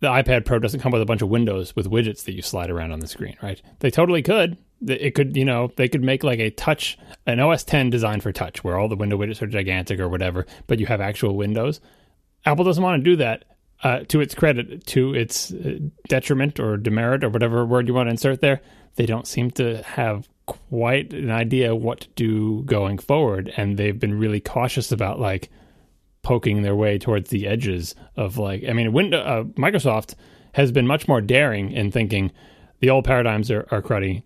[0.00, 2.70] the iPad Pro doesn't come with a bunch of windows with widgets that you slide
[2.70, 3.60] around on the screen, right?
[3.80, 4.56] They totally could.
[4.86, 8.30] It could, you know, they could make like a touch, an OS 10 designed for
[8.30, 11.80] touch, where all the window widgets are gigantic or whatever, but you have actual windows.
[12.48, 13.44] Apple doesn't want to do that.
[13.82, 18.08] uh, to its credit, to its uh, detriment or demerit or whatever word you want
[18.08, 18.60] to insert there,
[18.96, 23.98] they don't seem to have quite an idea what to do going forward, and they've
[23.98, 25.50] been really cautious about like
[26.22, 28.64] poking their way towards the edges of like.
[28.68, 30.14] I mean, Windows, uh, Microsoft
[30.54, 32.32] has been much more daring in thinking
[32.80, 34.22] the old paradigms are, are cruddy.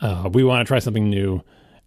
[0.00, 1.42] Uh, we want to try something new,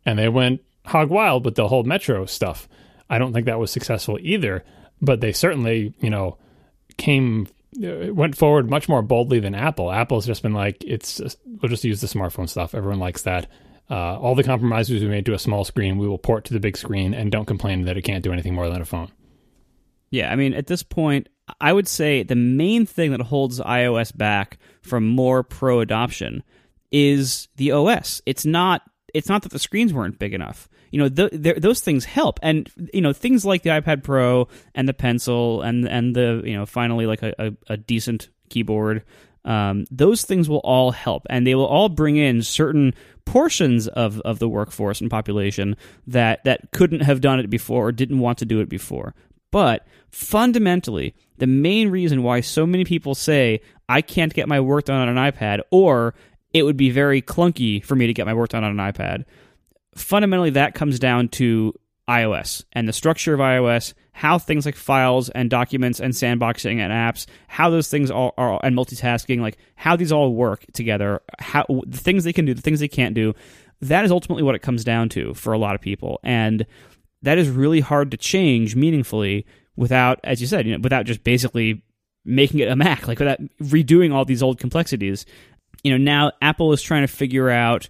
[0.06, 2.68] and they went hog wild with the whole Metro stuff.
[3.10, 4.64] I don't think that was successful either,
[5.02, 6.38] but they certainly, you know,
[6.98, 7.48] came
[7.78, 9.91] uh, went forward much more boldly than Apple.
[9.91, 12.76] Apple's just been like, it's just, we'll just use the smartphone stuff.
[12.76, 13.48] Everyone likes that.
[13.90, 16.60] Uh, all the compromises we made to a small screen, we will port to the
[16.60, 19.11] big screen, and don't complain that it can't do anything more than a phone.
[20.11, 21.28] Yeah, I mean, at this point,
[21.60, 26.44] I would say the main thing that holds iOS back from more pro adoption
[26.91, 28.22] is the OS.
[28.26, 28.82] It's not.
[29.14, 30.70] It's not that the screens weren't big enough.
[30.92, 34.88] You know, th- those things help, and you know, things like the iPad Pro and
[34.88, 39.04] the Pencil and and the you know, finally like a, a, a decent keyboard.
[39.44, 42.94] Um, those things will all help, and they will all bring in certain
[43.26, 45.78] portions of, of the workforce and population
[46.08, 49.16] that that couldn't have done it before or didn't want to do it before.
[49.52, 54.86] But fundamentally, the main reason why so many people say I can't get my work
[54.86, 56.14] done on an iPad or
[56.53, 59.26] it would be very clunky for me to get my work done on an iPad.
[59.95, 61.73] Fundamentally, that comes down to
[62.10, 66.91] iOS and the structure of iOS, how things like files and documents and sandboxing and
[66.91, 71.65] apps, how those things all are and multitasking, like how these all work together, how
[71.86, 73.34] the things they can do, the things they can't do.
[73.82, 76.65] That is ultimately what it comes down to for a lot of people, and
[77.22, 79.45] that is really hard to change meaningfully
[79.76, 81.82] without, as you said, you know, without just basically
[82.26, 85.26] making it a Mac, like without redoing all these old complexities.
[85.84, 87.90] You know, now Apple is trying to figure out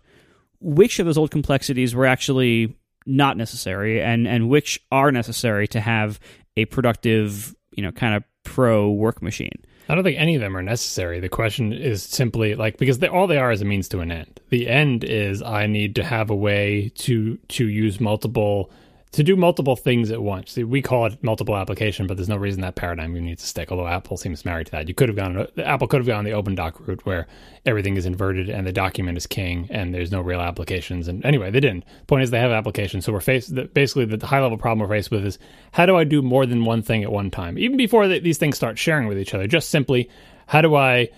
[0.60, 5.80] which of those old complexities were actually not necessary and and which are necessary to
[5.80, 6.20] have
[6.56, 9.54] a productive, you know, kind of pro work machine.
[9.90, 11.20] I don't think any of them are necessary.
[11.20, 14.12] The question is simply like because they, all they are is a means to an
[14.12, 14.40] end.
[14.50, 18.72] The end is I need to have a way to to use multiple
[19.12, 20.56] to do multiple things at once.
[20.56, 23.70] We call it multiple application, but there's no reason that paradigm even need to stick.
[23.70, 25.48] Although Apple seems married to that, you could have gone.
[25.58, 27.28] Apple could have gone the OpenDoc route where
[27.66, 31.10] everything is inverted and the document is king, and there's no real applications.
[31.10, 31.84] And anyway, they didn't.
[32.08, 33.04] Point is, they have applications.
[33.04, 33.54] So we're faced.
[33.74, 35.38] Basically, the high level problem we're faced with is
[35.74, 38.56] how do I do more than one thing at one time, even before these things
[38.56, 39.46] start sharing with each other.
[39.46, 40.10] Just simply,
[40.48, 41.10] how do I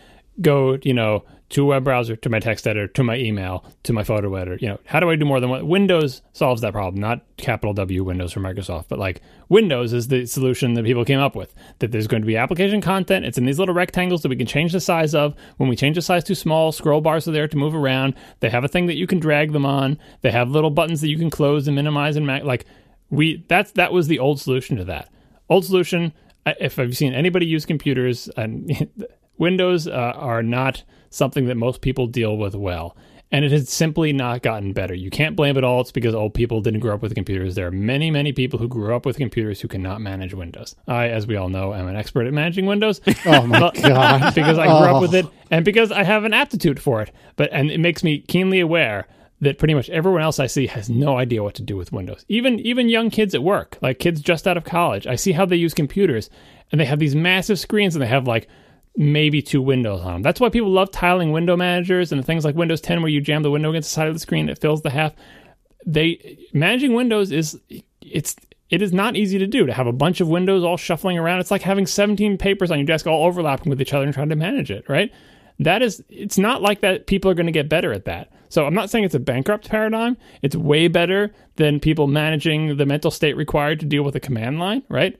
[0.41, 3.93] go, you know, to a web browser, to my text editor, to my email, to
[3.93, 4.57] my photo editor.
[4.59, 5.67] You know, how do I do more than one?
[5.67, 10.25] Windows solves that problem, not capital W Windows for Microsoft, but like Windows is the
[10.25, 11.53] solution that people came up with.
[11.77, 13.25] That there's going to be application content.
[13.25, 15.35] It's in these little rectangles that we can change the size of.
[15.57, 18.15] When we change the size too small, scroll bars are there to move around.
[18.39, 19.99] They have a thing that you can drag them on.
[20.21, 22.65] They have little buttons that you can close and minimize and mag- like
[23.11, 25.09] we that's that was the old solution to that.
[25.49, 26.13] Old solution.
[26.47, 28.91] If I've seen anybody use computers and
[29.37, 32.95] Windows uh, are not something that most people deal with well.
[33.31, 34.93] And it has simply not gotten better.
[34.93, 35.81] You can't blame it all.
[35.81, 37.55] It's because old people didn't grow up with computers.
[37.55, 40.75] There are many, many people who grew up with computers who cannot manage Windows.
[40.87, 43.01] I, as we all know, am an expert at managing Windows.
[43.25, 44.35] Oh my god!
[44.35, 44.95] because I grew oh.
[44.95, 45.31] up with it, oh.
[45.49, 47.11] and because I have an aptitude for it.
[47.35, 49.07] But and it makes me keenly aware
[49.39, 52.25] that pretty much everyone else I see has no idea what to do with Windows.
[52.27, 55.45] Even even young kids at work, like kids just out of college, I see how
[55.45, 56.29] they use computers,
[56.71, 58.47] and they have these massive screens, and they have like
[58.95, 60.21] maybe two windows on them.
[60.21, 63.43] That's why people love tiling window managers and things like Windows 10 where you jam
[63.43, 65.13] the window against the side of the screen it fills the half.
[65.85, 67.59] They managing windows is
[68.01, 68.35] it's
[68.69, 71.39] it is not easy to do to have a bunch of windows all shuffling around.
[71.39, 74.29] It's like having 17 papers on your desk all overlapping with each other and trying
[74.29, 75.11] to manage it, right?
[75.59, 78.31] That is it's not like that people are going to get better at that.
[78.49, 80.15] So I'm not saying it's a bankrupt paradigm.
[80.43, 84.59] It's way better than people managing the mental state required to deal with a command
[84.59, 85.17] line, right?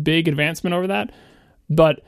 [0.00, 1.10] Big advancement over that.
[1.68, 2.02] But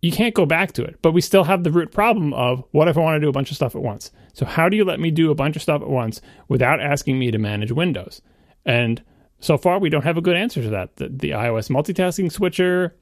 [0.00, 0.98] you can't go back to it.
[1.02, 3.32] But we still have the root problem of what if I want to do a
[3.32, 4.10] bunch of stuff at once?
[4.32, 7.18] So how do you let me do a bunch of stuff at once without asking
[7.18, 8.22] me to manage Windows?
[8.64, 9.02] And
[9.40, 10.96] so far we don't have a good answer to that.
[10.96, 12.96] The, the iOS multitasking switcher,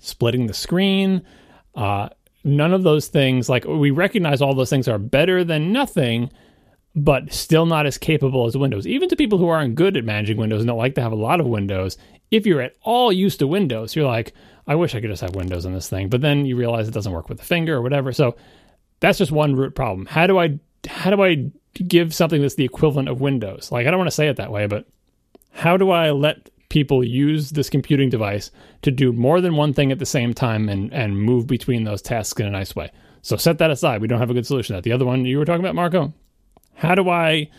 [0.00, 1.22] splitting the screen,
[1.74, 2.08] uh,
[2.44, 6.30] none of those things like we recognize all those things are better than nothing
[6.94, 8.86] but still not as capable as Windows.
[8.86, 11.16] Even to people who aren't good at managing Windows and don't like to have a
[11.16, 11.96] lot of Windows,
[12.30, 14.34] if you're at all used to Windows, you're like,
[14.68, 16.10] I wish I could just have Windows on this thing.
[16.10, 18.12] But then you realize it doesn't work with the finger or whatever.
[18.12, 18.36] So
[19.00, 20.06] that's just one root problem.
[20.06, 23.72] How do I how do I give something that's the equivalent of Windows?
[23.72, 24.86] Like I don't want to say it that way, but
[25.50, 28.50] how do I let people use this computing device
[28.82, 32.02] to do more than one thing at the same time and and move between those
[32.02, 32.90] tasks in a nice way?
[33.22, 34.02] So set that aside.
[34.02, 34.84] We don't have a good solution that.
[34.84, 36.12] The other one you were talking about, Marco,
[36.74, 37.50] how do I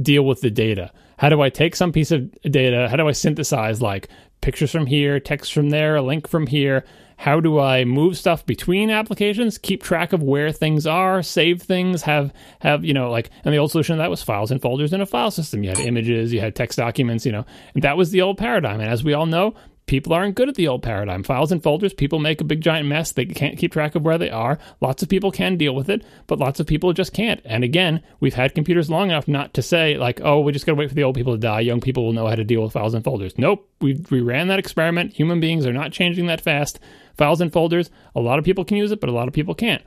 [0.00, 0.92] deal with the data?
[1.18, 2.88] How do I take some piece of data?
[2.88, 4.08] How do I synthesize like
[4.42, 6.84] pictures from here, text from there, a link from here.
[7.16, 9.56] How do I move stuff between applications?
[9.56, 13.58] Keep track of where things are, save things, have have you know like and the
[13.58, 15.62] old solution that was files and folders in a file system.
[15.62, 18.80] You had images, you had text documents, you know, and that was the old paradigm.
[18.80, 19.54] And as we all know,
[19.92, 21.22] people aren't good at the old paradigm.
[21.22, 23.12] Files and folders, people make a big giant mess.
[23.12, 24.58] They can't keep track of where they are.
[24.80, 27.42] Lots of people can deal with it, but lots of people just can't.
[27.44, 30.72] And again, we've had computers long enough not to say like, oh, we just got
[30.72, 31.60] to wait for the old people to die.
[31.60, 33.36] Young people will know how to deal with files and folders.
[33.36, 35.12] Nope, we we ran that experiment.
[35.12, 36.80] Human beings are not changing that fast.
[37.18, 39.54] Files and folders, a lot of people can use it, but a lot of people
[39.54, 39.82] can't.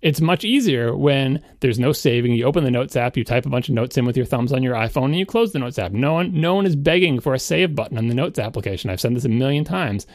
[0.00, 2.32] It's much easier when there's no saving.
[2.32, 4.52] You open the Notes app, you type a bunch of notes in with your thumbs
[4.52, 5.90] on your iPhone, and you close the Notes app.
[5.90, 8.90] No one, no one is begging for a save button on the Notes application.
[8.90, 10.06] I've said this a million times,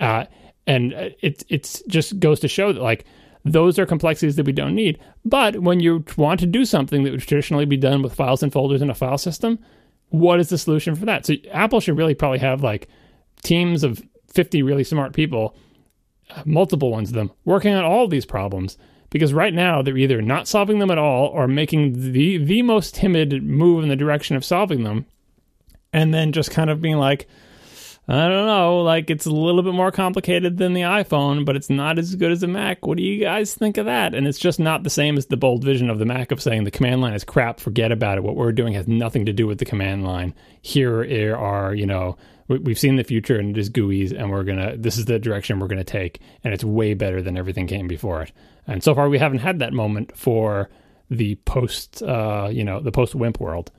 [0.00, 0.24] uh,
[0.66, 3.04] and it it just goes to show that like
[3.44, 4.98] those are complexities that we don't need.
[5.24, 8.52] But when you want to do something that would traditionally be done with files and
[8.52, 9.58] folders in a file system,
[10.08, 11.26] what is the solution for that?
[11.26, 12.88] So Apple should really probably have like
[13.42, 14.02] teams of
[14.32, 15.56] 50 really smart people,
[16.30, 18.76] uh, multiple ones of them, working on all of these problems
[19.16, 22.94] because right now they're either not solving them at all or making the the most
[22.94, 25.06] timid move in the direction of solving them
[25.92, 27.26] and then just kind of being like
[28.08, 31.68] I don't know, like it's a little bit more complicated than the iPhone, but it's
[31.68, 32.86] not as good as a Mac.
[32.86, 34.14] What do you guys think of that?
[34.14, 36.62] And it's just not the same as the bold vision of the Mac of saying
[36.62, 38.22] the command line is crap, forget about it.
[38.22, 40.34] What we're doing has nothing to do with the command line.
[40.62, 42.16] Here are, you know,
[42.46, 44.76] we've seen the future and it is GUIs, and we're gonna.
[44.76, 48.22] This is the direction we're gonna take, and it's way better than everything came before
[48.22, 48.32] it.
[48.66, 50.68] And so far, we haven't had that moment for
[51.08, 53.70] the post, uh, you know, the post WIMP world.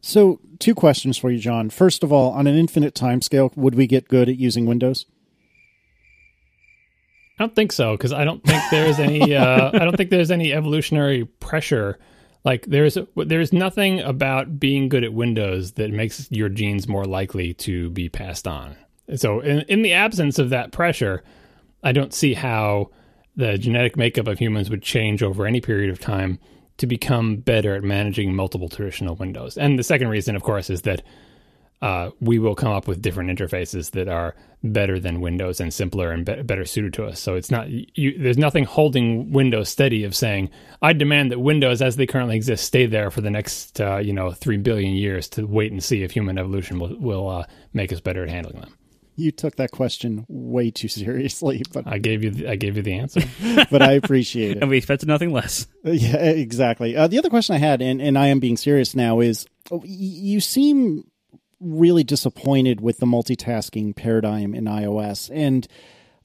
[0.00, 1.70] So, two questions for you, John.
[1.70, 5.06] First of all, on an infinite timescale, would we get good at using Windows?
[7.38, 9.36] I don't think so because I don't think there's any.
[9.36, 11.98] Uh, I don't think there's any evolutionary pressure.
[12.44, 17.54] Like there's there's nothing about being good at Windows that makes your genes more likely
[17.54, 18.76] to be passed on.
[19.14, 21.22] So, in, in the absence of that pressure,
[21.82, 22.90] I don't see how
[23.36, 26.38] the genetic makeup of humans would change over any period of time
[26.78, 29.56] to become better at managing multiple traditional windows.
[29.56, 31.02] And the second reason, of course, is that
[31.82, 36.12] uh, we will come up with different interfaces that are better than Windows and simpler
[36.12, 37.18] and be- better suited to us.
[37.18, 40.48] So it's not you, there's nothing holding Windows steady of saying
[40.80, 44.12] I demand that Windows as they currently exist stay there for the next uh, you
[44.12, 47.92] know three billion years to wait and see if human evolution will will uh, make
[47.92, 48.78] us better at handling them
[49.16, 51.62] you took that question way too seriously.
[51.72, 53.20] But I gave you the, I gave you the answer.
[53.70, 55.66] but I appreciate it, and we expected nothing less.
[55.84, 56.96] Yeah, exactly.
[56.96, 59.82] Uh, the other question I had, and, and I am being serious now, is oh,
[59.84, 61.04] you seem
[61.60, 65.66] really disappointed with the multitasking paradigm in iOS, and.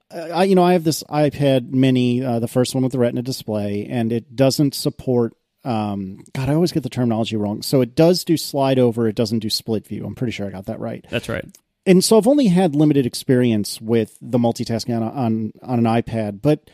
[0.09, 2.97] Uh, I, you know, I have this iPad Mini, uh, the first one with the
[2.97, 5.33] Retina display, and it doesn't support
[5.65, 7.61] um, God, I always get the terminology wrong.
[7.61, 10.05] So it does do slide over, it doesn't do split view.
[10.05, 11.05] I'm pretty sure I got that right.
[11.09, 11.43] That's right
[11.87, 16.41] and so I've only had limited experience with the multitasking on, on on an iPad,
[16.41, 16.69] but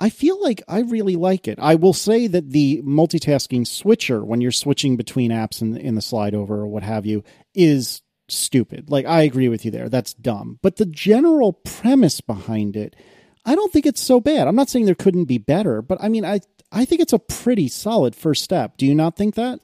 [0.00, 1.58] I feel like I really like it.
[1.60, 6.00] I will say that the multitasking switcher when you're switching between apps in, in the
[6.00, 7.22] slide over or what have you
[7.54, 8.90] is stupid.
[8.90, 9.90] Like I agree with you there.
[9.90, 10.58] That's dumb.
[10.62, 12.96] But the general premise behind it,
[13.44, 14.48] I don't think it's so bad.
[14.48, 16.40] I'm not saying there couldn't be better, but I mean I
[16.72, 18.78] I think it's a pretty solid first step.
[18.78, 19.60] Do you not think that?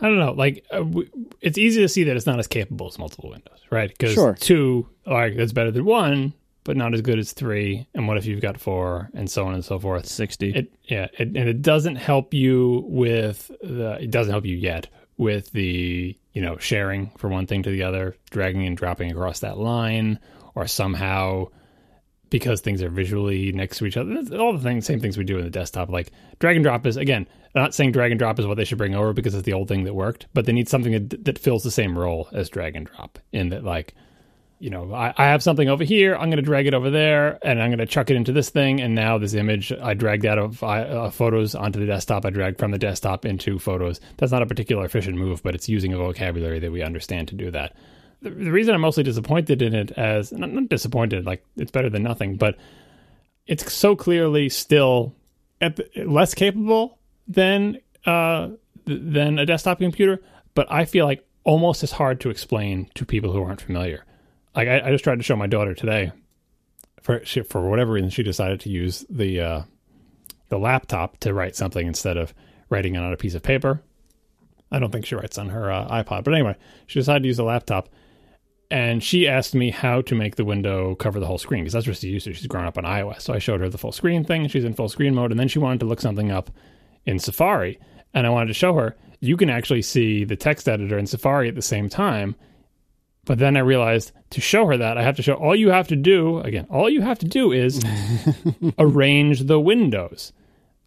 [0.00, 0.32] I don't know.
[0.32, 1.08] Like, uh, w-
[1.40, 3.90] it's easy to see that it's not as capable as multiple windows, right?
[3.90, 4.34] Because sure.
[4.34, 6.32] two, all right, that's better than one,
[6.64, 7.86] but not as good as three.
[7.94, 10.06] And what if you've got four, and so on and so forth?
[10.06, 10.50] Sixty.
[10.50, 13.98] It, yeah, it, and it doesn't help you with the.
[14.00, 17.82] It doesn't help you yet with the you know sharing from one thing to the
[17.82, 20.18] other, dragging and dropping across that line,
[20.54, 21.46] or somehow
[22.34, 24.12] because things are visually next to each other.
[24.36, 25.88] All the things, same things we do in the desktop.
[25.88, 27.28] Like drag and drop is again.
[27.54, 29.52] I'm not saying drag and drop is what they should bring over because it's the
[29.52, 32.48] old thing that worked, but they need something that, that fills the same role as
[32.48, 33.20] drag and drop.
[33.30, 33.94] In that, like,
[34.58, 36.16] you know, I, I have something over here.
[36.16, 38.50] I'm going to drag it over there, and I'm going to chuck it into this
[38.50, 38.80] thing.
[38.80, 42.26] And now this image, I dragged out of uh, photos onto the desktop.
[42.26, 44.00] I dragged from the desktop into photos.
[44.16, 47.36] That's not a particular efficient move, but it's using a vocabulary that we understand to
[47.36, 47.76] do that
[48.24, 51.90] the, the reason I'm mostly disappointed in it as not, not disappointed, like it's better
[51.90, 52.56] than nothing, but
[53.46, 55.14] it's so clearly still
[55.60, 56.98] the, less capable
[57.28, 58.48] than uh,
[58.86, 60.20] than a desktop computer.
[60.54, 64.04] But I feel like almost as hard to explain to people who aren't familiar.
[64.56, 66.12] Like I, I just tried to show my daughter today.
[67.02, 69.62] For she, for whatever reason, she decided to use the uh,
[70.48, 72.32] the laptop to write something instead of
[72.70, 73.82] writing it on a piece of paper.
[74.72, 76.56] I don't think she writes on her uh, iPod, but anyway,
[76.86, 77.90] she decided to use a laptop
[78.70, 81.86] and she asked me how to make the window cover the whole screen because that's
[81.86, 82.32] what she's used to.
[82.34, 83.22] She's grown up on iOS.
[83.22, 84.48] So I showed her the full screen thing.
[84.48, 85.30] She's in full screen mode.
[85.30, 86.50] And then she wanted to look something up
[87.06, 87.78] in Safari.
[88.14, 91.48] And I wanted to show her you can actually see the text editor in Safari
[91.48, 92.34] at the same time
[93.24, 95.88] But then I realized to show her that I have to show all you have
[95.88, 97.82] to do again, all you have to do is
[98.78, 100.32] arrange the windows.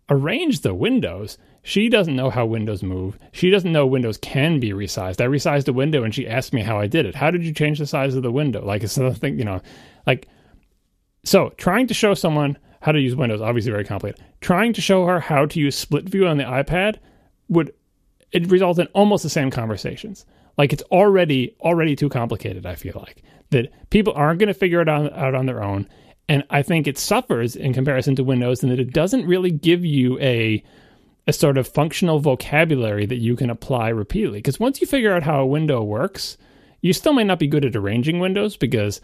[0.09, 1.37] Arrange the windows.
[1.67, 3.19] She doesn't know how windows move.
[3.33, 5.19] She doesn't know windows can be resized.
[5.19, 7.13] I resized a window and she asked me how I did it.
[7.13, 8.65] How did you change the size of the window?
[8.65, 9.59] Like it's another thing, you know,
[10.05, 10.29] like
[11.25, 14.25] so trying to show someone how to use Windows, obviously very complicated.
[14.39, 16.99] Trying to show her how to use split view on the iPad
[17.49, 17.73] would
[18.31, 20.25] it result in almost the same conversations.
[20.57, 22.65] Like it's already already too complicated.
[22.65, 25.89] I feel like that people aren't going to figure it out, out on their own,
[26.29, 29.83] and I think it suffers in comparison to Windows in that it doesn't really give
[29.83, 30.63] you a
[31.27, 34.39] a sort of functional vocabulary that you can apply repeatedly.
[34.39, 36.37] Because once you figure out how a window works,
[36.81, 39.01] you still may not be good at arranging windows because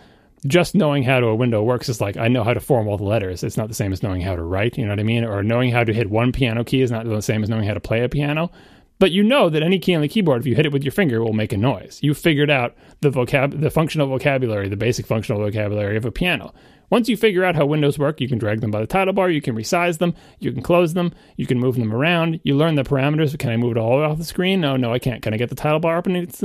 [0.48, 2.98] just knowing how to a window works is like I know how to form all
[2.98, 3.44] the letters.
[3.44, 4.78] It's not the same as knowing how to write.
[4.78, 5.24] You know what I mean?
[5.24, 7.74] Or knowing how to hit one piano key is not the same as knowing how
[7.74, 8.52] to play a piano.
[9.00, 10.92] But you know that any key on the keyboard, if you hit it with your
[10.92, 12.00] finger, will make a noise.
[12.02, 16.54] You figured out the vocab, the functional vocabulary, the basic functional vocabulary of a piano.
[16.94, 19.28] Once you figure out how windows work, you can drag them by the title bar,
[19.28, 22.40] you can resize them, you can close them, you can move them around.
[22.44, 23.36] You learn the parameters.
[23.40, 24.62] Can I move it all the way off the screen?
[24.62, 25.24] No, no, I can't.
[25.24, 26.38] Can I get the title bar up underneath,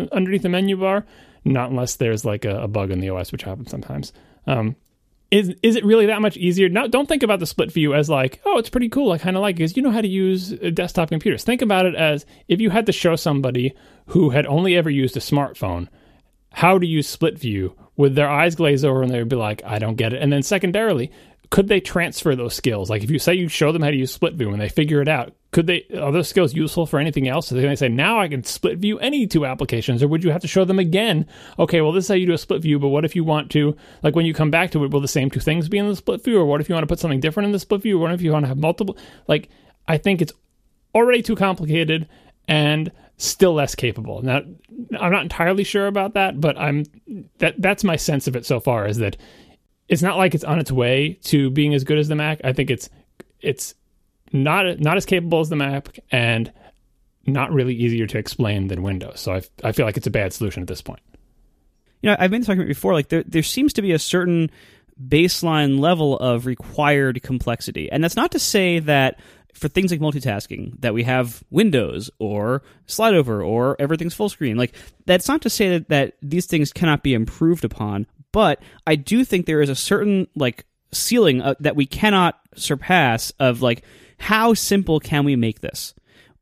[0.43, 1.05] the menu bar?
[1.45, 4.15] Not unless there's like a, a bug in the OS, which happens sometimes.
[4.47, 4.75] Um,
[5.31, 6.70] is is it really that much easier?
[6.70, 9.12] Now, don't think about the split view as like, oh, it's pretty cool.
[9.12, 11.45] I kind of like it because you know how to use desktop computers.
[11.45, 13.75] Think about it as if you had to show somebody
[14.07, 15.89] who had only ever used a smartphone
[16.53, 19.62] how do you split view, would their eyes glaze over and they would be like,
[19.65, 20.23] I don't get it.
[20.23, 21.11] And then secondarily,
[21.51, 22.91] could they transfer those skills?
[22.91, 25.01] Like if you say you show them how to use split view and they figure
[25.01, 27.49] it out, could they are those skills useful for anything else?
[27.49, 30.43] So they say now I can split view any two applications, or would you have
[30.43, 31.27] to show them again?
[31.59, 33.51] Okay, well this is how you do a split view, but what if you want
[33.53, 35.89] to like when you come back to it, will the same two things be in
[35.89, 37.81] the split view, or what if you want to put something different in the split
[37.81, 38.99] view, or what if you want to have multiple?
[39.27, 39.49] Like
[39.87, 40.35] I think it's
[40.95, 42.09] already too complicated
[42.47, 44.23] and still less capable.
[44.23, 44.43] Now
[44.99, 46.85] I'm not entirely sure about that, but I'm
[47.39, 49.16] that that's my sense of it so far is that
[49.89, 52.40] it's not like it's on its way to being as good as the Mac.
[52.45, 52.89] I think it's
[53.40, 53.74] it's
[54.32, 56.51] not not as capable as the Mac and
[57.27, 59.20] not really easier to explain than Windows.
[59.20, 61.01] So I, I feel like it's a bad solution at this point.
[62.03, 62.95] You know, I've been talking about before.
[62.95, 64.51] Like there there seems to be a certain
[65.09, 69.19] baseline level of required complexity, and that's not to say that
[69.59, 74.56] for things like multitasking that we have windows or slide over or everything's full screen
[74.56, 74.74] like
[75.06, 79.24] that's not to say that, that these things cannot be improved upon but I do
[79.24, 83.85] think there is a certain like ceiling uh, that we cannot surpass of like
[84.18, 85.94] how simple can we make this?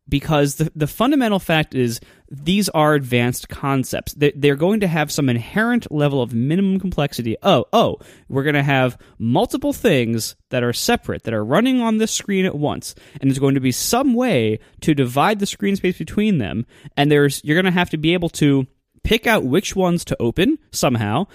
[0.09, 2.01] Because the the fundamental fact is
[2.31, 4.15] these are advanced concepts.
[4.16, 7.36] They're going to have some inherent level of minimum complexity.
[7.43, 7.98] Oh, oh,
[8.28, 12.47] we're going to have multiple things that are separate, that are running on this screen
[12.47, 16.39] at once, and there's going to be some way to divide the screen space between
[16.39, 16.66] them.
[16.97, 18.66] And there's you're going to have to be able to
[19.05, 21.27] pick out which ones to open somehow,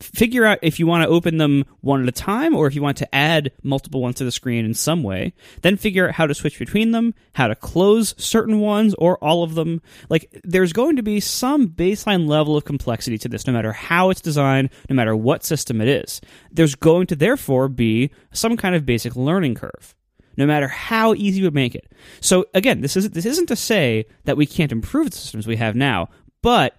[0.00, 2.82] figure out if you want to open them one at a time or if you
[2.82, 5.32] want to add multiple ones to the screen in some way.
[5.62, 9.42] Then figure out how to switch between them, how to close certain ones or all
[9.42, 9.82] of them.
[10.08, 14.10] Like, there's going to be some baseline level of complexity to this, no matter how
[14.10, 16.20] it's designed, no matter what system it is.
[16.50, 19.94] There's going to therefore be some kind of basic learning curve.
[20.38, 21.90] No matter how easy we make it.
[22.20, 25.56] So again, this isn't this isn't to say that we can't improve the systems we
[25.56, 26.10] have now,
[26.42, 26.76] but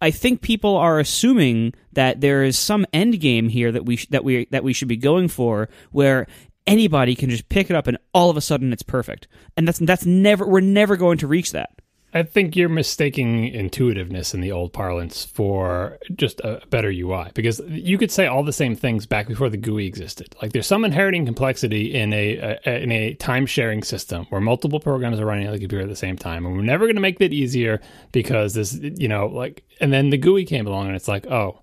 [0.00, 4.08] I think people are assuming that there is some end game here that we sh-
[4.08, 6.26] that we that we should be going for, where
[6.66, 9.78] anybody can just pick it up and all of a sudden it's perfect, and that's
[9.78, 11.70] that's never we're never going to reach that.
[12.16, 17.60] I think you're mistaking intuitiveness in the old parlance for just a better UI because
[17.66, 20.36] you could say all the same things back before the GUI existed.
[20.40, 24.78] Like there's some inheriting complexity in a, a in a time sharing system where multiple
[24.78, 27.02] programs are running on the computer at the same time, and we're never going to
[27.02, 27.80] make that easier
[28.12, 29.64] because this, you know, like.
[29.80, 31.62] And then the GUI came along, and it's like, oh,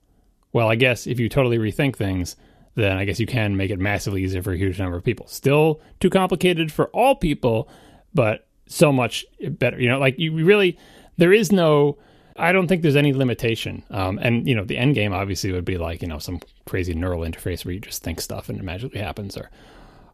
[0.51, 2.35] well, I guess if you totally rethink things,
[2.75, 5.27] then I guess you can make it massively easier for a huge number of people.
[5.27, 7.69] Still too complicated for all people,
[8.13, 9.79] but so much better.
[9.79, 10.77] You know, like you really,
[11.17, 11.97] there is no.
[12.37, 13.83] I don't think there's any limitation.
[13.91, 16.93] Um, and you know, the end game obviously would be like you know some crazy
[16.93, 19.49] neural interface where you just think stuff and it magically happens, or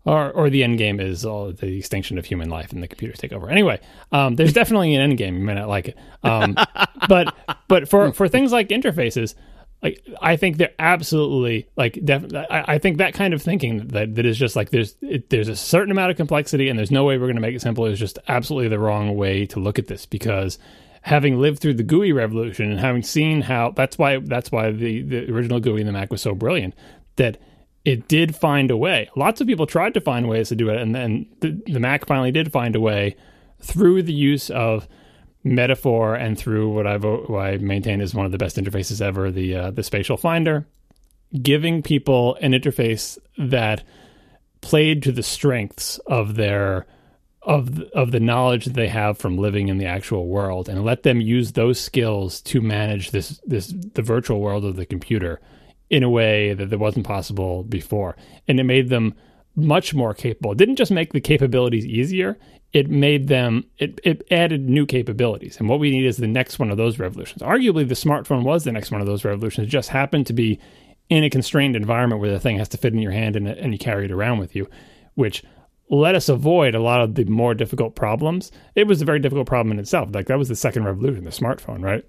[0.06, 3.20] or or the end game is all the extinction of human life and the computers
[3.20, 3.50] take over.
[3.50, 3.80] Anyway,
[4.12, 5.38] um, there's definitely an end game.
[5.38, 6.58] You may not like it, um,
[7.08, 7.36] but
[7.68, 9.36] but for for things like interfaces,
[9.84, 12.46] like I think they're absolutely like definitely.
[12.50, 15.56] I, think that kind of thinking that that is just like there's it, there's a
[15.56, 18.00] certain amount of complexity and there's no way we're going to make it simple is
[18.00, 20.58] just absolutely the wrong way to look at this because
[21.04, 25.04] having lived through the GUI revolution and having seen how that's why that's why the
[25.04, 26.74] the original GUI in the Mac was so brilliant
[27.18, 27.38] that
[27.86, 29.10] it did find a way.
[29.16, 32.08] Lots of people tried to find ways to do it and then the, the Mac
[32.08, 33.16] finally did find a way
[33.62, 34.88] through the use of
[35.56, 39.32] metaphor and through what I've what I maintain is one of the best interfaces ever,
[39.32, 40.66] the uh, the spatial finder,
[41.42, 43.84] giving people an interface that
[44.62, 46.86] played to the strengths of their
[47.42, 51.04] of of the knowledge that they have from living in the actual world and let
[51.04, 55.40] them use those skills to manage this this the virtual world of the computer
[55.90, 58.18] in a way that, wasn't possible before.
[58.48, 59.14] And it made them
[59.56, 60.52] much more capable.
[60.52, 62.38] It didn't just make the capabilities easier
[62.74, 66.60] it made them it, it added new capabilities and what we need is the next
[66.60, 69.70] one of those revolutions arguably the smartphone was the next one of those revolutions it
[69.70, 70.60] just happened to be
[71.10, 73.72] in a constrained environment where the thing has to fit in your hand and, and
[73.74, 74.68] you carry it around with you
[75.16, 75.44] which
[75.90, 78.52] let us avoid a lot of the more difficult problems.
[78.76, 80.10] It was a very difficult problem in itself.
[80.14, 82.04] Like that was the second revolution, the smartphone, right?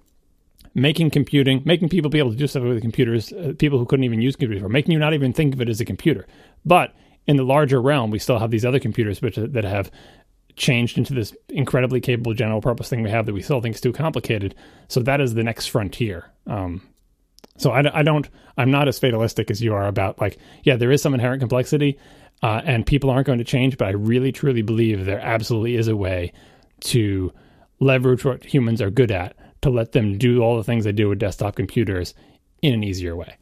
[0.74, 4.04] Making computing, making people be able to do stuff with computers, uh, people who couldn't
[4.04, 6.26] even use computers before, making you not even think of it as a computer.
[6.64, 6.94] But
[7.26, 9.90] in the larger realm, we still have these other computers which that have
[10.58, 13.80] changed into this incredibly capable general purpose thing we have that we still think is
[13.80, 14.54] too complicated.
[14.88, 16.30] So that is the next frontier.
[16.46, 16.82] Um,
[17.56, 20.92] so I, I don't, I'm not as fatalistic as you are about like, yeah, there
[20.92, 21.98] is some inherent complexity
[22.42, 23.78] uh, and people aren't going to change.
[23.78, 26.32] But I really, truly believe there absolutely is a way
[26.80, 27.32] to
[27.80, 31.08] leverage what humans are good at to let them do all the things they do
[31.08, 32.14] with desktop computers
[32.62, 33.36] in an easier way.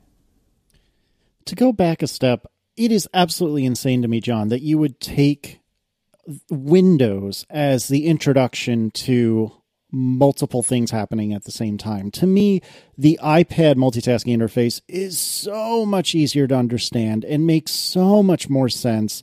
[1.47, 5.01] To go back a step, it is absolutely insane to me, John, that you would
[5.01, 5.61] take
[6.51, 9.53] Windows as the introduction to
[9.93, 12.11] multiple things happening at the same time.
[12.11, 12.61] To me,
[12.99, 18.69] the iPad multitasking interface is so much easier to understand and makes so much more
[18.69, 19.23] sense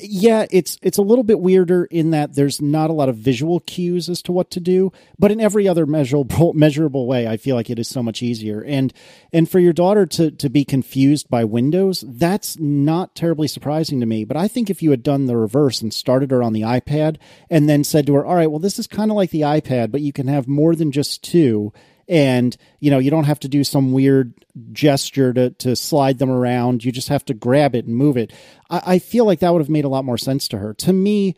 [0.00, 3.60] yeah, it's it's a little bit weirder in that there's not a lot of visual
[3.60, 7.56] cues as to what to do, but in every other measurable measurable way, I feel
[7.56, 8.62] like it is so much easier.
[8.62, 8.92] And
[9.32, 14.06] and for your daughter to to be confused by Windows, that's not terribly surprising to
[14.06, 14.24] me.
[14.24, 17.16] But I think if you had done the reverse and started her on the iPad
[17.50, 19.90] and then said to her, "All right, well, this is kind of like the iPad,
[19.90, 21.72] but you can have more than just two
[22.08, 24.32] and you know you don't have to do some weird
[24.72, 28.32] gesture to to slide them around you just have to grab it and move it
[28.70, 30.92] i, I feel like that would have made a lot more sense to her to
[30.92, 31.36] me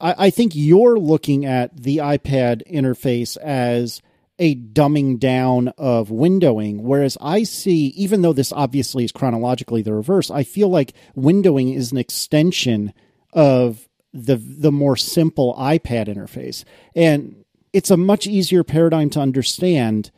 [0.00, 4.02] I, I think you're looking at the ipad interface as
[4.40, 6.80] a dumbing down of windowing.
[6.80, 11.76] Whereas I see, even though this obviously is chronologically the reverse, I feel like windowing
[11.76, 12.94] is an extension
[13.34, 16.64] of the the more simple iPad interface.
[16.96, 17.39] And
[17.72, 20.10] it's a much easier paradigm to understand.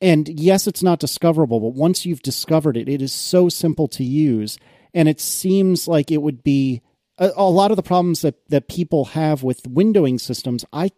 [0.00, 4.04] And yes, it's not discoverable, but once you've discovered it, it is so simple to
[4.04, 4.58] use.
[4.94, 6.82] And it seems like it would be
[7.18, 10.64] a, a lot of the problems that, that people have with windowing systems.
[10.72, 10.90] I,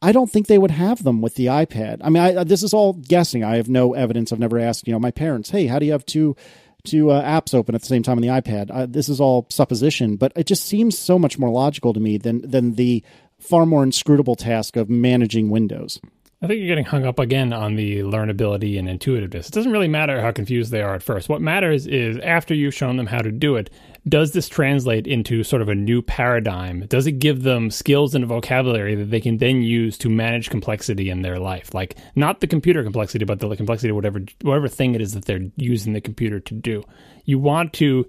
[0.00, 2.00] I don't think they would have them with the iPad.
[2.02, 3.44] I mean, I, this is all guessing.
[3.44, 4.32] I have no evidence.
[4.32, 6.36] I've never asked, you know, my parents, hey, how do you have two
[6.84, 8.70] two uh, apps open at the same time on the iPad?
[8.72, 12.16] Uh, this is all supposition, but it just seems so much more logical to me
[12.16, 13.02] than than the
[13.38, 16.00] far more inscrutable task of managing windows.
[16.42, 19.48] I think you're getting hung up again on the learnability and intuitiveness.
[19.48, 21.30] It doesn't really matter how confused they are at first.
[21.30, 23.70] What matters is after you've shown them how to do it,
[24.06, 26.86] does this translate into sort of a new paradigm?
[26.88, 31.08] Does it give them skills and vocabulary that they can then use to manage complexity
[31.08, 31.72] in their life?
[31.72, 35.24] Like not the computer complexity, but the complexity of whatever whatever thing it is that
[35.24, 36.84] they're using the computer to do.
[37.24, 38.06] You want to,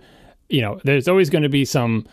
[0.49, 2.05] you know, there's always going to be some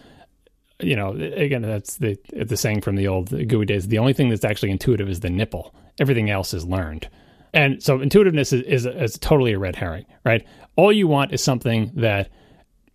[0.81, 3.89] you know, again, that's the the saying from the old GUI days.
[3.89, 5.75] The only thing that's actually intuitive is the nipple.
[6.01, 7.09] Everything else is learned.
[7.53, 10.45] And so intuitiveness is, is, is totally a red herring, right?
[10.75, 12.29] All you want is something that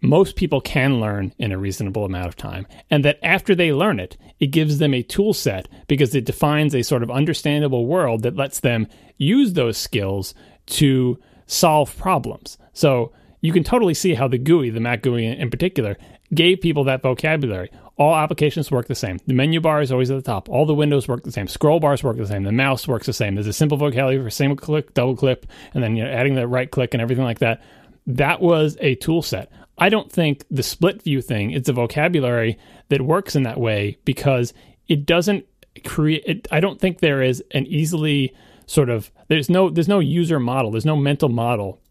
[0.01, 3.99] most people can learn in a reasonable amount of time, and that after they learn
[3.99, 8.23] it, it gives them a tool set because it defines a sort of understandable world
[8.23, 8.88] that lets them
[9.18, 10.34] use those skills
[10.65, 12.57] to solve problems.
[12.73, 13.11] So
[13.41, 15.97] you can totally see how the GUI, the Mac GUI in particular,
[16.34, 17.72] gave people that vocabulary.
[17.97, 19.19] All applications work the same.
[19.27, 20.47] The menu bar is always at the top.
[20.47, 21.47] All the windows work the same.
[21.47, 22.43] Scroll bars work the same.
[22.43, 23.35] The mouse works the same.
[23.35, 25.43] There's a simple vocabulary for single click, double click,
[25.73, 27.61] and then you know, adding the right click and everything like that.
[28.07, 29.51] That was a tool set.
[29.77, 32.57] I don't think the split view thing is a vocabulary
[32.89, 34.53] that works in that way because
[34.88, 35.45] it doesn't
[35.85, 36.47] create.
[36.51, 38.34] I don't think there is an easily
[38.65, 40.72] sort of there's no there's no user model.
[40.72, 41.81] There's no mental model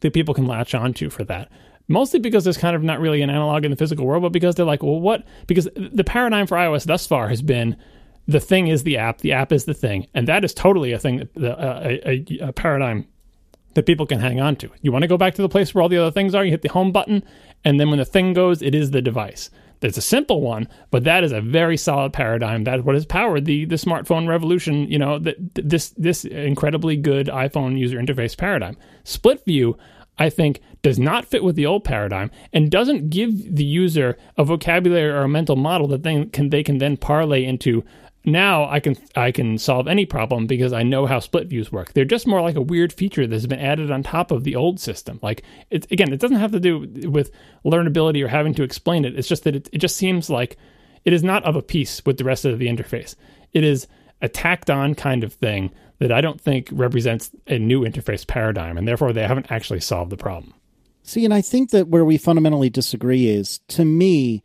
[0.00, 1.50] that people can latch onto for that
[1.88, 4.54] mostly because there's kind of not really an analog in the physical world, but because
[4.54, 5.24] they're like, well, what?
[5.46, 7.76] Because the paradigm for iOS thus far has been
[8.28, 10.98] the thing is the app, the app is the thing, and that is totally a
[10.98, 13.06] thing, uh, a, a, paradigm
[13.74, 14.70] that people can hang on to.
[14.82, 16.50] You want to go back to the place where all the other things are, you
[16.50, 17.22] hit the home button,
[17.64, 19.50] and then when the thing goes, it is the device.
[19.82, 22.64] It's a simple one, but that is a very solid paradigm.
[22.64, 24.90] That is what has powered the the smartphone revolution.
[24.90, 28.76] You know, that this this incredibly good iPhone user interface paradigm.
[29.04, 29.76] Split view,
[30.18, 34.44] I think, does not fit with the old paradigm and doesn't give the user a
[34.44, 37.84] vocabulary or a mental model that they can they can then parlay into
[38.26, 41.92] now I can I can solve any problem because I know how split views work.
[41.92, 44.80] They're just more like a weird feature that's been added on top of the old
[44.80, 45.20] system.
[45.22, 47.30] Like again, it doesn't have to do with
[47.64, 49.16] learnability or having to explain it.
[49.16, 50.56] It's just that it, it just seems like
[51.04, 53.14] it is not of a piece with the rest of the interface.
[53.52, 53.86] It is
[54.20, 58.76] a tacked on kind of thing that I don't think represents a new interface paradigm,
[58.76, 60.54] and therefore they haven't actually solved the problem.
[61.02, 64.42] See, and I think that where we fundamentally disagree is to me,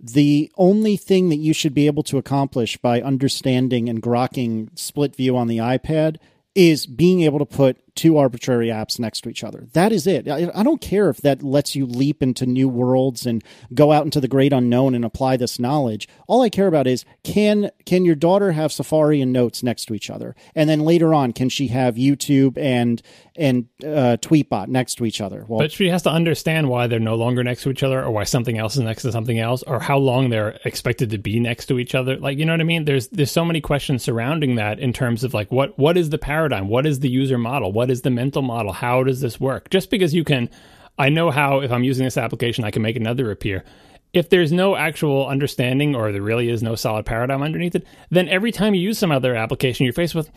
[0.00, 5.14] the only thing that you should be able to accomplish by understanding and grokking split
[5.14, 6.16] view on the iPad
[6.54, 9.66] is being able to put two arbitrary apps next to each other.
[9.74, 10.26] That is it.
[10.26, 13.44] I, I, don't care if that lets you leap into new worlds and
[13.74, 16.08] go out into the great unknown and apply this knowledge.
[16.26, 19.94] All I care about is can can your daughter have Safari and Notes next to
[19.94, 23.02] each other, and then later on can she have YouTube and
[23.36, 25.44] and uh, Tweetbot next to each other.
[25.46, 28.10] Well, but she has to understand why they're no longer next to each other, or
[28.10, 31.40] why something else is next to something else, or how long they're expected to be
[31.40, 32.16] next to each other.
[32.16, 32.86] Like you know what I mean?
[32.86, 36.18] There's there's so many questions surrounding that in terms of like what what is the
[36.18, 39.70] paradigm, what is the user model, what is the mental model, how does this work?
[39.70, 40.48] Just because you can,
[40.98, 43.64] I know how if I'm using this application, I can make another appear
[44.12, 48.28] if there's no actual understanding or there really is no solid paradigm underneath it, then
[48.28, 50.30] every time you use some other application, you're faced with,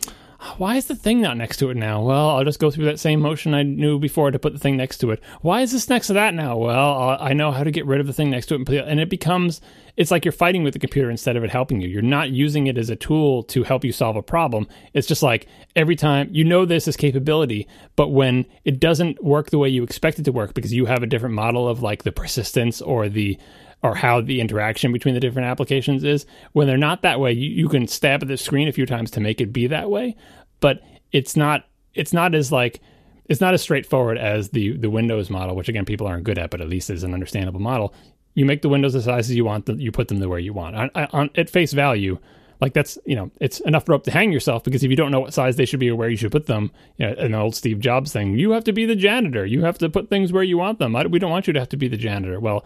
[0.58, 2.02] why is the thing not next to it now?
[2.02, 4.76] Well, I'll just go through that same motion I knew before to put the thing
[4.76, 5.22] next to it.
[5.40, 6.56] Why is this next to that now?
[6.56, 8.68] Well, uh, I know how to get rid of the thing next to it.
[8.68, 9.60] And it becomes,
[9.96, 11.88] it's like you're fighting with the computer instead of it helping you.
[11.88, 14.68] You're not using it as a tool to help you solve a problem.
[14.92, 19.50] It's just like every time you know this is capability, but when it doesn't work
[19.50, 22.02] the way you expect it to work because you have a different model of like
[22.02, 23.38] the persistence or the
[23.86, 26.26] or how the interaction between the different applications is.
[26.52, 29.10] When they're not that way, you, you can stab at the screen a few times
[29.12, 30.16] to make it be that way,
[30.60, 30.82] but
[31.12, 31.64] it's not
[31.94, 32.80] it's not as like
[33.26, 36.50] it's not as straightforward as the the Windows model, which again people aren't good at,
[36.50, 37.94] but at least is an understandable model.
[38.34, 40.76] You make the windows the sizes you want, you put them the way you want.
[40.76, 42.18] On, on, at face value,
[42.60, 45.20] like that's you know it's enough rope to hang yourself because if you don't know
[45.20, 47.54] what size they should be or where you should put them, you know, an old
[47.54, 49.46] Steve Jobs thing, you have to be the janitor.
[49.46, 50.96] You have to put things where you want them.
[50.96, 52.40] I, we don't want you to have to be the janitor.
[52.40, 52.64] Well,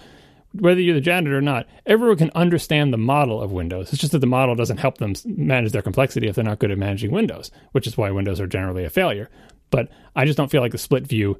[0.53, 3.93] whether you're the janitor or not, everyone can understand the model of Windows.
[3.93, 6.71] It's just that the model doesn't help them manage their complexity if they're not good
[6.71, 9.31] at managing Windows, which is why Windows are generally a failure.
[9.71, 11.39] But I just don't feel like the split view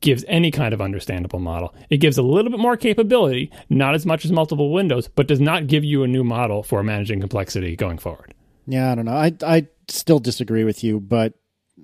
[0.00, 1.74] gives any kind of understandable model.
[1.90, 5.40] It gives a little bit more capability, not as much as multiple windows, but does
[5.40, 8.34] not give you a new model for managing complexity going forward.
[8.66, 9.12] Yeah, I don't know.
[9.12, 11.34] I I still disagree with you, but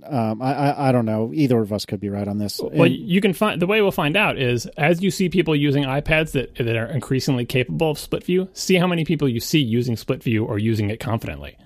[0.04, 1.30] um, I, I, I don't know.
[1.34, 2.60] Either of us could be right on this.
[2.60, 5.54] Well, and, you can find the way we'll find out is as you see people
[5.54, 8.48] using iPads that that are increasingly capable of split view.
[8.52, 11.56] See how many people you see using split view or using it confidently.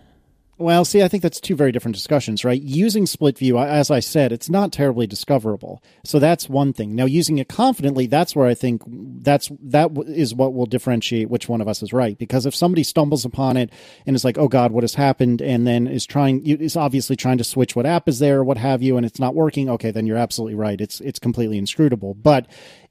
[0.58, 2.60] Well, see, I think that's two very different discussions, right?
[2.60, 5.82] Using split view, as I said, it's not terribly discoverable.
[6.02, 6.94] So that's one thing.
[6.94, 11.46] Now, using it confidently, that's where I think that's that is what will differentiate which
[11.46, 12.16] one of us is right.
[12.16, 13.70] Because if somebody stumbles upon it
[14.06, 17.36] and is like, "Oh God, what has happened?" and then is trying is obviously trying
[17.38, 20.06] to switch what app is there, what have you, and it's not working, okay, then
[20.06, 20.80] you're absolutely right.
[20.80, 22.14] It's it's completely inscrutable.
[22.14, 22.46] But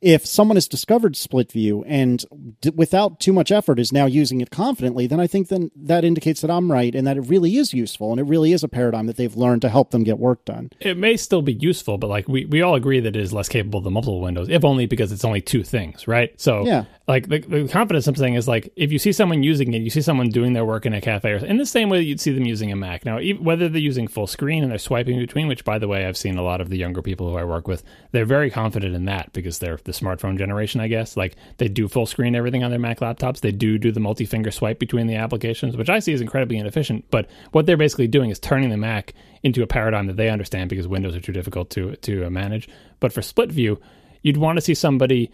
[0.06, 2.24] if someone has discovered split view and
[2.62, 6.06] d- without too much effort is now using it confidently, then I think then that
[6.06, 8.68] indicates that I'm right and that it really is useful and it really is a
[8.68, 10.70] paradigm that they've learned to help them get work done.
[10.80, 13.50] It may still be useful, but like we, we all agree that it is less
[13.50, 16.40] capable than multiple windows, if only because it's only two things, right?
[16.40, 16.86] So yeah.
[17.08, 19.90] like the, the confidence I'm saying is like if you see someone using it, you
[19.90, 22.22] see someone doing their work in a cafe or in the same way that you'd
[22.22, 23.06] see them using a Mac.
[23.06, 26.06] Now, even, whether they're using full screen and they're swiping between, which by the way,
[26.06, 28.94] I've seen a lot of the younger people who I work with, they're very confident
[28.94, 31.18] in that because they're the smartphone generation I guess.
[31.18, 33.40] Like they do full screen everything on their Mac laptops.
[33.40, 36.58] They do do the multi finger swipe between the applications, which I see is incredibly
[36.58, 37.06] inefficient.
[37.12, 39.14] But what they're basically doing is turning the Mac
[39.44, 42.68] into a paradigm that they understand because Windows are too difficult to to uh, manage.
[43.00, 43.80] But for split view,
[44.22, 45.32] you'd want to see somebody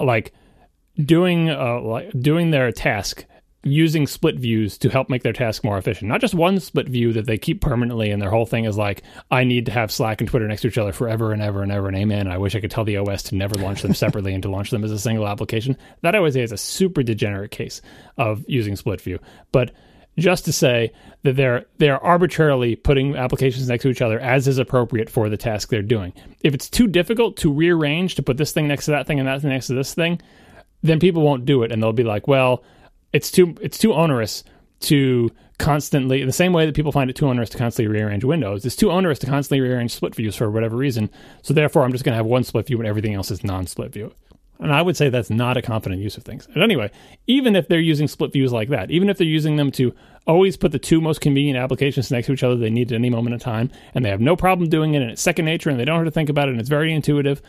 [0.00, 0.32] like
[0.96, 3.24] doing uh, like doing their task
[3.64, 6.08] using split views to help make their task more efficient.
[6.08, 9.02] Not just one split view that they keep permanently and their whole thing is like,
[9.30, 11.70] I need to have Slack and Twitter next to each other forever and ever and
[11.70, 12.26] ever and amen.
[12.26, 14.70] I wish I could tell the OS to never launch them separately and to launch
[14.70, 15.76] them as a single application.
[16.00, 17.80] That I would say is a super degenerate case
[18.16, 19.20] of using split view.
[19.52, 19.70] But
[20.18, 24.58] just to say that they're they're arbitrarily putting applications next to each other as is
[24.58, 26.12] appropriate for the task they're doing.
[26.40, 29.28] If it's too difficult to rearrange to put this thing next to that thing and
[29.28, 30.20] that thing next to this thing,
[30.82, 32.62] then people won't do it and they'll be like, well,
[33.12, 34.44] it's too it's too onerous
[34.80, 38.64] to constantly the same way that people find it too onerous to constantly rearrange windows
[38.66, 41.10] it's too onerous to constantly rearrange split views for whatever reason.
[41.42, 43.92] So therefore i'm just going to have one split view and everything else is non-split
[43.92, 44.12] view.
[44.58, 46.48] And i would say that's not a confident use of things.
[46.52, 46.90] And anyway
[47.26, 49.94] even if they're using split views like that even if they're using them to
[50.26, 53.10] always put the two most convenient applications next to each other they need at any
[53.10, 55.78] moment in time and they have no problem doing it and it's second nature and
[55.78, 57.42] they don't have to think about it and it's very intuitive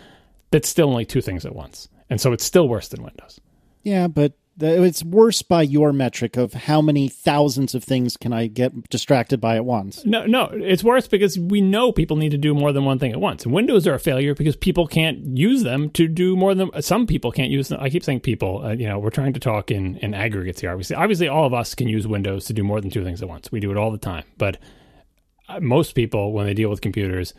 [0.51, 1.89] that's still only two things at once.
[2.11, 3.39] And so it's still worse than windows.
[3.81, 8.45] Yeah but It's worse by your metric of how many thousands of things can I
[8.47, 10.05] get distracted by at once.
[10.05, 13.11] No, no, it's worse because we know people need to do more than one thing
[13.11, 13.45] at once.
[13.45, 17.07] And Windows are a failure because people can't use them to do more than some
[17.07, 17.79] people can't use them.
[17.81, 18.63] I keep saying people.
[18.63, 20.71] Uh, you know, we're trying to talk in in aggregates here.
[20.71, 23.29] Obviously, obviously, all of us can use Windows to do more than two things at
[23.29, 23.51] once.
[23.51, 24.25] We do it all the time.
[24.37, 24.59] But
[25.49, 27.33] uh, most people, when they deal with computers,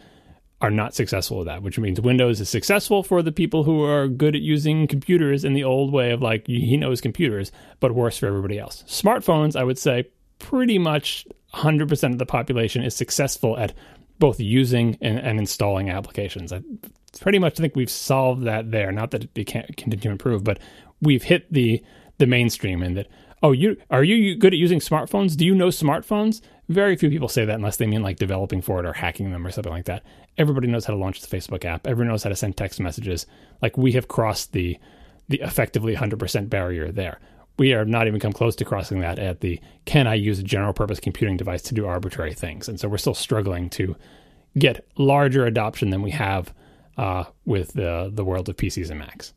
[0.65, 4.09] are not successful with that, which means Windows is successful for the people who are
[4.09, 8.17] good at using computers in the old way of like he knows computers, but worse
[8.17, 8.83] for everybody else.
[8.87, 10.09] Smartphones, I would say,
[10.39, 13.75] pretty much 100% of the population is successful at
[14.19, 16.51] both using and, and installing applications.
[16.51, 16.63] I
[17.21, 18.91] pretty much think we've solved that there.
[18.91, 20.59] Not that it can't continue to improve, but
[21.03, 21.83] we've hit the
[22.17, 23.09] the mainstream in that.
[23.43, 25.37] Oh, you are you good at using smartphones?
[25.37, 26.41] Do you know smartphones?
[26.69, 29.47] Very few people say that unless they mean like developing for it or hacking them
[29.47, 30.03] or something like that.
[30.39, 31.87] Everybody knows how to launch the Facebook app.
[31.87, 33.27] Everyone knows how to send text messages.
[33.61, 34.79] Like we have crossed the
[35.29, 37.19] the effectively 100% barrier there.
[37.59, 40.43] We are not even come close to crossing that at the can I use a
[40.43, 42.69] general purpose computing device to do arbitrary things?
[42.69, 43.97] And so we're still struggling to
[44.59, 46.53] get larger adoption than we have
[46.97, 49.33] uh, with the the world of PCs and Macs.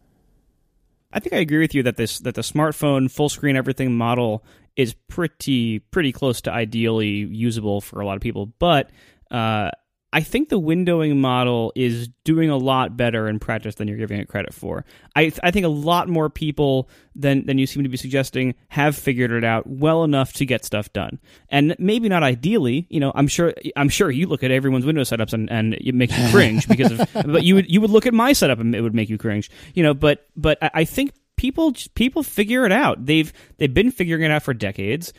[1.11, 4.43] I think I agree with you that this that the smartphone full screen everything model
[4.77, 8.89] is pretty pretty close to ideally usable for a lot of people, but
[9.31, 9.71] uh,
[10.13, 14.19] I think the windowing model is doing a lot better in practice than you're giving
[14.19, 14.85] it credit for.
[15.15, 18.95] I I think a lot more people than than you seem to be suggesting have
[18.95, 21.19] figured it out well enough to get stuff done.
[21.49, 25.01] And maybe not ideally, you know, I'm sure I'm sure you look at everyone's window
[25.01, 28.05] setups and, and it makes you cringe because of but you would you would look
[28.05, 29.51] at my setup and it would make you cringe.
[29.73, 33.05] You know, but but I, I think people people figure it out.
[33.05, 35.13] They've they've been figuring it out for decades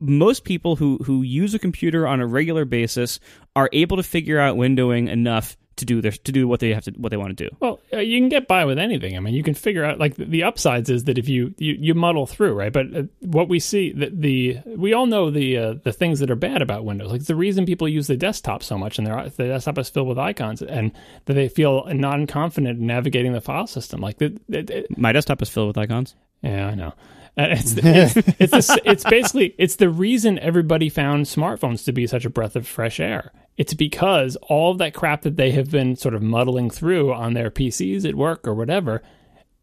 [0.00, 3.20] most people who who use a computer on a regular basis
[3.54, 6.84] are able to figure out windowing enough to do their to do what they have
[6.84, 7.56] to what they want to do.
[7.60, 9.16] Well, uh, you can get by with anything.
[9.16, 11.74] I mean, you can figure out like the, the upsides is that if you you,
[11.78, 12.72] you muddle through, right?
[12.72, 16.30] But uh, what we see that the we all know the uh, the things that
[16.30, 17.10] are bad about Windows.
[17.10, 20.08] Like the reason people use the desktop so much and their the desktop is filled
[20.08, 20.92] with icons and
[21.24, 24.00] that they feel non confident in navigating the file system.
[24.00, 26.14] Like the, the, My desktop is filled with icons.
[26.42, 26.94] yeah, I know.
[27.38, 32.24] Uh, it's it's it's, it's basically it's the reason everybody found smartphones to be such
[32.24, 33.32] a breath of fresh air.
[33.56, 37.34] It's because all of that crap that they have been sort of muddling through on
[37.34, 39.02] their PCs at work or whatever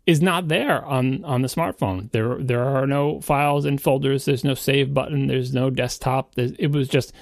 [0.06, 2.12] is not there on on the smartphone.
[2.12, 4.26] There there are no files and folders.
[4.26, 5.28] There's no save button.
[5.28, 6.36] There's no desktop.
[6.36, 7.14] There's, it was just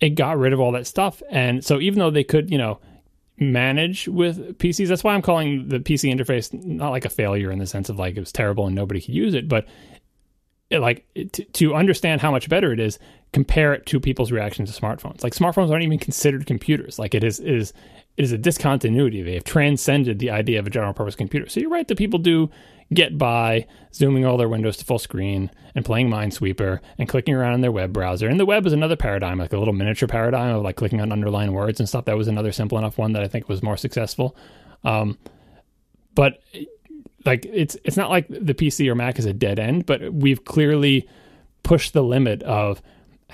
[0.00, 1.22] it got rid of all that stuff.
[1.30, 2.80] And so even though they could, you know,
[3.38, 4.88] manage with PCs.
[4.88, 7.98] That's why I'm calling the PC interface not like a failure in the sense of
[7.98, 9.66] like it was terrible and nobody could use it, but
[10.70, 12.98] it, like to, to understand how much better it is,
[13.32, 15.22] compare it to people's reaction to smartphones.
[15.22, 16.98] Like smartphones aren't even considered computers.
[16.98, 17.72] Like it is it is
[18.16, 19.22] it is a discontinuity.
[19.22, 21.48] They have transcended the idea of a general purpose computer.
[21.48, 22.50] So you're right that people do
[22.92, 27.54] get by zooming all their windows to full screen and playing Minesweeper and clicking around
[27.54, 28.28] in their web browser.
[28.28, 31.12] And the web is another paradigm, like a little miniature paradigm of like clicking on
[31.12, 32.04] underlined words and stuff.
[32.04, 34.36] That was another simple enough one that I think was more successful.
[34.84, 35.18] Um,
[36.14, 36.42] but
[37.24, 40.44] like it's it's not like the PC or Mac is a dead end, but we've
[40.44, 41.08] clearly
[41.62, 42.82] pushed the limit of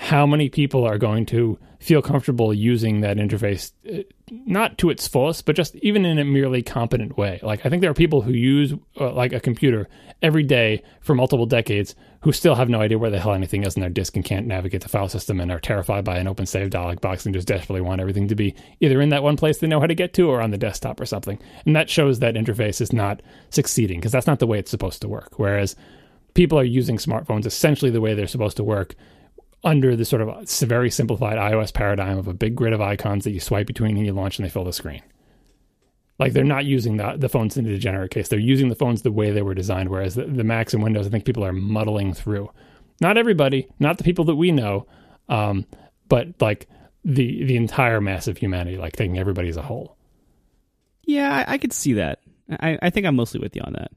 [0.01, 4.01] how many people are going to feel comfortable using that interface uh,
[4.47, 7.39] not to its fullest but just even in a merely competent way.
[7.43, 9.87] Like i think there are people who use uh, like a computer
[10.23, 13.75] every day for multiple decades who still have no idea where the hell anything is
[13.75, 16.47] in their disk and can't navigate the file system and are terrified by an open
[16.47, 19.59] save dialog box and just desperately want everything to be either in that one place
[19.59, 21.37] they know how to get to or on the desktop or something.
[21.67, 23.21] And that shows that interface is not
[23.51, 25.33] succeeding because that's not the way it's supposed to work.
[25.37, 25.75] Whereas
[26.33, 28.95] people are using smartphones essentially the way they're supposed to work
[29.63, 33.31] under the sort of very simplified iOS paradigm of a big grid of icons that
[33.31, 35.01] you swipe between and you launch and they fill the screen.
[36.17, 38.27] Like they're not using the, the phones in a degenerate case.
[38.27, 41.07] They're using the phones the way they were designed, whereas the, the Macs and Windows,
[41.07, 42.51] I think people are muddling through.
[42.99, 44.85] Not everybody, not the people that we know,
[45.29, 45.65] um,
[46.07, 46.67] but like
[47.03, 49.97] the the entire mass of humanity, like taking everybody as a whole.
[51.03, 52.19] Yeah, I, I could see that.
[52.49, 53.91] I, I think I'm mostly with you on that.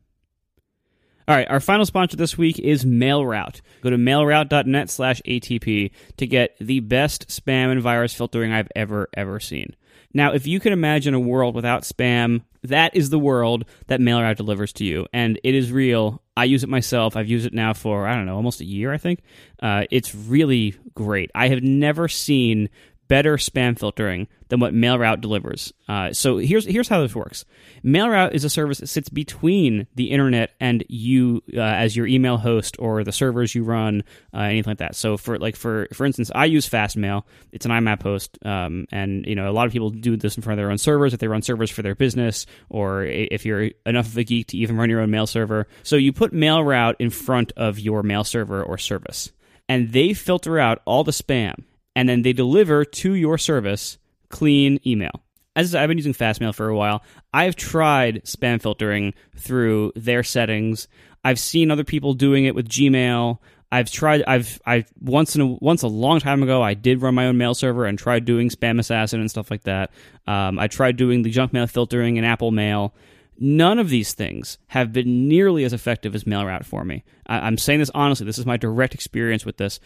[1.27, 3.63] All right, our final sponsor this week is MailRoute.
[3.81, 9.09] Go to mailroute.net slash ATP to get the best spam and virus filtering I've ever,
[9.15, 9.75] ever seen.
[10.13, 14.37] Now, if you can imagine a world without spam, that is the world that MailRoute
[14.37, 15.07] delivers to you.
[15.15, 16.23] And it is real.
[16.37, 17.17] I use it myself.
[17.17, 19.23] I've used it now for, I don't know, almost a year, I think.
[19.63, 21.31] Uh, it's really great.
[21.35, 22.69] I have never seen
[23.09, 25.73] better spam filtering than what MailRoute delivers.
[25.89, 27.45] Uh, so here's here's how this works.
[27.85, 32.37] MailRoute is a service that sits between the internet and you uh, as your email
[32.37, 34.97] host or the servers you run, uh, anything like that.
[34.97, 37.25] So for like for for instance, I use Fastmail.
[37.53, 40.43] It's an IMAP host, um, and you know a lot of people do this in
[40.43, 43.71] front of their own servers if they run servers for their business, or if you're
[43.87, 45.67] enough of a geek to even run your own mail server.
[45.83, 49.33] So you put MailRoute in front of your mail server or service,
[49.69, 51.65] and they filter out all the spam
[51.95, 53.99] and then they deliver to your service
[54.29, 55.23] clean email.
[55.57, 60.89] As I've been using Fastmail for a while, I've tried spam filtering through their settings.
[61.25, 63.39] I've seen other people doing it with Gmail.
[63.71, 64.23] I've tried.
[64.27, 66.63] I've I once in a once a long time ago.
[66.63, 69.63] I did run my own mail server and tried doing Spam Assassin and stuff like
[69.65, 69.91] that.
[70.27, 72.95] Um, I tried doing the junk mail filtering in Apple Mail.
[73.37, 77.03] None of these things have been nearly as effective as MailRoute for me.
[77.27, 78.27] I, am saying this honestly.
[78.27, 79.81] This is my direct experience with this.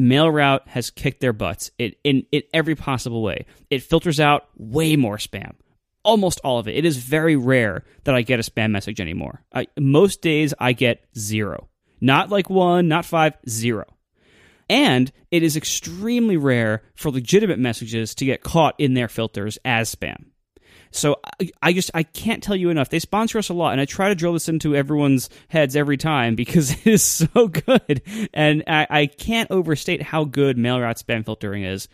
[0.00, 3.46] MailRoute has kicked their butts it, in, in every possible way.
[3.70, 5.52] It filters out way more spam.
[6.02, 6.76] Almost all of it.
[6.76, 9.42] It is very rare that I get a spam message anymore.
[9.54, 11.68] I, most days I get zero.
[12.00, 13.84] Not like one, not five, zero.
[14.68, 19.94] And it is extremely rare for legitimate messages to get caught in their filters as
[19.94, 20.29] spam.
[20.90, 22.90] So I, I, just I can't tell you enough.
[22.90, 25.96] They sponsor us a lot, and I try to drill this into everyone's heads every
[25.96, 28.02] time because it is so good,
[28.32, 31.88] and I, I can't overstate how good MailRoute spam filtering is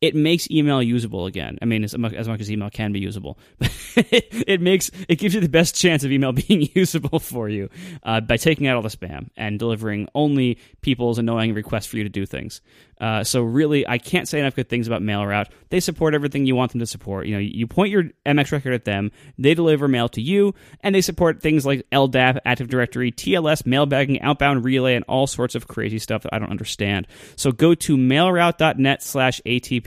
[0.00, 1.58] it makes email usable again.
[1.60, 3.38] I mean, as much as, much as email can be usable,
[3.96, 7.68] it makes it gives you the best chance of email being usable for you
[8.02, 12.04] uh, by taking out all the spam and delivering only people's annoying requests for you
[12.04, 12.60] to do things.
[13.00, 15.46] Uh, so really, I can't say enough good things about MailRoute.
[15.70, 17.26] They support everything you want them to support.
[17.26, 20.94] You know, you point your MX record at them, they deliver mail to you, and
[20.94, 25.66] they support things like LDAP, Active Directory, TLS, mailbagging, outbound relay, and all sorts of
[25.66, 27.06] crazy stuff that I don't understand.
[27.36, 29.02] So go to mailroute.net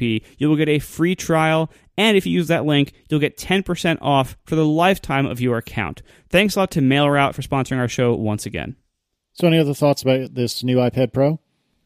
[0.03, 3.38] slash You will get a free trial and if you use that link, you'll get
[3.38, 6.01] 10% off for the lifetime of your account.
[6.30, 8.75] Thanks a lot to MailRoute for sponsoring our show once again.
[9.34, 11.27] So, any other thoughts about this new iPad Pro?
[11.27, 11.39] I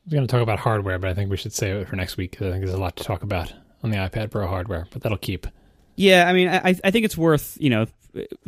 [0.05, 2.17] was going to talk about hardware, but I think we should save it for next
[2.17, 3.53] week because I think there's a lot to talk about
[3.83, 5.47] on the iPad Pro hardware, but that'll keep.
[5.95, 7.87] Yeah, I mean, I, I think it's worth you know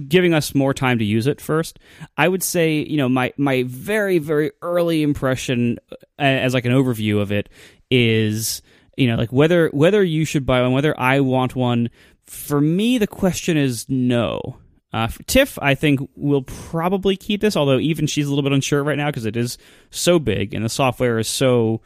[0.07, 1.79] giving us more time to use it first.
[2.17, 6.71] I would say you know my my very very early impression uh, as like an
[6.71, 7.49] overview of it
[7.89, 8.61] is
[8.99, 11.89] you know like whether whether you should buy one, whether I want one.
[12.25, 14.57] For me, the question is no.
[14.91, 18.83] Uh, Tiff, I think, will probably keep this, although even she's a little bit unsure
[18.83, 19.57] right now because it is
[19.91, 21.81] so big and the software is so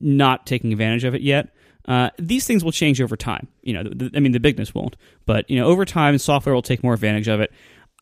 [0.00, 1.54] not taking advantage of it yet.
[1.86, 3.48] Uh, these things will change over time.
[3.62, 4.96] You know, I mean, the bigness won't,
[5.26, 7.52] but you know, over time, software will take more advantage of it.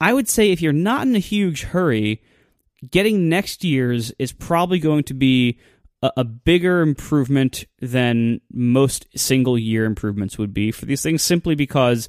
[0.01, 2.23] I would say if you're not in a huge hurry,
[2.91, 5.59] getting next year's is probably going to be
[6.03, 11.55] a, a bigger improvement than most single year improvements would be for these things, simply
[11.55, 12.09] because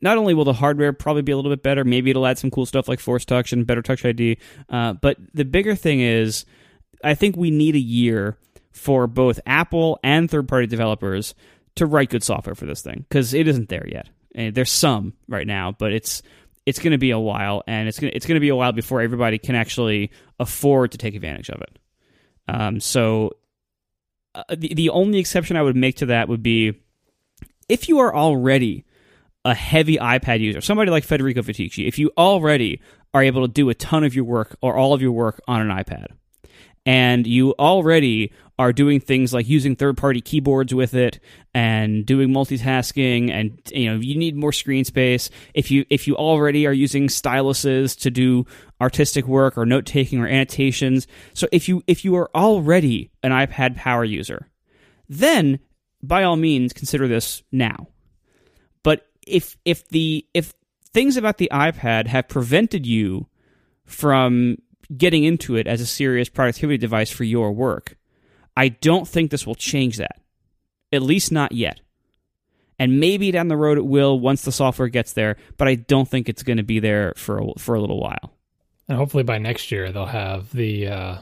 [0.00, 2.50] not only will the hardware probably be a little bit better, maybe it'll add some
[2.50, 4.38] cool stuff like Force Touch and better Touch ID.
[4.68, 6.44] Uh, but the bigger thing is,
[7.04, 8.36] I think we need a year
[8.72, 11.34] for both Apple and third party developers
[11.76, 14.08] to write good software for this thing because it isn't there yet.
[14.34, 16.22] And there's some right now, but it's
[16.66, 18.72] it's going to be a while, and it's going it's going to be a while
[18.72, 21.78] before everybody can actually afford to take advantage of it.
[22.50, 23.36] Um, so
[24.34, 26.74] uh, the the only exception I would make to that would be
[27.68, 28.84] if you are already
[29.44, 32.80] a heavy iPad user, somebody like Federico Viticci, if you already
[33.14, 35.60] are able to do a ton of your work or all of your work on
[35.60, 36.08] an iPad,
[36.84, 41.18] and you already are doing things like using third-party keyboards with it
[41.54, 45.30] and doing multitasking and you know you need more screen space.
[45.54, 48.44] If you if you already are using styluses to do
[48.78, 53.76] artistic work or note-taking or annotations so if you if you are already an iPad
[53.76, 54.46] power user
[55.08, 55.58] then
[56.02, 57.88] by all means consider this now.
[58.82, 60.52] But if if the if
[60.92, 63.26] things about the iPad have prevented you
[63.86, 64.58] from
[64.94, 67.96] getting into it as a serious productivity device for your work,
[68.56, 70.20] I don't think this will change that.
[70.92, 71.80] At least not yet.
[72.78, 76.08] And maybe down the road it will once the software gets there, but I don't
[76.08, 78.32] think it's going to be there for a, for a little while.
[78.88, 81.18] And hopefully by next year they'll have the uh,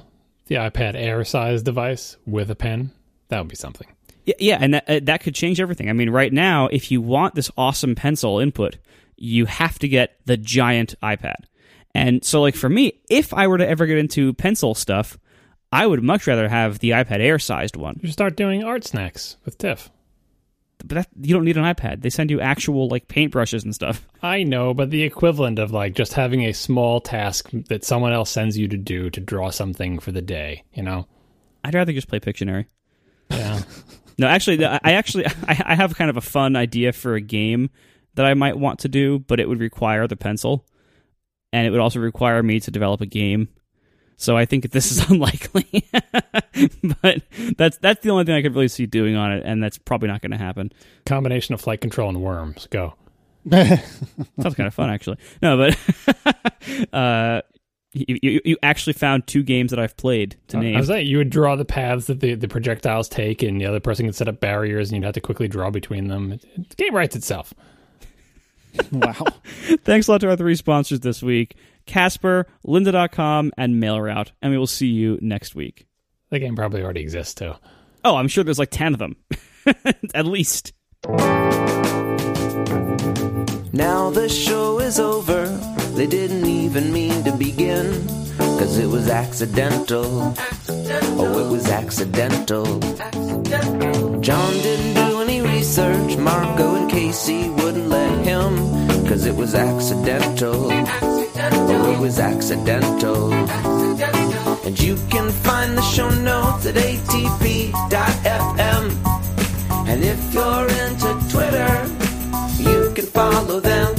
[0.46, 2.92] the iPad Air size device with a pen.
[3.28, 3.86] That would be something.
[4.24, 5.88] Yeah, yeah, and that uh, that could change everything.
[5.88, 8.76] I mean, right now, if you want this awesome pencil input,
[9.16, 11.44] you have to get the giant iPad.
[11.94, 15.18] And so, like for me, if I were to ever get into pencil stuff,
[15.72, 18.00] I would much rather have the iPad Air sized one.
[18.02, 19.90] You start doing art snacks with Tiff.
[20.78, 22.02] But that, you don't need an iPad.
[22.02, 24.06] They send you actual like paintbrushes and stuff.
[24.22, 28.30] I know, but the equivalent of like just having a small task that someone else
[28.30, 31.06] sends you to do to draw something for the day, you know?
[31.64, 32.66] I'd rather just play Pictionary.
[33.30, 33.60] Yeah.
[34.20, 37.20] No, actually, I I actually I, I have kind of a fun idea for a
[37.20, 37.70] game
[38.16, 40.66] that I might want to do, but it would require the pencil,
[41.52, 43.48] and it would also require me to develop a game.
[44.20, 45.84] So I think this is unlikely,
[47.02, 47.22] but
[47.56, 50.08] that's that's the only thing I could really see doing on it, and that's probably
[50.08, 50.72] not going to happen.
[51.06, 52.66] Combination of flight control and worms.
[52.70, 52.94] Go.
[53.50, 55.18] Sounds kind of fun, actually.
[55.40, 57.42] No, but uh,
[57.92, 60.76] you, you you actually found two games that I've played to I name.
[60.76, 63.80] was saying you would draw the paths that the, the projectiles take, and the other
[63.80, 66.32] person could set up barriers, and you'd have to quickly draw between them.
[66.32, 67.54] It- it- The game writes itself.
[68.92, 69.14] wow.
[69.84, 71.56] Thanks a lot to our three sponsors this week
[71.88, 74.30] Casper, Lynda.com, and MailRoute.
[74.40, 75.86] And we will see you next week.
[76.30, 77.54] The game probably already exists too.
[78.04, 79.16] Oh, I'm sure there's like 10 of them.
[80.14, 80.72] At least.
[83.72, 85.46] Now the show is over.
[85.94, 88.06] They didn't even mean to begin.
[88.38, 90.34] Cause it was accidental.
[90.68, 92.64] Oh, it was accidental.
[94.20, 96.16] John didn't do any research.
[96.16, 98.56] Marco and Casey wouldn't let him.
[99.08, 100.70] Cause it was accidental.
[101.40, 103.32] Oh, it was accidental.
[103.32, 107.74] And you can find the show notes at atp.fm.
[109.88, 111.86] And if you're into Twitter,
[112.60, 113.94] you can follow them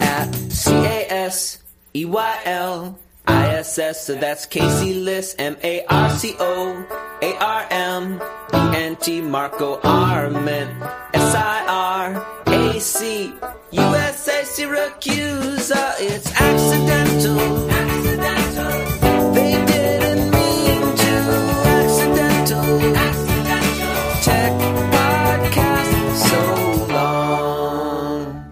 [0.00, 1.58] at C A S
[1.94, 4.06] E Y L I S S.
[4.06, 6.86] So that's Casey Liss, M A R C O
[7.22, 8.20] A R M
[8.52, 10.70] E N T Marco Arment
[11.14, 12.35] S I R
[12.76, 13.32] A C
[13.72, 15.72] U S A Syracuse.
[15.72, 17.70] Uh, It's accidental.
[17.70, 19.32] Accidental.
[19.32, 21.12] They didn't mean to.
[21.80, 22.94] Accidental.
[22.94, 24.22] Accidental.
[24.22, 24.52] Tech
[24.92, 26.40] podcast so
[26.92, 28.44] long.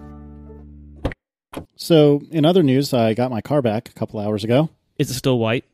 [1.75, 4.69] So, in other news, I got my car back a couple hours ago.
[4.97, 5.65] Is it still white?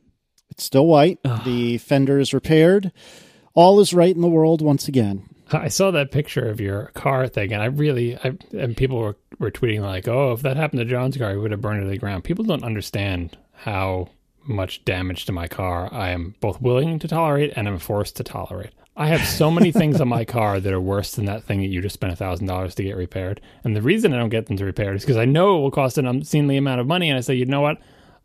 [0.50, 1.20] It's still white.
[1.46, 2.92] The fender is repaired.
[3.54, 5.30] All is right in the world once again.
[5.54, 9.18] I saw that picture of your car thing, and I really, I, and people were,
[9.40, 11.86] were tweeting like, "Oh, if that happened to John's car, he would have burned it
[11.86, 14.10] to the ground." People don't understand how
[14.44, 18.24] much damage to my car I am both willing to tolerate and am forced to
[18.24, 18.72] tolerate.
[18.96, 21.68] I have so many things on my car that are worse than that thing that
[21.68, 23.42] you just spent a thousand dollars to get repaired.
[23.64, 25.72] And the reason I don't get them to repaired is because I know it will
[25.72, 27.78] cost an obscenely amount of money, and I say, you know what,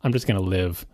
[0.03, 0.85] I'm just going to live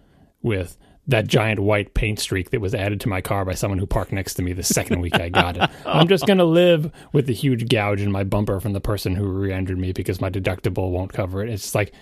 [0.42, 0.78] with
[1.08, 4.14] that giant white paint streak that was added to my car by someone who parked
[4.14, 5.70] next to me the second week I got it.
[5.86, 9.16] I'm just going to live with the huge gouge in my bumper from the person
[9.16, 11.50] who re-entered me because my deductible won't cover it.
[11.50, 11.94] It's like,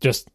[0.00, 0.28] just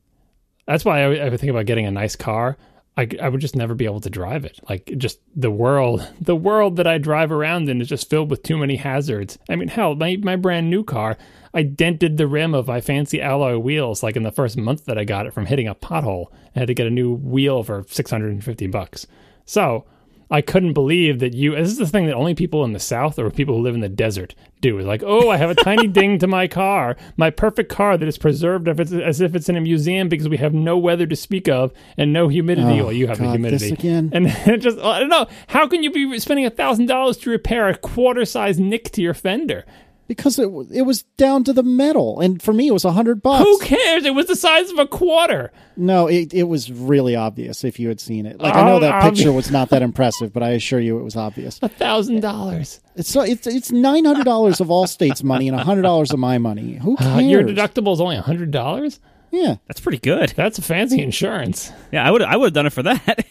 [0.65, 2.57] that's why I, I think about getting a nice car.
[2.97, 4.59] I, I would just never be able to drive it.
[4.67, 8.43] Like just the world, the world that I drive around in is just filled with
[8.43, 9.37] too many hazards.
[9.49, 11.17] I mean, hell, my my brand new car,
[11.53, 14.97] I dented the rim of my fancy alloy wheels like in the first month that
[14.97, 16.27] I got it from hitting a pothole.
[16.55, 19.07] I had to get a new wheel for six hundred and fifty bucks.
[19.45, 19.85] So
[20.31, 21.55] I couldn't believe that you.
[21.55, 23.81] This is the thing that only people in the South or people who live in
[23.81, 24.79] the desert do.
[24.79, 28.07] Is like, oh, I have a tiny ding to my car, my perfect car that
[28.07, 31.05] is preserved if it's, as if it's in a museum because we have no weather
[31.05, 32.79] to speak of and no humidity.
[32.79, 34.09] Oh, well, you have the God, humidity this again?
[34.13, 35.27] and it just oh, I don't know.
[35.47, 39.01] How can you be spending a thousand dollars to repair a quarter size nick to
[39.01, 39.65] your fender?
[40.11, 42.19] Because it, it was down to the metal.
[42.19, 43.45] And for me, it was a hundred bucks.
[43.45, 44.03] Who cares?
[44.03, 45.53] It was the size of a quarter.
[45.77, 48.37] No, it, it was really obvious if you had seen it.
[48.41, 50.99] Like, I know Oh, that obvi- picture was not that impressive, but I assure you
[50.99, 51.59] it was obvious.
[51.61, 52.81] A thousand dollars.
[52.97, 56.37] It's so it's it's nine hundred dollars of Allstate's money and hundred dollars of my
[56.37, 56.73] money.
[56.73, 57.15] Who cares?
[57.15, 58.99] Uh, your deductible is only a hundred dollars.
[59.31, 60.33] yeah, That's pretty good.
[60.35, 61.71] That's a fancy insurance.
[61.93, 63.25] Yeah, I would I would have done it for that.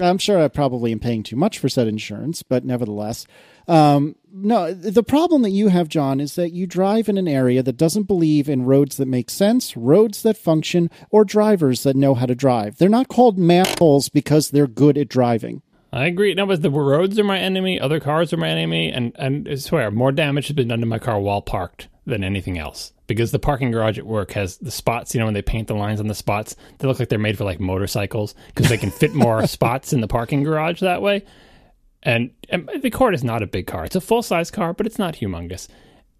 [0.00, 3.26] I'm sure I probably am paying too much for said insurance, but nevertheless,
[3.68, 4.72] um, no.
[4.72, 8.04] The problem that you have, John, is that you drive in an area that doesn't
[8.04, 12.34] believe in roads that make sense, roads that function, or drivers that know how to
[12.34, 12.78] drive.
[12.78, 15.62] They're not called manholes because they're good at driving.
[15.92, 16.34] I agree.
[16.34, 17.80] No, but the roads are my enemy.
[17.80, 20.86] Other cars are my enemy, and and I swear more damage has been done to
[20.86, 22.92] my car while parked than anything else.
[23.06, 25.14] Because the parking garage at work has the spots.
[25.14, 27.36] You know, when they paint the lines on the spots, they look like they're made
[27.36, 31.24] for like motorcycles because they can fit more spots in the parking garage that way.
[32.02, 33.84] And, and the Accord is not a big car.
[33.84, 35.68] It's a full size car, but it's not humongous.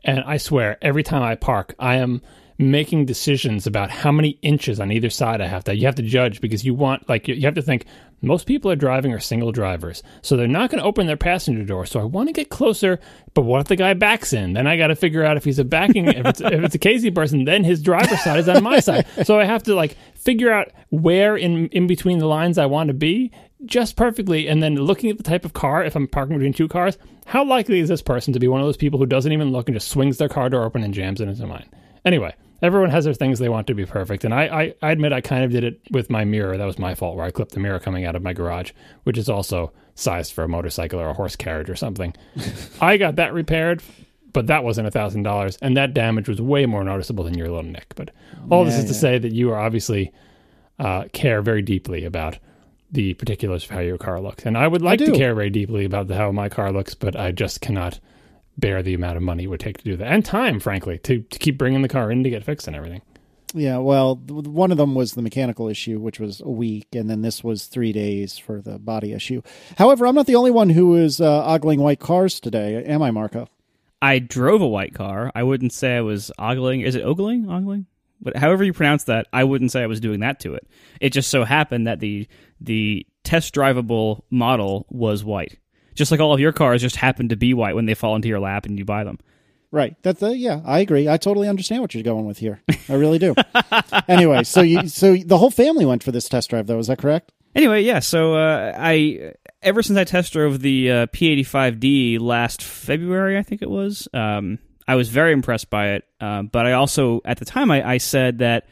[0.05, 2.23] And I swear, every time I park, I am
[2.61, 5.75] making decisions about how many inches on either side I have to.
[5.75, 7.87] You have to judge because you want, like, you have to think
[8.23, 10.03] most people are driving are single drivers.
[10.21, 11.87] So they're not going to open their passenger door.
[11.87, 13.01] So I want to get closer.
[13.33, 14.53] But what if the guy backs in?
[14.53, 16.79] Then I got to figure out if he's a backing, if it's, if it's a
[16.79, 19.07] Casey person, then his driver's side is on my side.
[19.25, 22.89] So I have to, like, figure out where in, in between the lines I want
[22.89, 23.33] to be
[23.67, 26.67] just perfectly and then looking at the type of car if i'm parking between two
[26.67, 26.97] cars
[27.27, 29.69] how likely is this person to be one of those people who doesn't even look
[29.69, 31.69] and just swings their car door open and jams it into mine
[32.07, 35.13] anyway Everyone has their things they want to be perfect, and I, I, I admit
[35.13, 36.57] I kind of did it with my mirror.
[36.57, 38.73] That was my fault, where I clipped the mirror coming out of my garage,
[39.05, 42.15] which is also sized for a motorcycle or a horse carriage or something.
[42.81, 43.83] I got that repaired,
[44.33, 47.49] but that wasn't a thousand dollars, and that damage was way more noticeable than your
[47.49, 47.95] little nick.
[47.97, 48.11] But
[48.51, 50.13] all this Yeah, is to say that you are obviously
[50.79, 52.39] uh, care very deeply about
[52.93, 55.85] the particulars of how your car looks, and I would like to care very deeply
[55.85, 58.01] about the, how my car looks, but I just cannot
[58.61, 61.23] bear the amount of money it would take to do that, and time, frankly, to
[61.23, 63.03] to keep bringing the car in to get fixed and everything.
[63.53, 67.23] Yeah, well, one of them was the mechanical issue, which was a week, and then
[67.23, 69.43] this was three days for the body issue.
[69.77, 73.11] However, I'm not the only one who is uh, ogling white cars today, am I,
[73.11, 73.49] Marco?
[74.01, 75.33] I drove a white car.
[75.35, 76.83] I wouldn't say I was ogling.
[76.83, 77.47] Is it ogling?
[77.47, 77.87] Ogling?
[78.21, 80.67] But however you pronounce that, I wouldn't say I was doing that to it.
[81.01, 82.29] It just so happened that the
[82.61, 85.59] the test drivable model was white.
[86.01, 88.27] Just like all of your cars just happen to be white when they fall into
[88.27, 89.19] your lap and you buy them.
[89.71, 89.95] Right.
[90.01, 90.63] That's the yeah.
[90.65, 91.11] I agree.
[91.11, 92.63] I totally understand what you're going with here.
[92.89, 93.35] I really do.
[94.09, 96.79] anyway, so you so the whole family went for this test drive, though.
[96.79, 97.33] Is that correct?
[97.55, 97.99] Anyway, yeah.
[97.99, 103.61] So uh, I ever since I test drove the uh, P85D last February, I think
[103.61, 104.09] it was.
[104.15, 104.59] Um,
[104.89, 107.99] I was very impressed by it, uh, but I also at the time I, I
[107.99, 108.67] said that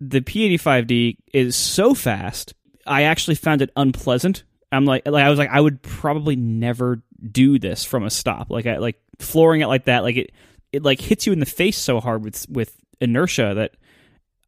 [0.00, 2.52] the P85D is so fast.
[2.86, 4.44] I actually found it unpleasant.
[4.70, 8.50] I'm like, like I was like, I would probably never do this from a stop.
[8.50, 10.02] Like, I like flooring it like that.
[10.02, 10.32] Like it,
[10.72, 13.72] it like hits you in the face so hard with with inertia that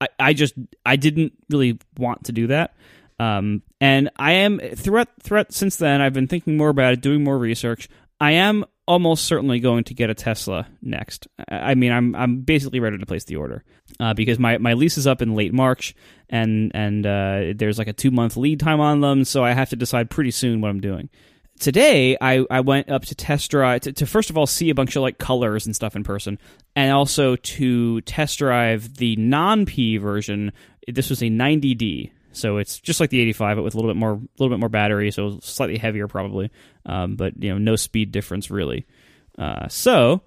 [0.00, 2.74] I, I just I didn't really want to do that.
[3.18, 7.22] Um, and I am throughout throughout since then I've been thinking more about it, doing
[7.24, 7.88] more research.
[8.20, 11.28] I am almost certainly going to get a Tesla next.
[11.48, 13.64] I mean, I'm I'm basically ready to place the order
[13.98, 15.94] uh, because my, my lease is up in late March,
[16.28, 19.70] and and uh, there's like a two month lead time on them, so I have
[19.70, 21.08] to decide pretty soon what I'm doing.
[21.58, 24.74] Today, I, I went up to test drive to, to first of all see a
[24.74, 26.38] bunch of like colors and stuff in person,
[26.74, 30.52] and also to test drive the non P version.
[30.88, 33.98] This was a 90D, so it's just like the 85, but with a little bit
[33.98, 36.50] more, a little bit more battery, so slightly heavier probably,
[36.86, 38.86] um, but you know no speed difference really.
[39.38, 40.22] Uh, so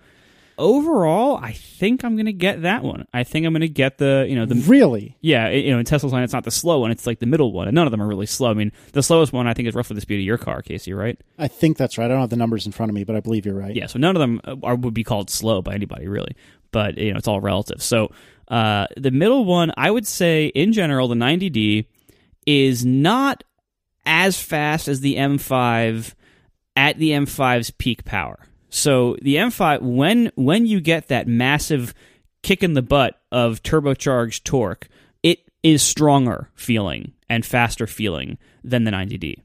[0.57, 3.07] overall, I think I'm gonna get that one.
[3.13, 5.17] I think I'm gonna get the you know the Really?
[5.21, 7.51] yeah, you know, in Tesla's line, it's not the slow one; it's like the middle
[7.51, 8.49] one, and none of them are really slow.
[8.51, 10.93] I mean, the slowest one I think is roughly the speed of your car, Casey,
[10.93, 11.19] right?
[11.37, 12.05] I think that's right.
[12.05, 13.75] I don't have the numbers in front of me, but I believe you're right.
[13.75, 16.35] Yeah, so none of them are would be called slow by anybody, really.
[16.71, 17.81] But you know, it's all relative.
[17.81, 18.11] So
[18.47, 21.85] uh, the middle one, I would say, in general, the 90D
[22.45, 23.43] is not
[24.05, 26.13] as fast as the M5
[26.75, 28.39] at the M5's peak power.
[28.69, 31.93] So the M5, when when you get that massive
[32.41, 34.87] kick in the butt of turbocharged torque,
[35.21, 39.41] it is stronger feeling and faster feeling than the 90D.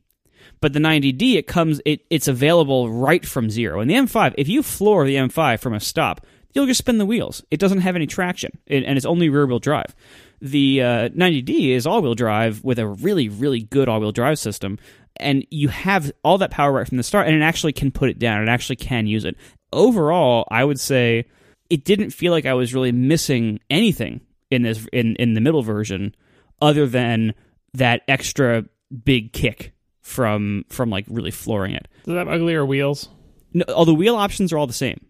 [0.60, 3.80] But the 90D, it comes, it, it's available right from zero.
[3.80, 7.06] And the M5, if you floor the M5 from a stop, you'll just spin the
[7.06, 7.44] wheels.
[7.50, 9.94] It doesn't have any traction, and and it's only rear wheel drive.
[10.40, 14.38] The uh, 90D is all wheel drive with a really, really good all wheel drive
[14.38, 14.78] system,
[15.16, 18.10] and you have all that power right from the start, and it actually can put
[18.10, 18.42] it down.
[18.42, 19.36] It actually can use it.
[19.72, 21.26] Overall, I would say
[21.70, 24.20] it didn't feel like I was really missing anything
[24.50, 26.14] in this in in the middle version,
[26.62, 27.34] other than
[27.74, 28.64] that extra
[29.04, 31.88] big kick from from like really flooring it.
[32.04, 33.08] Does that have uglier wheels?
[33.52, 35.00] No, all the wheel options are all the same.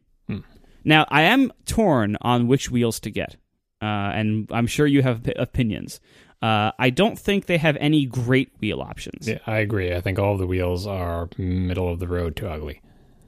[0.84, 3.36] Now, I am torn on which wheels to get,
[3.80, 3.84] uh,
[4.14, 6.00] and I'm sure you have p- opinions.
[6.40, 9.26] Uh, I don't think they have any great wheel options.
[9.26, 9.94] Yeah, I agree.
[9.94, 12.80] I think all the wheels are middle of the road to ugly.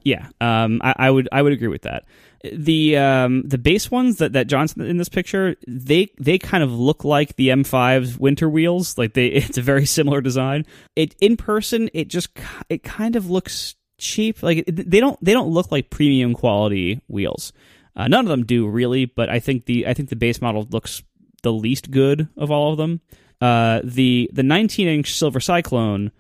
[0.02, 2.04] Yeah, um, I, I would I would agree with that.
[2.42, 6.72] The um, the base ones that that John's in this picture, they they kind of
[6.72, 8.96] look like the M5's winter wheels.
[8.96, 10.64] Like they, it's a very similar design.
[10.96, 12.30] It in person, it just
[12.68, 14.42] it kind of looks cheap.
[14.42, 17.52] Like they don't they don't look like premium quality wheels.
[17.96, 20.66] Uh, none of them do really, but I think the I think the base model
[20.70, 21.02] looks
[21.42, 23.00] the least good of all of them.
[23.40, 26.12] Uh, the the 19 inch Silver Cyclone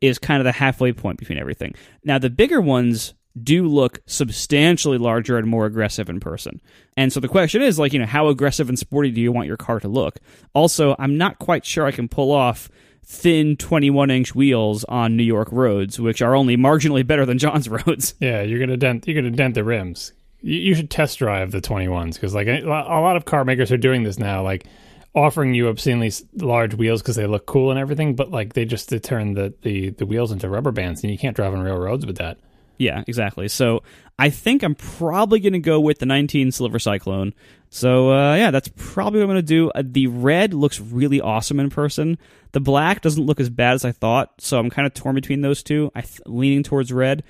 [0.00, 1.74] is kind of the halfway point between everything.
[2.04, 6.60] Now, the bigger ones do look substantially larger and more aggressive in person.
[6.96, 9.46] And so the question is like, you know, how aggressive and sporty do you want
[9.46, 10.18] your car to look?
[10.54, 12.68] Also, I'm not quite sure I can pull off
[13.04, 17.68] thin 21 inch wheels on New York roads, which are only marginally better than John's
[17.86, 18.14] roads.
[18.20, 19.06] Yeah, you're gonna dent.
[19.06, 20.12] You're gonna dent the rims.
[20.42, 23.72] You, you should test drive the 21s because like a, a lot of car makers
[23.72, 24.42] are doing this now.
[24.42, 24.66] Like
[25.14, 28.92] offering you obscenely large wheels because they look cool and everything, but like they just
[29.02, 32.06] turn the, the the wheels into rubber bands and you can't drive on real roads
[32.06, 32.38] with that.
[32.78, 33.48] Yeah, exactly.
[33.48, 33.82] So
[34.18, 37.32] I think I'm probably going to go with the 19 Silver Cyclone.
[37.70, 39.70] So uh, yeah, that's probably what I'm going to do.
[39.70, 42.18] Uh, the red looks really awesome in person.
[42.52, 45.42] The black doesn't look as bad as I thought, so I'm kind of torn between
[45.42, 45.90] those two.
[45.94, 47.22] I th- leaning towards red.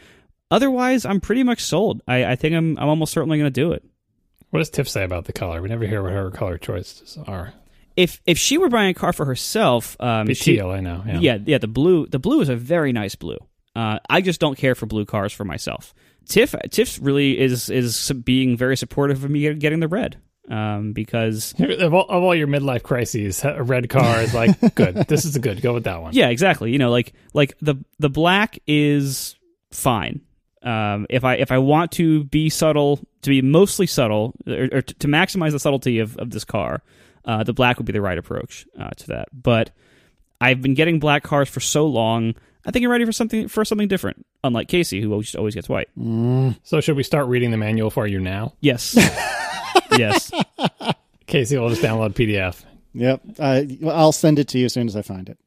[0.53, 2.03] Otherwise, I'm pretty much sold.
[2.07, 3.83] I, I think I'm I'm almost certainly going to do it.
[4.51, 5.63] What does Tiff say about the color?
[5.63, 7.55] We never hear what her color choices are.
[7.97, 11.03] If if she were buying a car for herself, um, Be she- teal, I know.
[11.07, 11.19] Yeah.
[11.21, 13.39] yeah, yeah, the blue the blue is a very nice blue.
[13.75, 15.95] Uh, I just don't care for blue cars for myself.
[16.29, 20.19] Tiff Tiff really is is being very supportive of me getting the red
[20.51, 24.97] um, because Of all, of all your midlife crises, a red car is like good.
[25.09, 25.63] This is a good.
[25.63, 26.13] Go with that one.
[26.13, 26.71] yeah, exactly.
[26.73, 29.35] You know, like like the the black is
[29.71, 30.21] fine.
[30.63, 34.83] Um, if I if I want to be subtle, to be mostly subtle, or, or
[34.83, 36.83] to maximize the subtlety of, of this car,
[37.25, 39.29] uh, the black would be the right approach uh, to that.
[39.33, 39.71] But
[40.41, 42.35] I've been getting black cars for so long.
[42.65, 44.25] I think I'm ready for something for something different.
[44.45, 45.89] Unlike Casey, who always, always gets white.
[46.63, 48.55] So should we start reading the manual for you now?
[48.61, 48.95] Yes,
[49.93, 50.31] yes.
[51.27, 52.65] Casey will just download PDF.
[52.95, 53.23] Yep.
[53.39, 55.39] Uh, I'll send it to you as soon as I find it.